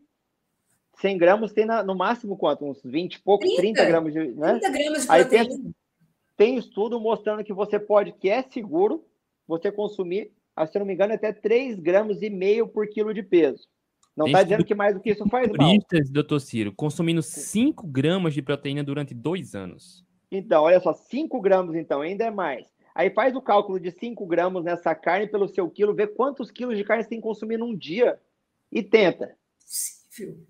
[1.01, 2.65] 100 gramas tem na, no máximo quanto?
[2.65, 4.19] Uns 20 e poucos, 30, 30 gramas de.
[4.19, 4.59] Né?
[4.59, 5.41] 30 gramas de proteína.
[5.41, 5.75] Aí tem,
[6.37, 9.06] tem estudo mostrando que você pode, que é seguro,
[9.47, 13.23] você consumir, ah, se não me engano, até 3 gramas e meio por quilo de
[13.23, 13.67] peso.
[14.15, 15.77] Não está dizendo que mais do que isso faz mal.
[16.11, 20.03] doutor Ciro, consumindo 5 gramas de proteína durante dois anos.
[20.31, 22.65] Então, olha só, 5 gramas, então, ainda é mais.
[22.95, 26.75] Aí faz o cálculo de 5 gramas nessa carne pelo seu quilo, vê quantos quilos
[26.75, 28.19] de carne você tem que consumir num dia
[28.71, 29.35] e tenta.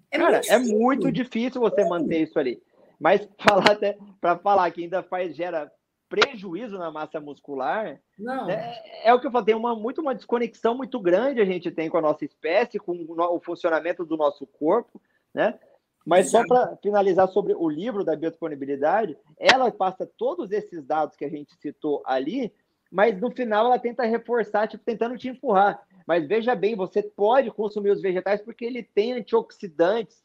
[0.10, 2.62] É Cara, muito é muito difícil você manter isso ali.
[2.98, 5.70] Mas falar até para falar que ainda faz gera
[6.10, 8.50] prejuízo na massa muscular, não.
[8.50, 11.70] É, é o que eu falei, tem uma, muito uma desconexão muito grande a gente
[11.72, 15.02] tem com a nossa espécie, com o funcionamento do nosso corpo,
[15.34, 15.60] né?
[16.06, 21.26] Mas só para finalizar sobre o livro da biodisponibilidade, ela passa todos esses dados que
[21.26, 22.54] a gente citou ali,
[22.90, 25.86] mas no final ela tenta reforçar, tipo, tentando te empurrar.
[26.08, 30.24] Mas veja bem, você pode consumir os vegetais porque ele tem antioxidantes.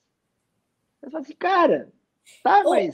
[1.01, 1.93] Você fala assim, cara,
[2.45, 2.93] tá, mas.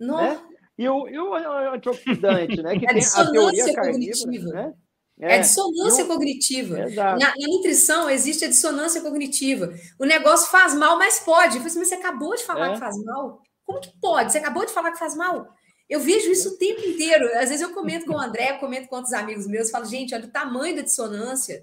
[0.00, 0.42] Né?
[0.80, 1.34] E o, e o
[1.74, 2.78] antioxidante, né?
[2.78, 4.74] Que é tem a teoria carnívora, né?
[5.20, 6.86] É, é dissonância cognitiva.
[6.88, 9.74] Na, na, nutrição existe a dissonância cognitiva.
[9.98, 11.58] O negócio faz mal, mas pode.
[11.58, 12.72] Assim, mas você acabou de falar é.
[12.72, 13.42] que faz mal?
[13.66, 14.32] Como que pode?
[14.32, 15.54] Você acabou de falar que faz mal?
[15.86, 17.26] Eu vejo isso o tempo inteiro.
[17.34, 20.24] Às vezes eu comento com o André, comento com outros amigos meus, falo, gente, olha
[20.24, 21.62] o tamanho da dissonância.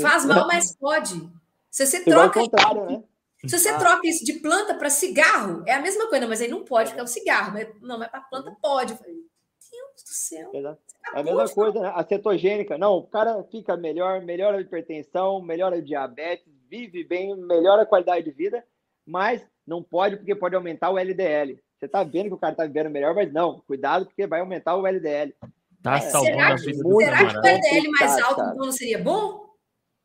[0.00, 1.28] Faz mal, mas pode.
[1.68, 2.40] Se você troca.
[2.40, 3.02] Né?
[3.46, 3.78] Se você ah.
[3.78, 7.00] troca isso de planta para cigarro, é a mesma coisa, mas aí não pode, porque
[7.00, 7.52] é o cigarro.
[7.52, 8.92] Mas, não, mas para planta pode.
[8.92, 9.14] Eu falei,
[9.72, 10.50] Deus do céu.
[11.14, 11.92] É a mesma coisa, né?
[11.94, 12.78] A cetogênica.
[12.78, 17.86] Não, o cara fica melhor, melhora a hipertensão, melhora o diabetes, vive bem, melhora a
[17.86, 18.64] qualidade de vida,
[19.04, 21.58] mas não pode porque pode aumentar o LDL.
[21.78, 24.76] Você tá vendo que o cara tá vivendo melhor, mas não, cuidado porque vai aumentar
[24.76, 25.34] o LDL.
[25.82, 29.51] Tá é, será que, será que o LDL mais alto então não seria bom?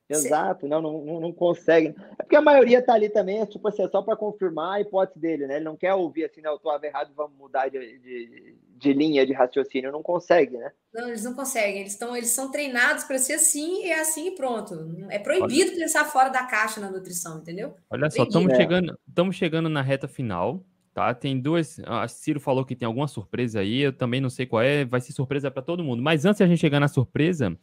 [0.10, 1.94] Exato, não, não, não consegue.
[2.18, 4.82] É porque a maioria tá ali também, é tipo assim, é só para confirmar a
[4.82, 5.58] hipótese dele, né?
[5.58, 6.50] Ele não quer ouvir assim, né?
[6.50, 9.92] Eu tô errado, vamos mudar de, de, de, linha de raciocínio.
[9.92, 10.72] Não consegue, né?
[10.94, 11.82] Não, eles não conseguem.
[11.82, 14.96] Eles, estão, eles são treinados para ser assim e é assim e pronto.
[15.10, 15.80] É proibido Olha.
[15.80, 17.76] pensar fora da caixa na nutrição, entendeu?
[17.90, 18.56] Olha só, estamos é.
[18.56, 20.64] chegando, estamos chegando na reta final.
[20.94, 21.80] Tá, tem duas.
[21.86, 25.02] A Ciro falou que tem alguma surpresa aí, eu também não sei qual é, vai
[25.02, 26.02] ser surpresa para todo mundo.
[26.02, 27.56] Mas antes de a gente chegar na surpresa,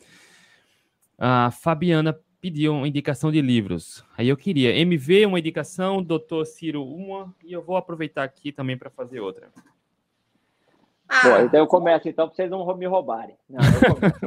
[1.18, 4.04] a Fabiana pediu uma indicação de livros.
[4.18, 8.76] Aí eu queria MV, uma indicação, Doutor Ciro, uma, e eu vou aproveitar aqui também
[8.76, 9.48] para fazer outra.
[11.08, 13.34] Ah, Pô, então eu começo, então, para vocês não me roubarem.
[13.48, 14.18] Não, eu começo,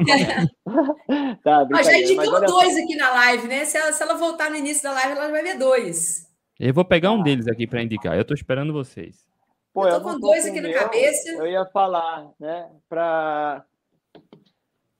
[0.65, 3.65] eu tá, já indicamos dois aqui na live, né?
[3.65, 6.27] Se ela, se ela voltar no início da live, ela vai ver dois.
[6.59, 7.23] Eu vou pegar um ah.
[7.23, 8.15] deles aqui para indicar.
[8.15, 9.27] Eu estou esperando vocês.
[9.71, 11.29] Pô, eu tô com dois aqui na cabeça.
[11.29, 12.67] Eu ia falar, né?
[12.89, 13.63] Para.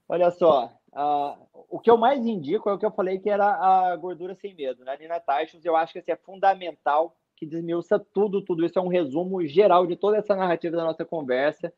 [0.08, 1.38] Olha só, uh,
[1.70, 4.54] o que eu mais indico é o que eu falei que era a gordura sem
[4.56, 4.98] medo, né?
[5.00, 8.88] Nina Tachos, eu acho que assim, é fundamental que desmiuça tudo, tudo isso é um
[8.88, 11.72] resumo geral de toda essa narrativa da nossa conversa,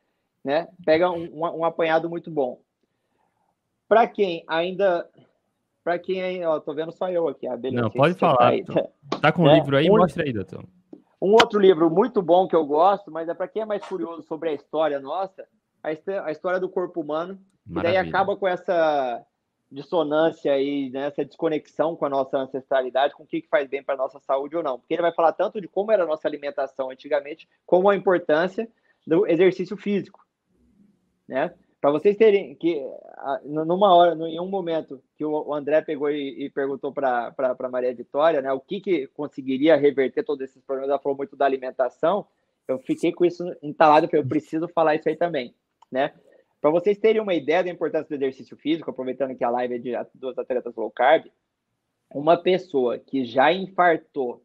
[0.44, 0.70] né?
[0.86, 2.62] Pega um, um, apanhado muito bom.
[3.88, 5.08] Para quem ainda
[5.84, 7.82] para quem aí, ó, tô vendo só eu aqui, a beleza.
[7.82, 8.54] Não, pode falar.
[8.64, 8.90] Tá,
[9.22, 9.90] tá com o um livro aí?
[9.90, 10.64] Um, Mostra aí, doutor.
[11.22, 14.22] Um outro livro muito bom que eu gosto, mas é para quem é mais curioso
[14.24, 15.46] sobre a história nossa,
[15.84, 17.40] a história do corpo humano,
[17.70, 18.00] Maravilha.
[18.00, 19.26] e daí acaba com essa
[19.72, 23.84] dissonância aí, né, essa desconexão com a nossa ancestralidade, com o que, que faz bem
[23.84, 24.80] para a nossa saúde ou não.
[24.80, 28.68] Porque ele vai falar tanto de como era a nossa alimentação antigamente, como a importância
[29.06, 30.26] do exercício físico.
[31.28, 31.54] Né?
[31.80, 32.84] Para vocês terem que,
[33.46, 37.94] numa hora, em um momento que o André pegou e, e perguntou para a Maria
[37.94, 42.26] Vitória né, o que, que conseguiria reverter todos esses problemas, ela falou muito da alimentação,
[42.68, 45.56] eu fiquei com isso entalado, eu preciso falar isso aí também.
[45.92, 46.12] Né?
[46.62, 49.78] Para vocês terem uma ideia da importância do exercício físico, aproveitando que a live é
[49.78, 51.28] de duas atletas low carb,
[52.14, 54.44] uma pessoa que já infartou,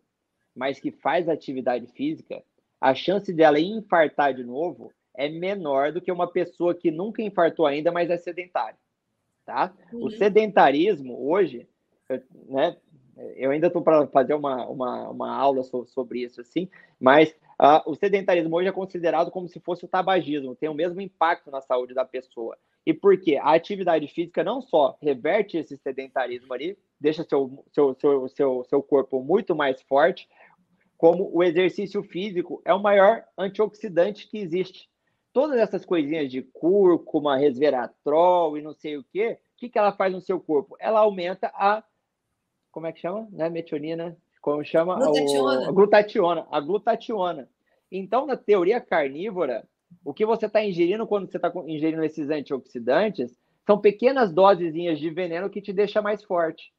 [0.54, 2.42] mas que faz atividade física,
[2.80, 7.66] a chance dela infartar de novo é menor do que uma pessoa que nunca infartou
[7.66, 8.78] ainda, mas é sedentária.
[9.44, 9.72] Tá?
[9.92, 10.04] Uhum.
[10.04, 11.68] O sedentarismo hoje,
[12.46, 12.76] né?
[13.36, 16.68] Eu ainda estou para fazer uma, uma, uma aula so, sobre isso, assim,
[16.98, 21.00] mas Uh, o sedentarismo hoje é considerado como se fosse o tabagismo, tem o mesmo
[21.00, 22.56] impacto na saúde da pessoa.
[22.86, 23.38] E por quê?
[23.40, 28.82] A atividade física não só reverte esse sedentarismo ali, deixa seu, seu, seu, seu, seu
[28.82, 30.28] corpo muito mais forte,
[30.96, 34.88] como o exercício físico é o maior antioxidante que existe.
[35.32, 39.92] Todas essas coisinhas de cúrcuma, resveratrol e não sei o quê, o que, que ela
[39.92, 40.76] faz no seu corpo?
[40.78, 41.82] Ela aumenta a.
[42.70, 43.28] Como é que chama?
[43.32, 44.16] Não é metionina?
[44.44, 44.96] Como chama?
[44.96, 45.60] Glutationa.
[45.60, 46.46] O, a glutationa.
[46.50, 47.48] A glutationa.
[47.90, 49.66] Então, na teoria carnívora,
[50.04, 55.08] o que você está ingerindo quando você está ingerindo esses antioxidantes são pequenas dosezinhas de
[55.08, 56.74] veneno que te deixa mais forte.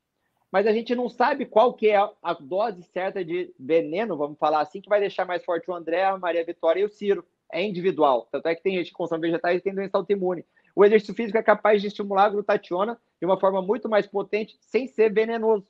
[0.52, 4.62] mas a gente não sabe qual que é a dose certa de veneno, vamos falar
[4.62, 7.26] assim, que vai deixar mais forte o André, a Maria Vitória e o Ciro.
[7.52, 8.28] É individual.
[8.32, 10.46] Tanto é que tem gente que consome vegetais e tem doença autoimune.
[10.76, 14.56] O exercício físico é capaz de estimular a glutationa de uma forma muito mais potente,
[14.60, 15.66] sem ser venenoso.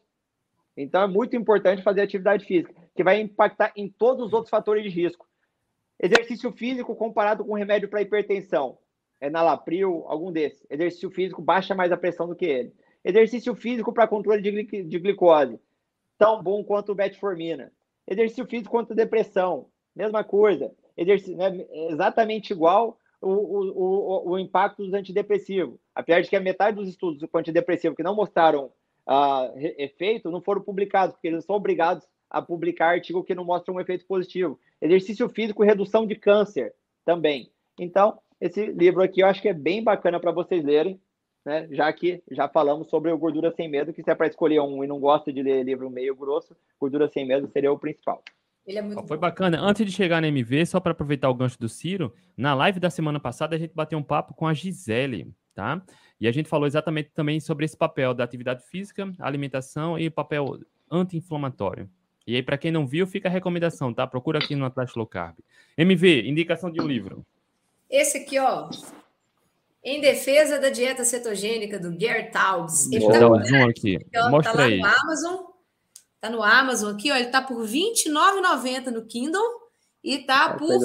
[0.77, 4.83] Então é muito importante fazer atividade física, que vai impactar em todos os outros fatores
[4.83, 5.25] de risco.
[6.01, 8.77] Exercício físico comparado com remédio para hipertensão.
[9.21, 10.65] É nalapril, algum desses.
[10.69, 12.73] Exercício físico baixa mais a pressão do que ele.
[13.03, 15.59] Exercício físico para controle de, gli de, glicose.
[16.17, 17.71] Tão bom quanto o metformina.
[18.07, 19.67] Exercício físico contra depressão.
[19.95, 20.71] Mesma coisa.
[20.97, 25.79] Exercício, né, exatamente igual o, o, o, o, impacto dos antidepressivos.
[25.93, 28.71] Apesar de que a metade dos estudos com antidepressivo que não mostraram
[29.07, 33.73] uh, efeito não foram publicados, porque eles são obrigados a publicar artigo que não mostra
[33.73, 34.59] um efeito positivo.
[34.81, 36.73] Exercício físico e redução de câncer
[37.05, 37.51] também.
[37.79, 40.99] Então, esse livro aqui eu acho que é bem bacana para vocês lerem,
[41.45, 41.67] né?
[41.71, 44.83] Já que já falamos sobre o Gordura Sem Medo, que se é para escolher um
[44.83, 48.23] e não gosta de ler livro meio grosso, Gordura Sem Medo seria o principal.
[48.65, 49.21] Ele é muito Foi bom.
[49.21, 49.59] bacana.
[49.61, 52.89] Antes de chegar na MV, só para aproveitar o gancho do Ciro, na live da
[52.89, 55.83] semana passada a gente bateu um papo com a Gisele, tá?
[56.19, 60.59] E a gente falou exatamente também sobre esse papel da atividade física, alimentação e papel
[60.89, 61.89] anti-inflamatório.
[62.27, 64.07] E aí, para quem não viu, fica a recomendação, tá?
[64.07, 65.35] Procura aqui no Atlas Low Carb.
[65.77, 67.23] MV, indicação de um livro.
[67.89, 68.69] Esse aqui, ó.
[69.83, 72.91] Em defesa da dieta cetogênica do Gary Taubes.
[72.91, 73.99] Ele tá, um zoom aqui.
[74.15, 74.79] Ó, Mostra tá lá aí.
[74.79, 75.35] no Amazon.
[76.19, 77.15] Tá no Amazon aqui, ó.
[77.15, 79.61] Ele tá por R$29,90 no Kindle
[80.03, 80.77] e tá é, por R$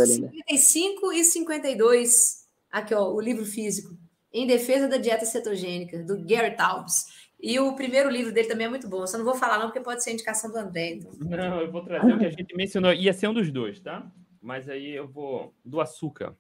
[0.53, 2.41] 55,52
[2.71, 3.97] aqui, ó, o livro físico.
[4.33, 7.07] Em Defesa da Dieta Cetogênica, do Gary Taubes.
[7.43, 9.07] E o primeiro livro dele também é muito bom.
[9.07, 10.95] Só não vou falar, não, porque pode ser indicação do André.
[10.95, 11.13] Então.
[11.19, 12.93] Não, eu vou trazer o que a gente mencionou.
[12.93, 14.11] Ia ser um dos dois, tá?
[14.41, 15.55] Mas aí eu vou.
[15.65, 16.37] Do açúcar.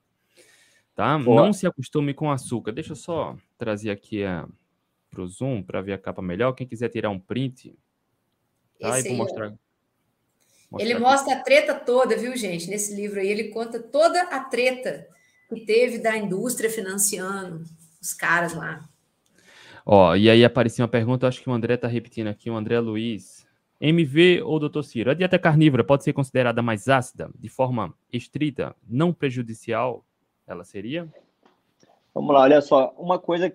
[0.94, 1.18] Tá?
[1.18, 2.72] Não se acostume com açúcar.
[2.72, 4.46] Deixa eu só trazer aqui a,
[5.10, 6.52] pro Zoom para ver a capa melhor.
[6.52, 7.74] Quem quiser tirar um print.
[8.78, 8.98] Tá?
[8.98, 9.50] Esse e vou mostrar.
[10.70, 11.02] mostrar ele aqui.
[11.02, 12.68] mostra a treta toda, viu, gente?
[12.68, 15.08] Nesse livro aí, ele conta toda a treta
[15.48, 17.64] que teve da indústria financiando
[18.00, 18.88] os caras lá.
[19.84, 22.78] Ó, e aí apareceu uma pergunta, acho que o André está repetindo aqui, o André
[22.80, 23.46] Luiz.
[23.80, 24.82] MV ou Dr.
[24.82, 30.04] Ciro, a dieta carnívora pode ser considerada mais ácida, de forma estrita, não prejudicial?
[30.46, 31.08] Ela seria?
[32.12, 33.50] Vamos lá, olha só, uma coisa,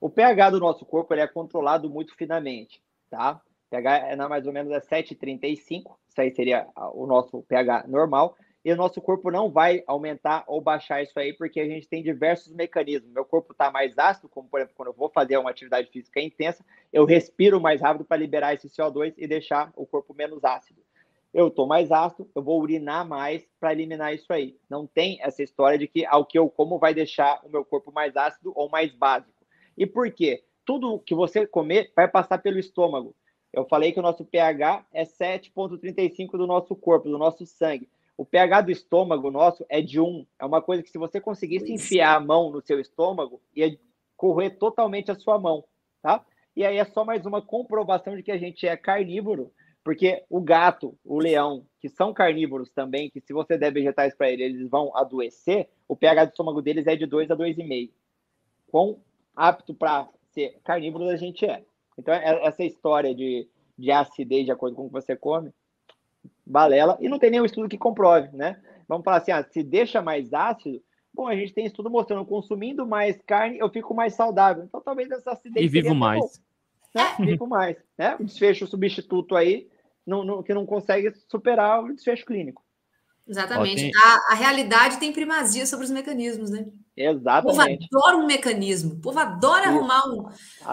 [0.00, 2.80] o pH do nosso corpo ele é controlado muito finamente,
[3.10, 3.40] tá?
[3.66, 8.36] O pH é mais ou menos é 7,35, isso aí seria o nosso pH normal
[8.64, 12.02] e o nosso corpo não vai aumentar ou baixar isso aí, porque a gente tem
[12.02, 13.12] diversos mecanismos.
[13.12, 16.18] Meu corpo está mais ácido, como por exemplo, quando eu vou fazer uma atividade física
[16.18, 20.80] intensa, eu respiro mais rápido para liberar esse CO2 e deixar o corpo menos ácido.
[21.32, 24.56] Eu estou mais ácido, eu vou urinar mais para eliminar isso aí.
[24.70, 27.92] Não tem essa história de que ao que eu como vai deixar o meu corpo
[27.92, 29.44] mais ácido ou mais básico.
[29.76, 30.42] E por quê?
[30.64, 33.14] Tudo que você comer vai passar pelo estômago.
[33.52, 37.88] Eu falei que o nosso pH é 7,35 do nosso corpo, do nosso sangue.
[38.16, 40.26] O pH do estômago nosso é de 1.
[40.38, 43.76] É uma coisa que se você conseguisse enfiar a mão no seu estômago, ia
[44.16, 45.64] correr totalmente a sua mão,
[46.00, 46.24] tá?
[46.56, 50.40] E aí é só mais uma comprovação de que a gente é carnívoro, porque o
[50.40, 54.70] gato, o leão, que são carnívoros também, que se você der vegetais para eles, eles
[54.70, 57.90] vão adoecer, o pH do estômago deles é de 2 a 2,5.
[58.70, 59.02] Quão
[59.34, 61.64] apto para ser carnívoro a gente é.
[61.98, 65.52] Então, é, essa história de, de acidez de acordo com o que você come,
[66.46, 68.60] balela, e não tem nenhum estudo que comprove, né?
[68.88, 70.82] Vamos falar assim, ah, se deixa mais ácido,
[71.12, 74.64] bom, a gente tem estudo mostrando, consumindo mais carne, eu fico mais saudável.
[74.64, 75.64] Então, talvez essa acidez...
[75.64, 76.20] E vivo mais.
[76.20, 76.30] Bom,
[76.94, 77.16] né?
[77.20, 78.16] Vivo mais, né?
[78.20, 79.68] O desfecho substituto aí,
[80.06, 82.62] não, não, que não consegue superar o desfecho clínico.
[83.26, 83.90] Exatamente.
[83.96, 86.66] Ó, a, a, realidade tem primazia sobre os mecanismos, né?
[86.94, 87.86] Exatamente.
[87.86, 88.94] O povo adora um mecanismo.
[88.94, 89.70] O povo adora Isso.
[89.70, 90.28] arrumar um,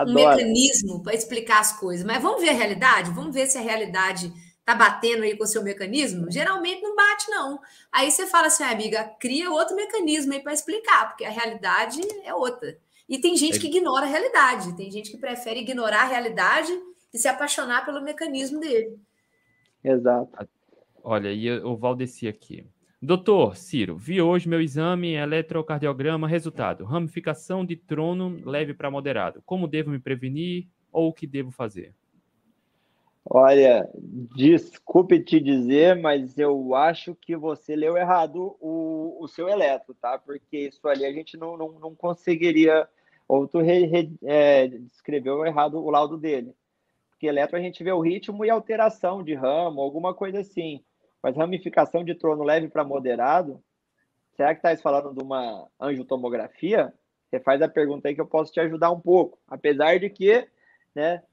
[0.09, 2.05] um mecanismo para explicar as coisas.
[2.05, 3.11] Mas vamos ver a realidade?
[3.11, 4.31] Vamos ver se a realidade
[4.65, 6.31] tá batendo aí com o seu mecanismo?
[6.31, 7.59] Geralmente não bate, não.
[7.91, 12.01] Aí você fala assim, ah, amiga, cria outro mecanismo aí para explicar, porque a realidade
[12.23, 12.77] é outra.
[13.09, 16.71] E tem gente que ignora a realidade, tem gente que prefere ignorar a realidade
[17.13, 18.97] e se apaixonar pelo mecanismo dele.
[19.83, 20.47] Exato.
[21.03, 22.65] Olha, e o Valdeci aqui.
[23.01, 29.41] Doutor Ciro, vi hoje meu exame eletrocardiograma, resultado: ramificação de trono leve para moderado.
[29.43, 31.95] Como devo me prevenir ou o que devo fazer?
[33.23, 33.87] Olha,
[34.35, 40.17] desculpe te dizer, mas eu acho que você leu errado o, o seu eletro, tá?
[40.17, 42.87] Porque isso ali a gente não, não, não conseguiria,
[43.27, 46.53] ou tu re, re, é, escreveu errado o laudo dele.
[47.11, 50.83] Porque eletro a gente vê o ritmo e alteração de ramo, alguma coisa assim.
[51.21, 53.63] Mas ramificação de trono leve para moderado,
[54.35, 56.91] será que está falando de uma angiotomografia?
[57.29, 59.39] Você faz a pergunta aí que eu posso te ajudar um pouco.
[59.47, 60.47] Apesar de que,
[60.95, 61.23] né,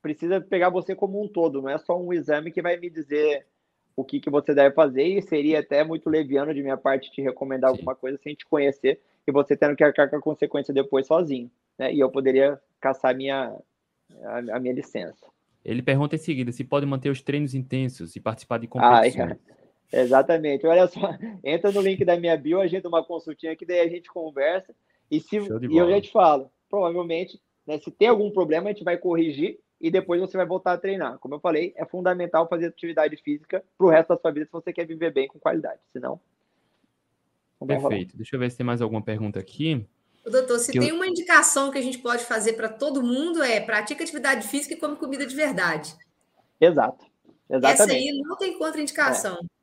[0.00, 3.46] precisa pegar você como um todo, não é só um exame que vai me dizer
[3.96, 7.20] o que, que você deve fazer, e seria até muito leviano de minha parte te
[7.20, 7.78] recomendar Sim.
[7.78, 11.50] alguma coisa sem te conhecer e você tendo que arcar com a consequência depois sozinho,
[11.76, 11.92] né?
[11.92, 13.54] E eu poderia caçar a minha,
[14.22, 15.26] a, a minha licença.
[15.64, 19.32] Ele pergunta em seguida se pode manter os treinos intensos e participar de competições.
[19.32, 19.36] Ah,
[19.92, 20.66] exatamente.
[20.66, 21.00] Olha só,
[21.44, 24.74] entra no link da minha bio, agenda uma consultinha que daí a gente conversa.
[25.10, 28.84] E, se, e eu já te falo, provavelmente, né, se tem algum problema, a gente
[28.84, 31.18] vai corrigir e depois você vai voltar a treinar.
[31.18, 34.52] Como eu falei, é fundamental fazer atividade física para o resto da sua vida se
[34.52, 35.80] você quer viver bem com qualidade.
[35.92, 36.20] Senão.
[37.64, 38.16] Perfeito.
[38.16, 39.86] Deixa eu ver se tem mais alguma pergunta aqui.
[40.24, 40.96] Doutor, se tem eu...
[40.96, 44.76] uma indicação que a gente pode fazer para todo mundo é pratica atividade física e
[44.76, 45.96] come comida de verdade.
[46.60, 47.06] Exato.
[47.48, 47.82] Exatamente.
[47.82, 49.36] Essa aí não tem contraindicação.
[49.36, 49.58] É.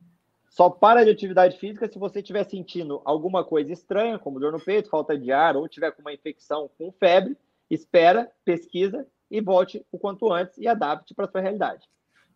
[0.50, 4.60] Só para de atividade física se você estiver sentindo alguma coisa estranha, como dor no
[4.60, 7.38] peito, falta de ar, ou tiver com uma infecção com febre,
[7.70, 11.88] espera, pesquisa e volte o quanto antes e adapte para a sua realidade.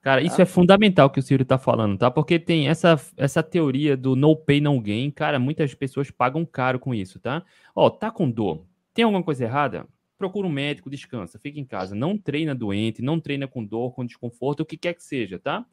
[0.02, 0.28] Cara, tá?
[0.28, 2.10] isso é fundamental que o Ciro está falando, tá?
[2.10, 5.12] Porque tem essa, essa teoria do no pay, no gain.
[5.12, 7.44] Cara, muitas pessoas pagam caro com isso, tá?
[7.76, 9.86] Ó, tá com dor, tem alguma coisa errada?
[10.18, 11.96] Procura um médico, descansa, fica em casa.
[11.96, 15.66] Não treina doente, não treina com dor, com desconforto, o que quer que seja, tá?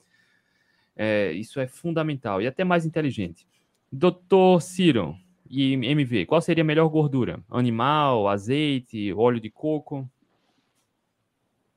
[0.94, 3.46] É, isso é fundamental e até mais inteligente.
[3.90, 5.16] Doutor Ciro
[5.48, 7.40] e MV, qual seria a melhor gordura?
[7.50, 10.08] Animal, azeite, óleo de coco?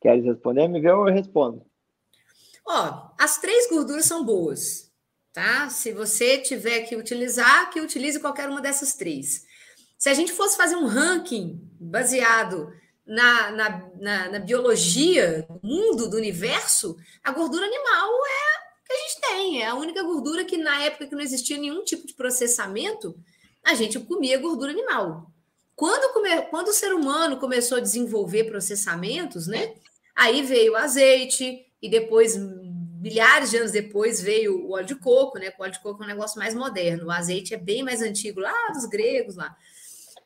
[0.02, 1.66] Queres responder, MV, ou eu respondo?
[2.66, 4.92] Ó, as três gorduras são boas,
[5.34, 5.70] tá?
[5.70, 9.46] Se você tiver que utilizar, que utilize qualquer uma dessas três.
[9.98, 12.72] Se a gente fosse fazer um ranking baseado
[13.06, 18.98] na, na, na, na biologia, do mundo, do universo, a gordura animal é que a
[18.98, 19.62] gente tem.
[19.64, 23.18] É a única gordura que, na época que não existia nenhum tipo de processamento,
[23.64, 25.32] a gente comia gordura animal.
[25.76, 26.42] Quando, come...
[26.44, 29.74] Quando o ser humano começou a desenvolver processamentos, né?
[30.20, 32.36] Aí veio o azeite, e depois,
[33.00, 35.50] milhares de anos depois, veio o óleo de coco, né?
[35.58, 37.08] O óleo de coco é um negócio mais moderno.
[37.08, 39.56] O azeite é bem mais antigo, lá dos gregos, lá.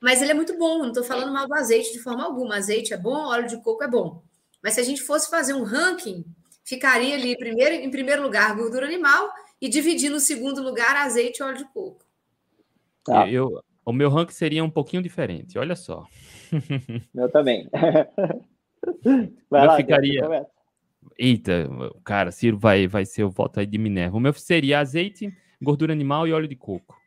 [0.01, 2.55] Mas ele é muito bom, não estou falando mal do azeite de forma alguma.
[2.55, 4.23] Azeite é bom, óleo de coco é bom.
[4.63, 6.25] Mas se a gente fosse fazer um ranking,
[6.65, 9.29] ficaria ali primeiro, em primeiro lugar gordura animal
[9.61, 12.03] e dividir no segundo lugar azeite e óleo de coco.
[13.05, 13.29] Tá.
[13.29, 16.07] Eu, o meu ranking seria um pouquinho diferente, olha só.
[17.13, 17.69] Meu também.
[19.49, 20.47] Vai eu lá, ficaria.
[21.17, 21.69] Eita,
[22.03, 24.17] cara, Ciro vai, vai ser o voto aí de Minerva.
[24.17, 26.99] O meu seria azeite, gordura animal e óleo de coco.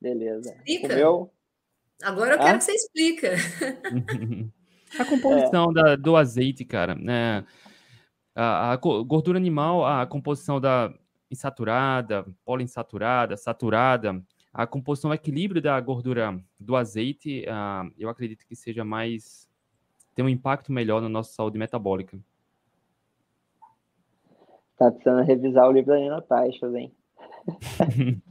[0.00, 0.54] Beleza.
[0.66, 0.94] Explica.
[0.94, 1.30] O meu...
[2.02, 2.44] Agora eu ah?
[2.44, 3.32] quero que você explica.
[4.98, 5.74] a composição é.
[5.74, 7.44] da, do azeite, cara, né?
[8.34, 10.92] A, a, gordura animal, a composição da
[11.30, 18.54] insaturada, poliinsaturada, saturada, a composição, o equilíbrio da gordura do azeite, uh, eu acredito que
[18.54, 19.48] seja mais
[20.14, 22.18] tem um impacto melhor na nossa saúde metabólica.
[24.76, 26.94] Tá precisando revisar o livro da Nina Taixas, hein?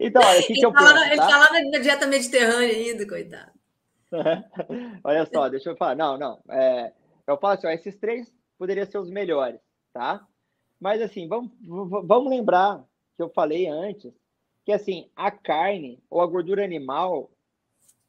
[0.00, 1.28] então, olha, o que, que eu penso, Ele tá?
[1.28, 3.52] tá lá na dieta mediterrânea ainda, coitado.
[5.04, 5.94] olha só, deixa eu falar.
[5.96, 6.40] Não, não.
[6.50, 6.92] É,
[7.26, 9.60] eu falo assim, ó, esses três poderiam ser os melhores,
[9.92, 10.26] tá?
[10.80, 12.84] Mas assim, vamos, vamos lembrar
[13.16, 14.12] que eu falei antes
[14.64, 17.30] que assim, a carne ou a gordura animal,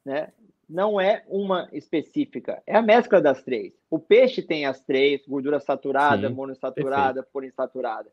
[0.04, 0.32] né,
[0.68, 3.72] não é uma específica, é a mescla das três.
[3.90, 8.10] O peixe tem as três, gordura saturada, Sim, monoinsaturada, poliinsaturada.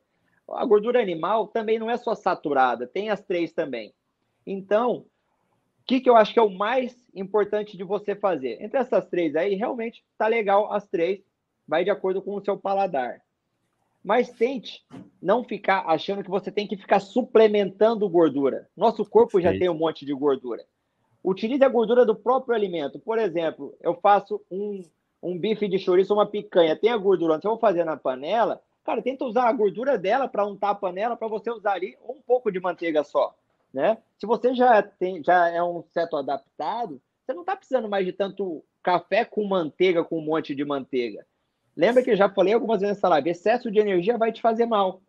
[0.49, 3.93] A gordura animal também não é só saturada, tem as três também.
[4.45, 5.05] Então,
[5.81, 8.61] o que, que eu acho que é o mais importante de você fazer?
[8.61, 11.21] Entre essas três aí, realmente tá legal as três,
[11.67, 13.21] vai de acordo com o seu paladar.
[14.03, 14.83] Mas tente
[15.21, 18.67] não ficar achando que você tem que ficar suplementando gordura.
[18.75, 20.65] Nosso corpo já tem um monte de gordura.
[21.23, 22.99] Utilize a gordura do próprio alimento.
[22.99, 24.81] Por exemplo, eu faço um,
[25.21, 27.95] um bife de chouriço ou uma picanha, tem a gordura, se eu vou fazer na
[27.95, 31.95] panela, cara, tenta usar a gordura dela para untar a panela para você usar ali
[32.07, 33.35] um pouco de manteiga só,
[33.73, 33.97] né?
[34.17, 38.11] Se você já tem, já é um certo adaptado, você não está precisando mais de
[38.11, 41.25] tanto café com manteiga, com um monte de manteiga.
[41.77, 44.65] Lembra que eu já falei algumas vezes nessa live, excesso de energia vai te fazer
[44.65, 45.01] mal.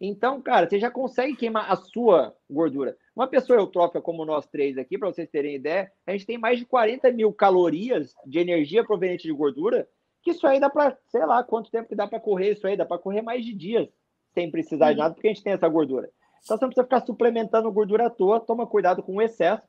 [0.00, 2.96] Então, cara, você já consegue queimar a sua gordura.
[3.16, 6.58] Uma pessoa eutrófica como nós três aqui, para vocês terem ideia, a gente tem mais
[6.58, 9.88] de 40 mil calorias de energia proveniente de gordura,
[10.22, 12.76] que isso aí dá para, sei lá, quanto tempo que dá para correr isso aí,
[12.76, 13.88] dá para correr mais de dias
[14.34, 16.10] sem precisar de nada, porque a gente tem essa gordura.
[16.44, 19.62] Então você não precisa ficar suplementando gordura à toa, toma cuidado com o excesso.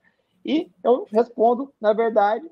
[0.44, 2.46] E eu respondo, na verdade,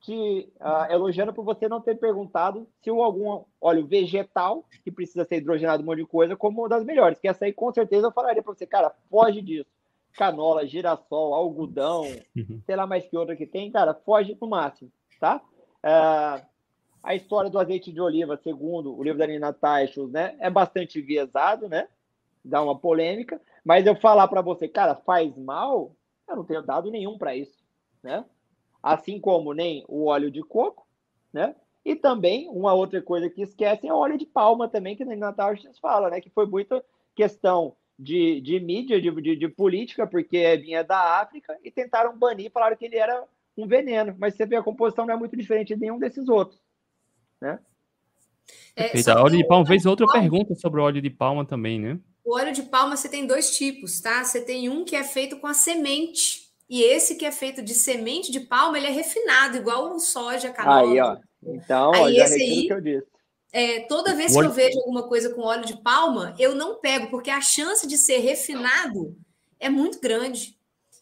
[0.00, 5.24] te uh, elogiando por você não ter perguntado se o algum óleo vegetal, que precisa
[5.24, 7.18] ser hidrogenado um monte de coisa, como uma das melhores.
[7.18, 9.77] Que essa aí, com certeza, eu falaria para você, cara, foge disso.
[10.18, 12.02] Canola, girassol, algodão,
[12.36, 12.60] uhum.
[12.66, 14.90] sei lá mais que outra que tem, cara, foge no máximo,
[15.20, 15.40] tá?
[15.84, 16.44] Uh,
[17.00, 21.00] A história do azeite de oliva, segundo o livro da Nina Teichels, né, é bastante
[21.00, 21.86] viesado, né?
[22.44, 25.94] Dá uma polêmica, mas eu falar para você, cara, faz mal,
[26.28, 27.64] eu não tenho dado nenhum para isso,
[28.02, 28.24] né?
[28.82, 30.86] Assim como nem o óleo de coco,
[31.32, 31.54] né?
[31.84, 35.14] E também uma outra coisa que esquecem é o óleo de palma também, que na
[35.14, 36.20] Nina Teichels fala, né?
[36.20, 36.84] Que foi muita
[37.14, 42.50] questão de, de mídia, de, de, de, política, porque vinha da África, e tentaram banir,
[42.50, 43.24] falaram que ele era
[43.56, 44.14] um veneno.
[44.18, 46.60] Mas você vê, a composição não é muito diferente de nenhum desses outros.
[47.40, 47.58] Né?
[48.76, 50.20] É, óleo de palma, vez outra palma.
[50.20, 51.98] pergunta sobre o óleo de palma também, né?
[52.24, 54.22] O óleo de palma você tem dois tipos, tá?
[54.22, 57.74] Você tem um que é feito com a semente, e esse que é feito de
[57.74, 60.90] semente de palma, ele é refinado, igual o soja, canola.
[60.90, 61.16] Aí, ó.
[61.42, 63.17] Então, aí, ó, já esse aí, que eu disse.
[63.52, 67.08] É, toda vez que eu vejo alguma coisa com óleo de palma, eu não pego,
[67.08, 69.16] porque a chance de ser refinado
[69.58, 70.56] é muito grande.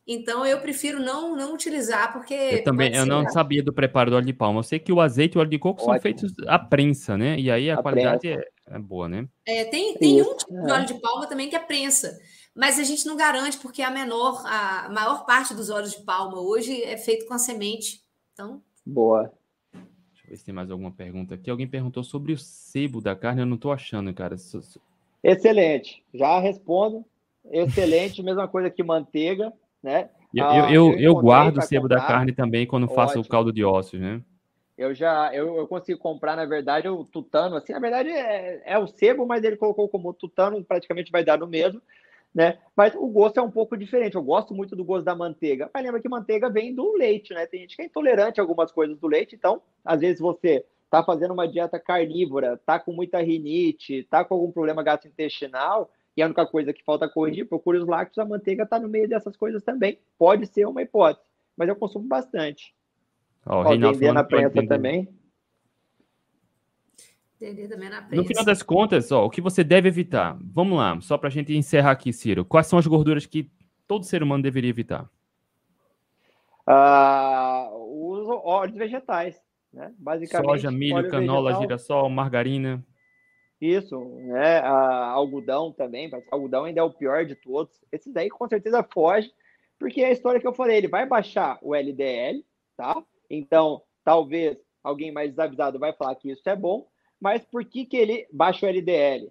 [0.06, 2.32] Então eu prefiro não, não utilizar, porque.
[2.32, 4.60] Eu também eu não sabia do preparo do óleo de palma.
[4.60, 5.94] Eu sei que o azeite e o óleo de coco Ótimo.
[5.94, 7.36] são feitos à prensa, né?
[7.40, 9.26] E aí a, a qualidade é, é, boa, né?
[9.44, 10.72] É, tem tem um tipo de é.
[10.72, 12.16] óleo de palma também que é prensa.
[12.54, 16.40] Mas a gente não garante, porque a menor, a maior parte dos óleos de palma
[16.40, 18.00] hoje é feito com a semente.
[18.32, 18.62] Então.
[18.86, 19.32] Boa
[20.28, 21.50] ver se tem mais alguma pergunta aqui.
[21.50, 24.36] Alguém perguntou sobre o sebo da carne, eu não estou achando, cara.
[25.22, 26.02] Excelente.
[26.12, 27.04] Já respondo.
[27.50, 30.10] Excelente, mesma coisa que manteiga, né?
[30.34, 32.96] Eu, ah, eu, eu, eu guardo o sebo da carne também quando Ótimo.
[32.96, 34.20] faço o caldo de ossos, né?
[34.76, 38.78] Eu já eu, eu consigo comprar, na verdade, o tutano, assim, na verdade é, é
[38.78, 41.80] o sebo, mas ele colocou como tutano, praticamente vai dar no mesmo
[42.36, 42.58] né?
[42.76, 44.14] Mas o gosto é um pouco diferente.
[44.14, 45.70] Eu gosto muito do gosto da manteiga.
[45.72, 47.46] Mas lembra que manteiga vem do leite, né?
[47.46, 51.02] Tem gente que é intolerante a algumas coisas do leite, então, às vezes você tá
[51.02, 56.26] fazendo uma dieta carnívora, tá com muita rinite, tá com algum problema gastrointestinal, e a
[56.26, 59.62] única coisa que falta corrigir, procure os lácteos, a manteiga tá no meio dessas coisas
[59.62, 59.98] também.
[60.18, 61.26] Pode ser uma hipótese,
[61.56, 62.74] mas eu consumo bastante.
[63.46, 65.08] Ó, oh, vender na prensa também.
[68.12, 70.38] No final das contas, ó, o que você deve evitar?
[70.40, 72.44] Vamos lá, só para a gente encerrar aqui, Ciro.
[72.44, 73.50] Quais são as gorduras que
[73.86, 75.08] todo ser humano deveria evitar?
[76.66, 79.40] Uh, os óleos vegetais,
[79.72, 79.92] né?
[79.98, 80.50] Basicamente.
[80.50, 81.62] Soja, milho, canola, vegetal.
[81.62, 82.84] girassol, margarina.
[83.60, 84.62] Isso, né?
[84.62, 87.72] Uh, algodão também, mas algodão ainda é o pior de todos.
[87.92, 89.30] Esse daí com certeza foge,
[89.78, 92.44] porque é a história que eu falei, ele vai baixar o LDL,
[92.76, 93.02] tá?
[93.28, 96.86] Então, talvez alguém mais desavisado vai falar que isso é bom,
[97.20, 99.30] mas por que, que ele baixa o LDL?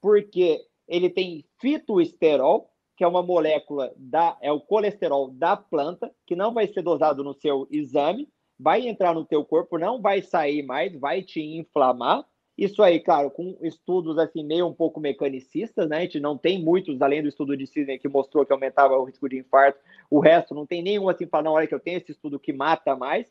[0.00, 6.36] Porque ele tem fitoesterol, que é uma molécula da é o colesterol da planta, que
[6.36, 8.28] não vai ser dosado no seu exame,
[8.58, 12.24] vai entrar no teu corpo, não vai sair mais, vai te inflamar.
[12.56, 15.98] Isso aí, claro, com estudos assim meio um pouco mecanicistas, né?
[15.98, 19.04] A gente não tem muitos, além do estudo de Sidney que mostrou que aumentava o
[19.04, 19.80] risco de infarto.
[20.10, 22.52] O resto não tem nenhum assim para não, olha que eu tenho esse estudo que
[22.52, 23.26] mata mais,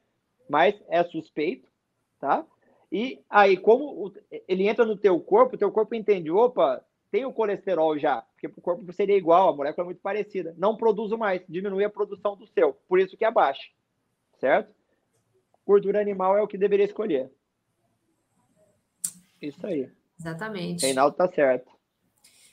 [0.49, 1.69] mas é suspeito,
[2.19, 2.45] tá?
[2.91, 4.13] E aí, como
[4.47, 8.47] ele entra no teu corpo, o teu corpo entende, opa, tem o colesterol já, porque
[8.47, 10.53] o corpo seria igual, a molécula é muito parecida.
[10.57, 13.69] Não produzo mais, diminui a produção do seu, por isso que abaixa,
[14.39, 14.73] certo?
[15.65, 17.31] Gordura animal é o que deveria escolher.
[19.41, 19.89] Isso aí.
[20.19, 20.85] Exatamente.
[20.85, 21.71] Reinaldo tá certo.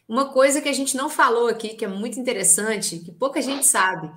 [0.08, 3.66] Uma coisa que a gente não falou aqui, que é muito interessante, que pouca gente
[3.66, 4.10] sabe.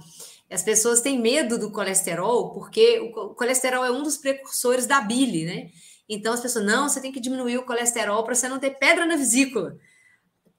[0.49, 5.45] As pessoas têm medo do colesterol, porque o colesterol é um dos precursores da bile,
[5.45, 5.71] né?
[6.13, 9.05] Então as pessoas, não, você tem que diminuir o colesterol para você não ter pedra
[9.05, 9.77] na vesícula.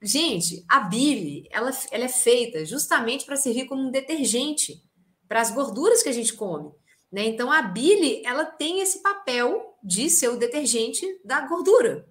[0.01, 4.83] Gente, a bile, ela, ela é feita justamente para servir como um detergente
[5.29, 6.73] para as gorduras que a gente come.
[7.13, 7.27] Né?
[7.27, 12.09] Então, a bile, ela tem esse papel de ser o detergente da gordura.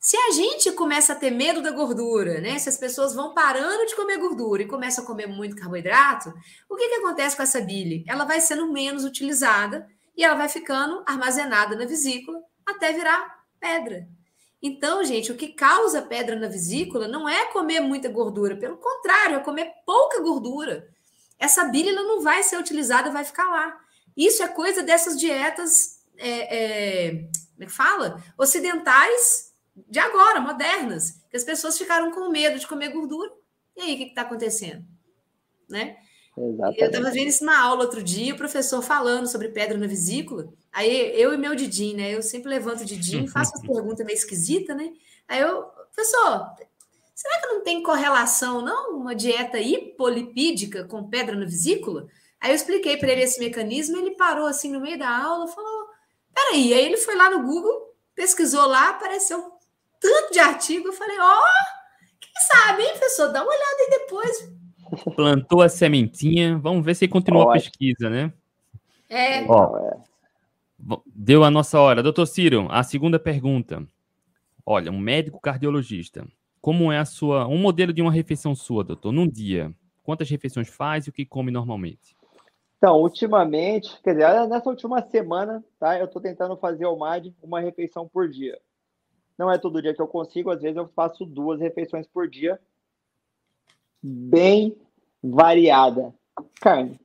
[0.00, 2.58] Se a gente começa a ter medo da gordura, né?
[2.58, 6.34] Se as pessoas vão parando de comer gordura e começam a comer muito carboidrato,
[6.68, 8.04] o que, que acontece com essa bile?
[8.08, 9.86] Ela vai sendo menos utilizada
[10.16, 14.08] e ela vai ficando armazenada na vesícula até virar pedra.
[14.62, 19.36] Então, gente, o que causa pedra na vesícula não é comer muita gordura, pelo contrário,
[19.36, 20.88] é comer pouca gordura.
[21.38, 23.80] Essa bile não vai ser utilizada, vai ficar lá.
[24.16, 27.10] Isso é coisa dessas dietas, é, é,
[27.54, 28.22] como é que fala?
[28.38, 33.32] Ocidentais de agora, modernas, que as pessoas ficaram com medo de comer gordura.
[33.76, 34.84] E aí, o que está acontecendo?
[35.68, 35.96] Né?
[36.36, 36.80] Exatamente.
[36.80, 40.48] Eu estava vendo isso na aula outro dia, o professor falando sobre pedra na vesícula.
[40.72, 42.14] Aí eu e meu Didim, né?
[42.14, 44.92] Eu sempre levanto o Didim, faço as perguntas meio esquisitas, né?
[45.28, 45.64] Aí eu,
[45.94, 46.50] professor,
[47.14, 48.96] será que não tem correlação, não?
[48.96, 52.06] Uma dieta hipolipídica com pedra na vesícula?
[52.40, 55.86] Aí eu expliquei para ele esse mecanismo, ele parou assim no meio da aula, falou:
[56.34, 56.72] peraí.
[56.72, 59.52] Aí ele foi lá no Google, pesquisou lá, apareceu
[60.00, 60.88] tanto de artigo.
[60.88, 63.28] Eu falei: ó, oh, quem sabe, hein, professor?
[63.28, 64.61] Dá uma olhada aí depois.
[65.16, 68.32] Plantou a sementinha, vamos ver se continua a pesquisa, né?
[69.08, 69.44] É.
[69.46, 70.00] Ó,
[71.06, 72.02] Deu a nossa hora.
[72.02, 73.86] Doutor Ciro, a segunda pergunta.
[74.66, 76.26] Olha, um médico cardiologista.
[76.60, 77.46] Como é a sua.
[77.46, 79.72] Um modelo de uma refeição sua, doutor, num dia?
[80.02, 82.16] Quantas refeições faz e o que come normalmente?
[82.78, 85.96] Então, ultimamente, quer dizer, nessa última semana, tá?
[85.98, 88.58] Eu estou tentando fazer o MAD uma refeição por dia.
[89.38, 92.60] Não é todo dia que eu consigo, às vezes eu faço duas refeições por dia,
[94.02, 94.76] bem
[95.22, 96.14] variada.
[96.60, 96.98] Carne.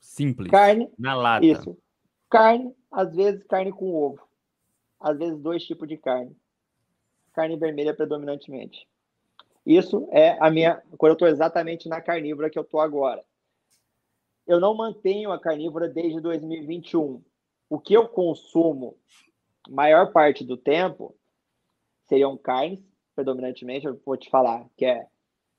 [0.00, 0.50] Simples.
[0.50, 0.90] Carne.
[0.98, 1.44] Na lata.
[1.44, 1.76] Isso.
[2.28, 4.20] Carne, às vezes carne com ovo.
[5.00, 6.36] Às vezes dois tipos de carne.
[7.32, 8.86] Carne vermelha predominantemente.
[9.64, 10.82] Isso é a minha.
[10.96, 13.24] Quando eu estou exatamente na carnívora que eu estou agora.
[14.46, 17.22] Eu não mantenho a carnívora desde 2021.
[17.68, 18.96] O que eu consumo,
[19.68, 21.14] maior parte do tempo,
[22.08, 22.80] seriam carnes,
[23.14, 23.86] predominantemente.
[23.86, 25.06] Eu vou te falar que é,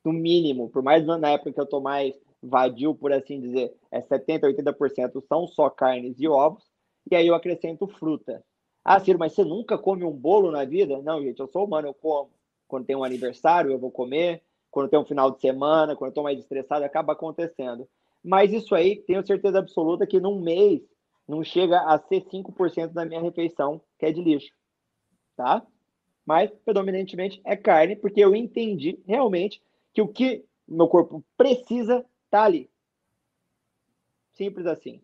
[0.03, 4.01] no mínimo, por mais na época que eu estou mais vadio, por assim dizer, é
[4.01, 6.63] 70%, 80% são só carnes e ovos.
[7.09, 8.43] E aí eu acrescento fruta.
[8.83, 11.01] Ah, Ciro, mas você nunca come um bolo na vida?
[11.01, 12.31] Não, gente, eu sou humano, eu como.
[12.67, 14.41] Quando tem um aniversário, eu vou comer.
[14.71, 17.87] Quando tem um final de semana, quando eu estou mais estressado, acaba acontecendo.
[18.23, 20.81] Mas isso aí, tenho certeza absoluta que num mês
[21.27, 24.51] não chega a ser 5% da minha refeição, que é de lixo.
[25.35, 25.65] Tá?
[26.31, 29.61] Mas, predominantemente, é carne, porque eu entendi realmente
[29.93, 32.69] que o que meu corpo precisa tá ali.
[34.31, 35.01] Simples assim.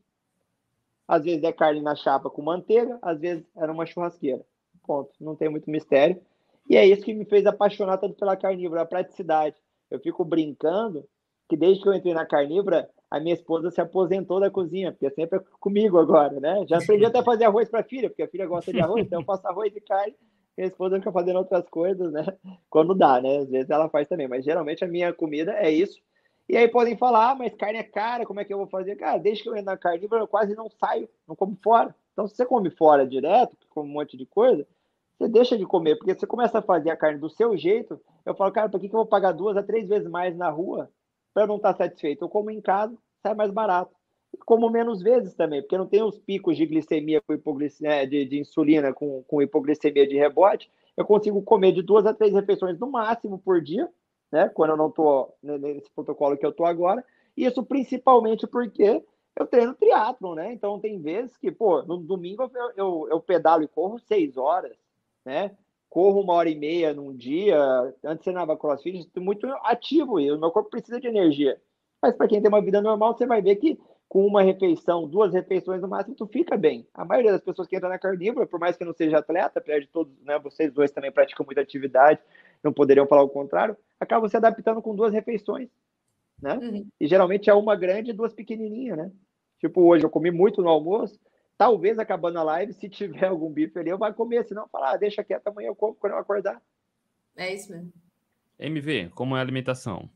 [1.06, 4.46] Às vezes é carne na chapa com manteiga, às vezes era uma churrasqueira.
[4.86, 5.12] Ponto.
[5.20, 6.22] Não tem muito mistério.
[6.70, 9.58] E é isso que me fez apaixonar tanto pela carnívora, a praticidade.
[9.92, 11.06] Eu fico brincando
[11.50, 15.10] que desde que eu entrei na carnívora, a minha esposa se aposentou da cozinha, porque
[15.10, 16.66] sempre é comigo agora, né?
[16.70, 19.06] Já aprendi até a fazer arroz para a filha, porque a filha gosta de arroz,
[19.06, 20.16] então eu faço arroz e carne,
[20.58, 22.26] e a esposa fica fazendo outras coisas, né?
[22.70, 23.38] Quando dá, né?
[23.38, 26.02] Às vezes ela faz também, mas geralmente a minha comida é isso.
[26.50, 28.96] E aí podem falar, ah, mas carne é cara, como é que eu vou fazer?
[28.96, 31.94] Cara, desde que eu entro na carnívora, eu quase não saio, não como fora.
[32.14, 34.66] Então, se você come fora direto, come um monte de coisa,
[35.18, 38.00] você deixa de comer, porque você começa a fazer a carne do seu jeito.
[38.26, 40.50] Eu falo, cara, por que, que eu vou pagar duas a três vezes mais na
[40.50, 40.90] rua
[41.34, 42.24] para não estar tá satisfeito?
[42.24, 43.94] Eu como em casa, sai mais barato.
[44.46, 48.26] Como menos vezes também, porque não tem os picos de glicemia com hipoglicemia, é, de,
[48.26, 50.70] de insulina com, com hipoglicemia de rebote.
[50.96, 53.90] Eu consigo comer de duas a três refeições no máximo por dia,
[54.32, 54.50] né?
[54.50, 57.04] Quando eu não estou nesse protocolo que eu estou agora.
[57.36, 59.04] E isso principalmente porque
[59.36, 60.54] eu treino triatlon, né?
[60.54, 64.76] Então tem vezes que, pô, no domingo eu, eu, eu pedalo e corro seis horas,
[65.24, 65.56] né?
[65.90, 67.58] Corro uma hora e meia num dia,
[68.04, 71.62] antes ser crossfit, muito ativo e o meu corpo precisa de energia.
[72.02, 75.34] Mas para quem tem uma vida normal, você vai ver que com uma refeição, duas
[75.34, 76.88] refeições no máximo, tu fica bem.
[76.94, 79.80] A maioria das pessoas que entram na carnívora, por mais que não seja atleta, apesar
[79.80, 82.20] de todos, né, vocês dois também praticam muita atividade,
[82.64, 85.70] não poderiam falar o contrário, acabam se adaptando com duas refeições,
[86.42, 86.54] né?
[86.56, 86.88] Uhum.
[87.00, 89.12] E geralmente é uma grande e duas pequenininhas, né?
[89.60, 91.20] Tipo, hoje eu comi muito no almoço,
[91.58, 94.98] Talvez acabando a live, se tiver algum bife ali, eu vou comer, senão falar, ah,
[94.98, 96.62] deixa quieto, amanhã eu como quando eu acordar.
[97.36, 97.92] É isso mesmo.
[98.60, 100.10] MV, como é a alimentação?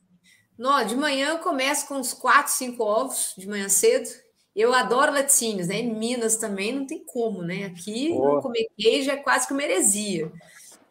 [0.87, 4.07] De manhã eu começo com uns 4, 5 ovos de manhã cedo.
[4.55, 5.77] Eu adoro laticínios, né?
[5.77, 7.65] Em Minas também não tem como, né?
[7.65, 10.31] Aqui não comer queijo é quase que uma heresia.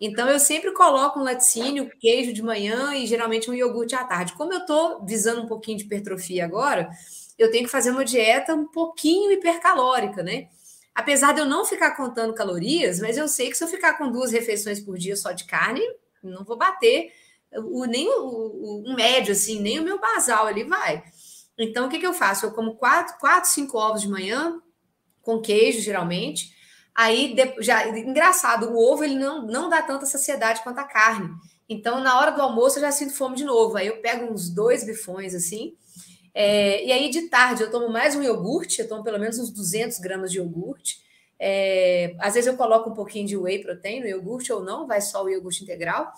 [0.01, 4.33] Então eu sempre coloco um laticínio, queijo de manhã e geralmente um iogurte à tarde.
[4.33, 6.91] Como eu estou visando um pouquinho de hipertrofia agora,
[7.39, 10.49] eu tenho que fazer uma dieta um pouquinho hipercalórica, né?
[10.95, 14.11] Apesar de eu não ficar contando calorias, mas eu sei que se eu ficar com
[14.11, 15.83] duas refeições por dia só de carne,
[16.25, 17.13] não vou bater
[17.57, 21.03] o, nem o, o, um médio, assim, nem o meu basal ali vai.
[21.59, 22.47] Então, o que, que eu faço?
[22.47, 24.61] Eu como quatro, quatro, cinco ovos de manhã,
[25.23, 26.55] com queijo, geralmente.
[26.95, 31.29] Aí, já engraçado, o ovo ele não, não dá tanta saciedade quanto a carne.
[31.69, 33.77] Então, na hora do almoço, eu já sinto fome de novo.
[33.77, 35.77] Aí, eu pego uns dois bifões assim
[36.35, 39.51] é, e aí, de tarde, eu tomo mais um iogurte, eu tomo pelo menos uns
[39.51, 41.01] 200 gramas de iogurte.
[41.39, 45.01] É, às vezes eu coloco um pouquinho de whey protein no iogurte ou não, vai
[45.01, 46.13] só o iogurte integral.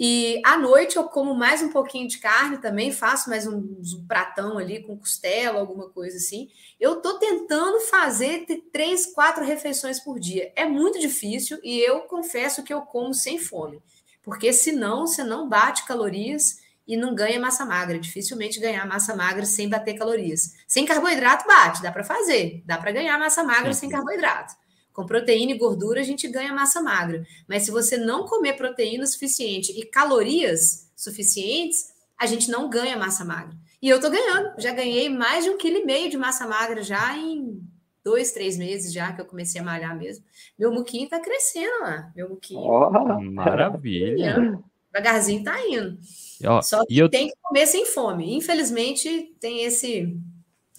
[0.00, 4.06] E à noite eu como mais um pouquinho de carne também, faço mais um, um
[4.06, 6.48] pratão ali com costela, alguma coisa assim.
[6.78, 10.52] Eu tô tentando fazer três, quatro refeições por dia.
[10.54, 13.82] É muito difícil e eu confesso que eu como sem fome,
[14.22, 17.98] porque senão você não bate calorias e não ganha massa magra.
[17.98, 20.54] Dificilmente ganhar massa magra sem bater calorias.
[20.68, 24.54] Sem carboidrato bate, dá para fazer, dá para ganhar massa magra sem carboidrato.
[24.98, 27.24] Com proteína e gordura a gente ganha massa magra.
[27.46, 33.24] Mas se você não comer proteína suficiente e calorias suficientes, a gente não ganha massa
[33.24, 33.56] magra.
[33.80, 36.82] E eu tô ganhando, já ganhei mais de um quilo e meio de massa magra
[36.82, 37.62] já em
[38.02, 40.24] dois, três meses já que eu comecei a malhar mesmo.
[40.58, 42.58] Meu muquinho tá crescendo lá, meu muquinho.
[42.58, 44.60] Oh, maravilha!
[44.92, 45.96] Devagarzinho tá indo.
[46.44, 47.08] Ó, Só que eu...
[47.08, 48.34] tem que comer sem fome.
[48.36, 50.18] Infelizmente, tem esse,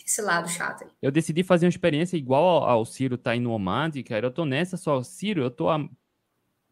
[0.10, 0.84] esse lado chato.
[0.84, 0.90] Aí.
[1.02, 4.26] Eu decidi fazer uma experiência igual ao Ciro tá aí no Omad, cara.
[4.26, 5.04] Eu tô nessa só.
[5.04, 5.88] Ciro, eu tô há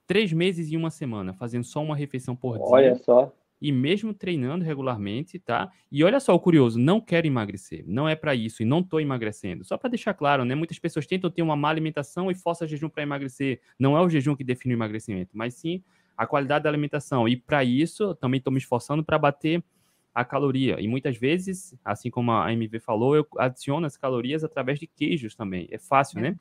[0.08, 2.66] três meses e uma semana fazendo só uma refeição por dia.
[2.66, 3.32] Olha só.
[3.60, 5.72] E mesmo treinando regularmente, tá?
[5.92, 9.00] E olha só o curioso, não quero emagrecer, não é para isso e não tô
[9.00, 9.64] emagrecendo.
[9.64, 10.54] Só para deixar claro, né?
[10.54, 13.60] Muitas pessoas tentam ter uma má alimentação e forçam jejum para emagrecer.
[13.80, 15.84] Não é o jejum que define o emagrecimento, mas sim
[16.16, 17.28] a qualidade da alimentação.
[17.28, 19.64] E para isso, também estou me esforçando para bater
[20.18, 20.81] a caloria.
[20.81, 25.35] E muitas vezes, assim como a MV falou, eu adiciono as calorias através de queijos
[25.35, 25.68] também.
[25.69, 26.35] É fácil, né?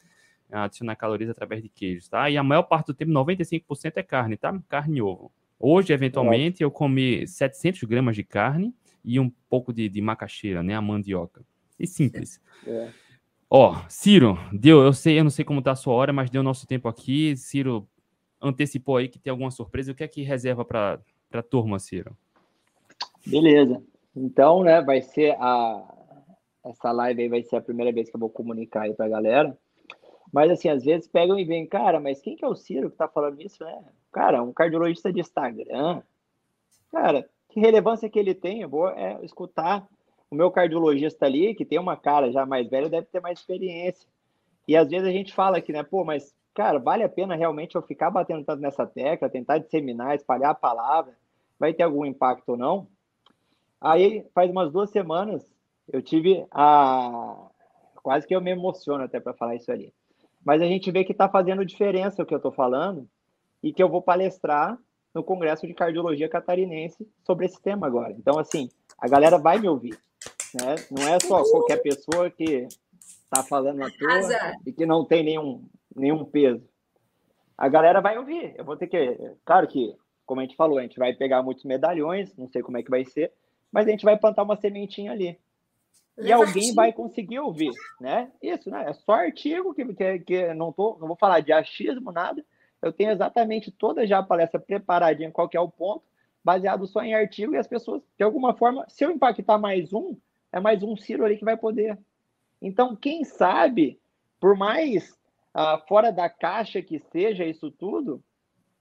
[0.50, 2.30] Adicionar calorias através de queijos, tá?
[2.30, 4.58] E a maior parte do tempo, 95% é carne, tá?
[4.66, 5.30] Carne e ovo.
[5.60, 8.74] Hoje, eventualmente, eu comi 700 gramas de carne
[9.04, 10.74] e um pouco de, de macaxeira, né?
[10.74, 11.44] A mandioca.
[11.78, 12.40] E simples.
[12.66, 12.88] É.
[13.50, 16.42] Ó, Ciro, deu, eu sei, eu não sei como tá a sua hora, mas deu
[16.42, 17.36] nosso tempo aqui.
[17.36, 17.86] Ciro
[18.40, 19.92] antecipou aí que tem alguma surpresa.
[19.92, 20.98] O que é que reserva para
[21.30, 22.16] a turma, Ciro?
[23.26, 23.82] Beleza.
[24.14, 25.92] Então, né, vai ser a
[26.70, 29.56] essa live aí vai ser a primeira vez que eu vou comunicar aí pra galera.
[30.32, 32.96] Mas assim, às vezes pegam e vêm, cara, mas quem que é o Ciro que
[32.96, 33.84] tá falando isso, né?
[34.12, 36.02] Cara, um cardiologista de Instagram.
[36.90, 38.62] Cara, que relevância que ele tem?
[38.62, 39.86] Eu vou é, escutar
[40.30, 44.08] o meu cardiologista ali, que tem uma cara já mais velha, deve ter mais experiência.
[44.66, 47.76] E às vezes a gente fala aqui, né, pô, mas, cara, vale a pena realmente
[47.76, 51.14] eu ficar batendo tanto nessa tecla, tentar disseminar, espalhar a palavra?
[51.58, 52.88] Vai ter algum impacto ou não?
[53.80, 55.44] Aí, faz umas duas semanas,
[55.92, 57.48] eu tive a.
[58.02, 59.92] Quase que eu me emociono até para falar isso ali.
[60.44, 63.08] Mas a gente vê que está fazendo diferença o que eu estou falando
[63.62, 64.78] e que eu vou palestrar
[65.12, 68.12] no Congresso de Cardiologia Catarinense sobre esse tema agora.
[68.12, 69.98] Então, assim, a galera vai me ouvir.
[70.54, 70.74] Né?
[70.90, 72.68] Não é só qualquer pessoa que
[73.00, 76.62] está falando à toa e que não tem nenhum, nenhum peso.
[77.58, 78.54] A galera vai ouvir.
[78.56, 79.18] Eu vou ter que.
[79.44, 82.78] Claro que, como a gente falou, a gente vai pegar muitos medalhões, não sei como
[82.78, 83.32] é que vai ser,
[83.76, 85.38] mas a gente vai plantar uma sementinha ali.
[86.16, 88.32] E alguém vai conseguir ouvir, né?
[88.40, 88.86] Isso, né?
[88.88, 92.42] É só artigo que, que, que não, tô, não vou falar de achismo, nada.
[92.80, 96.02] Eu tenho exatamente toda já a palestra preparadinha, qual que é o ponto,
[96.42, 100.16] baseado só em artigo, e as pessoas, de alguma forma, se eu impactar mais um,
[100.50, 101.98] é mais um Ciro ali que vai poder.
[102.62, 104.00] Então, quem sabe,
[104.40, 105.10] por mais
[105.54, 108.24] uh, fora da caixa que seja isso tudo,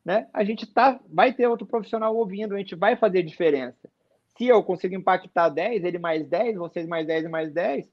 [0.05, 0.29] né?
[0.33, 3.93] A gente tá, vai ter outro profissional ouvindo, a gente vai fazer diferença
[4.37, 7.89] se eu consigo impactar 10, ele mais 10, vocês mais 10 e mais 10,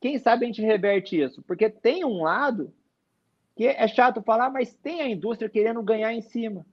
[0.00, 1.42] quem sabe a gente reverte isso?
[1.42, 2.72] Porque tem um lado
[3.56, 6.66] que é chato falar, mas tem a indústria querendo ganhar em cima.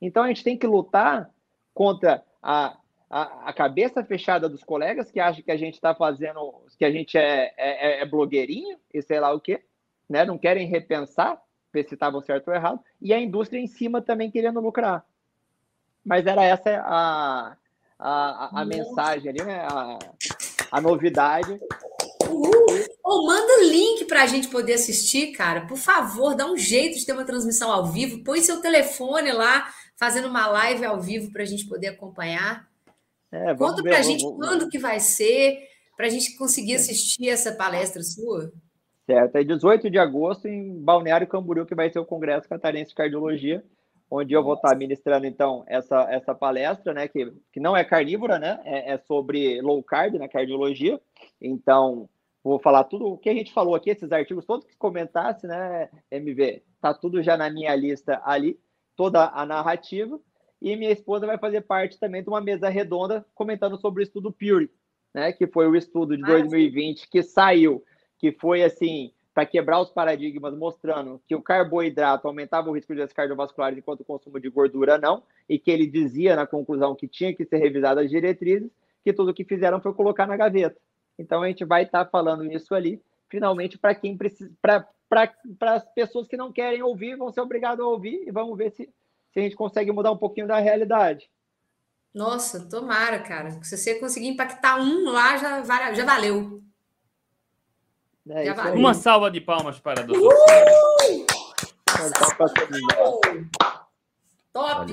[0.00, 1.30] Então a gente tem que lutar
[1.74, 2.78] contra a,
[3.10, 6.90] a, a cabeça fechada dos colegas que acham que a gente está fazendo, que a
[6.90, 9.62] gente é, é, é, é blogueirinho e sei lá o quê,
[10.08, 10.24] né?
[10.24, 11.40] não querem repensar,
[11.72, 15.04] ver se estavam certo ou errado, e a indústria em cima também querendo lucrar.
[16.02, 17.56] Mas era essa a,
[17.98, 19.66] a, a, mensagem ali, né?
[19.70, 19.98] A,
[20.70, 21.58] a novidade.
[22.28, 22.64] Uhul.
[23.04, 25.66] Oh, manda o link para a gente poder assistir, cara.
[25.66, 28.24] Por favor, dá um jeito de ter uma transmissão ao vivo.
[28.24, 29.68] Põe seu telefone lá,
[29.98, 32.66] fazendo uma live ao vivo para a gente poder acompanhar.
[33.30, 35.58] É, Conta para a gente vamos, quando que vai ser,
[35.96, 38.52] para a gente conseguir assistir essa palestra sua.
[39.06, 42.94] Certo, é 18 de agosto em Balneário Camboriú, que vai ser o Congresso Catarinense de
[42.94, 43.62] Cardiologia
[44.10, 48.38] onde eu vou estar ministrando então essa, essa palestra, né, que, que não é carnívora,
[48.38, 51.00] né, é, é sobre low carb na cardiologia.
[51.40, 52.08] Então,
[52.42, 55.88] vou falar tudo o que a gente falou aqui, esses artigos todos que comentasse, né,
[56.10, 58.58] MV, tá tudo já na minha lista ali,
[58.94, 60.20] toda a narrativa.
[60.60, 64.32] E minha esposa vai fazer parte também de uma mesa redonda comentando sobre o estudo
[64.32, 64.70] Pure,
[65.12, 67.82] né, que foi o estudo de 2020 que saiu,
[68.18, 72.98] que foi assim, para quebrar os paradigmas, mostrando que o carboidrato aumentava o risco de
[72.98, 77.08] doenças cardiovasculares enquanto o consumo de gordura não, e que ele dizia na conclusão que
[77.08, 78.70] tinha que ser revisada as diretrizes,
[79.02, 80.80] que tudo o que fizeram foi colocar na gaveta.
[81.18, 84.88] Então a gente vai estar tá falando isso ali, finalmente, para quem precisa, para
[85.60, 88.88] as pessoas que não querem ouvir, vão ser obrigados a ouvir e vamos ver se,
[89.32, 91.28] se a gente consegue mudar um pouquinho da realidade.
[92.14, 93.50] Nossa, tomara, cara.
[93.64, 96.62] Se você conseguir impactar um lá, já, já valeu.
[98.28, 100.34] É, Uma salva de palmas para a doutora.
[101.10, 101.26] Uh!
[104.52, 104.92] Top!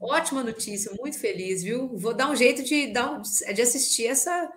[0.00, 1.88] Ótima notícia, muito feliz, viu?
[1.96, 4.52] Vou dar um jeito de, dar um, de assistir essa,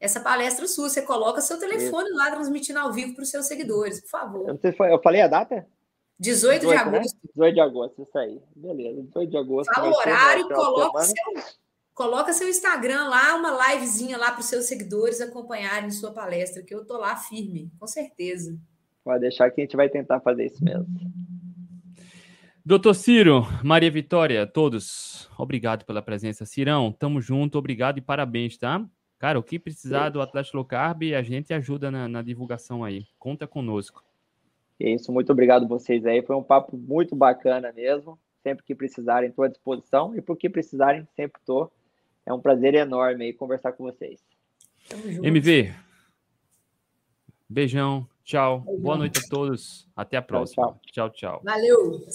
[0.00, 0.88] essa palestra sua.
[0.88, 2.18] Você coloca seu telefone isso.
[2.18, 4.48] lá transmitindo ao vivo para os seus seguidores, por favor.
[4.48, 5.66] Eu, eu falei a data?
[6.18, 6.76] 18, 18 de né?
[6.76, 7.14] agosto.
[7.14, 7.30] Né?
[7.34, 8.40] 18 de agosto, isso aí.
[8.54, 9.72] Beleza, 18 de agosto.
[9.72, 11.14] Fala o horário, coloca o seu,
[11.94, 16.74] Coloca seu Instagram lá, uma livezinha lá para os seus seguidores acompanharem sua palestra, que
[16.74, 18.58] eu tô lá firme, com certeza.
[19.04, 20.86] Pode deixar que a gente vai tentar fazer isso mesmo.
[22.64, 26.46] Doutor Ciro, Maria Vitória, todos, obrigado pela presença.
[26.46, 28.86] Cirão, tamo junto, obrigado e parabéns, tá?
[29.18, 33.06] Cara, o que precisar do Atlético Low Carb, a gente ajuda na, na divulgação aí.
[33.18, 34.02] Conta conosco.
[34.80, 36.22] É isso, muito obrigado vocês aí.
[36.22, 38.18] Foi um papo muito bacana mesmo.
[38.42, 40.16] Sempre que precisarem, estou à disposição.
[40.16, 41.70] E por que precisarem, sempre estou.
[42.26, 44.20] É um prazer enorme aí conversar com vocês.
[45.22, 45.72] MV,
[47.48, 48.60] beijão, tchau.
[48.60, 48.82] Beijão.
[48.82, 49.88] Boa noite a todos.
[49.96, 50.78] Até a próxima.
[50.92, 51.10] tchau, tchau.
[51.10, 51.40] tchau.
[51.44, 52.06] Valeu.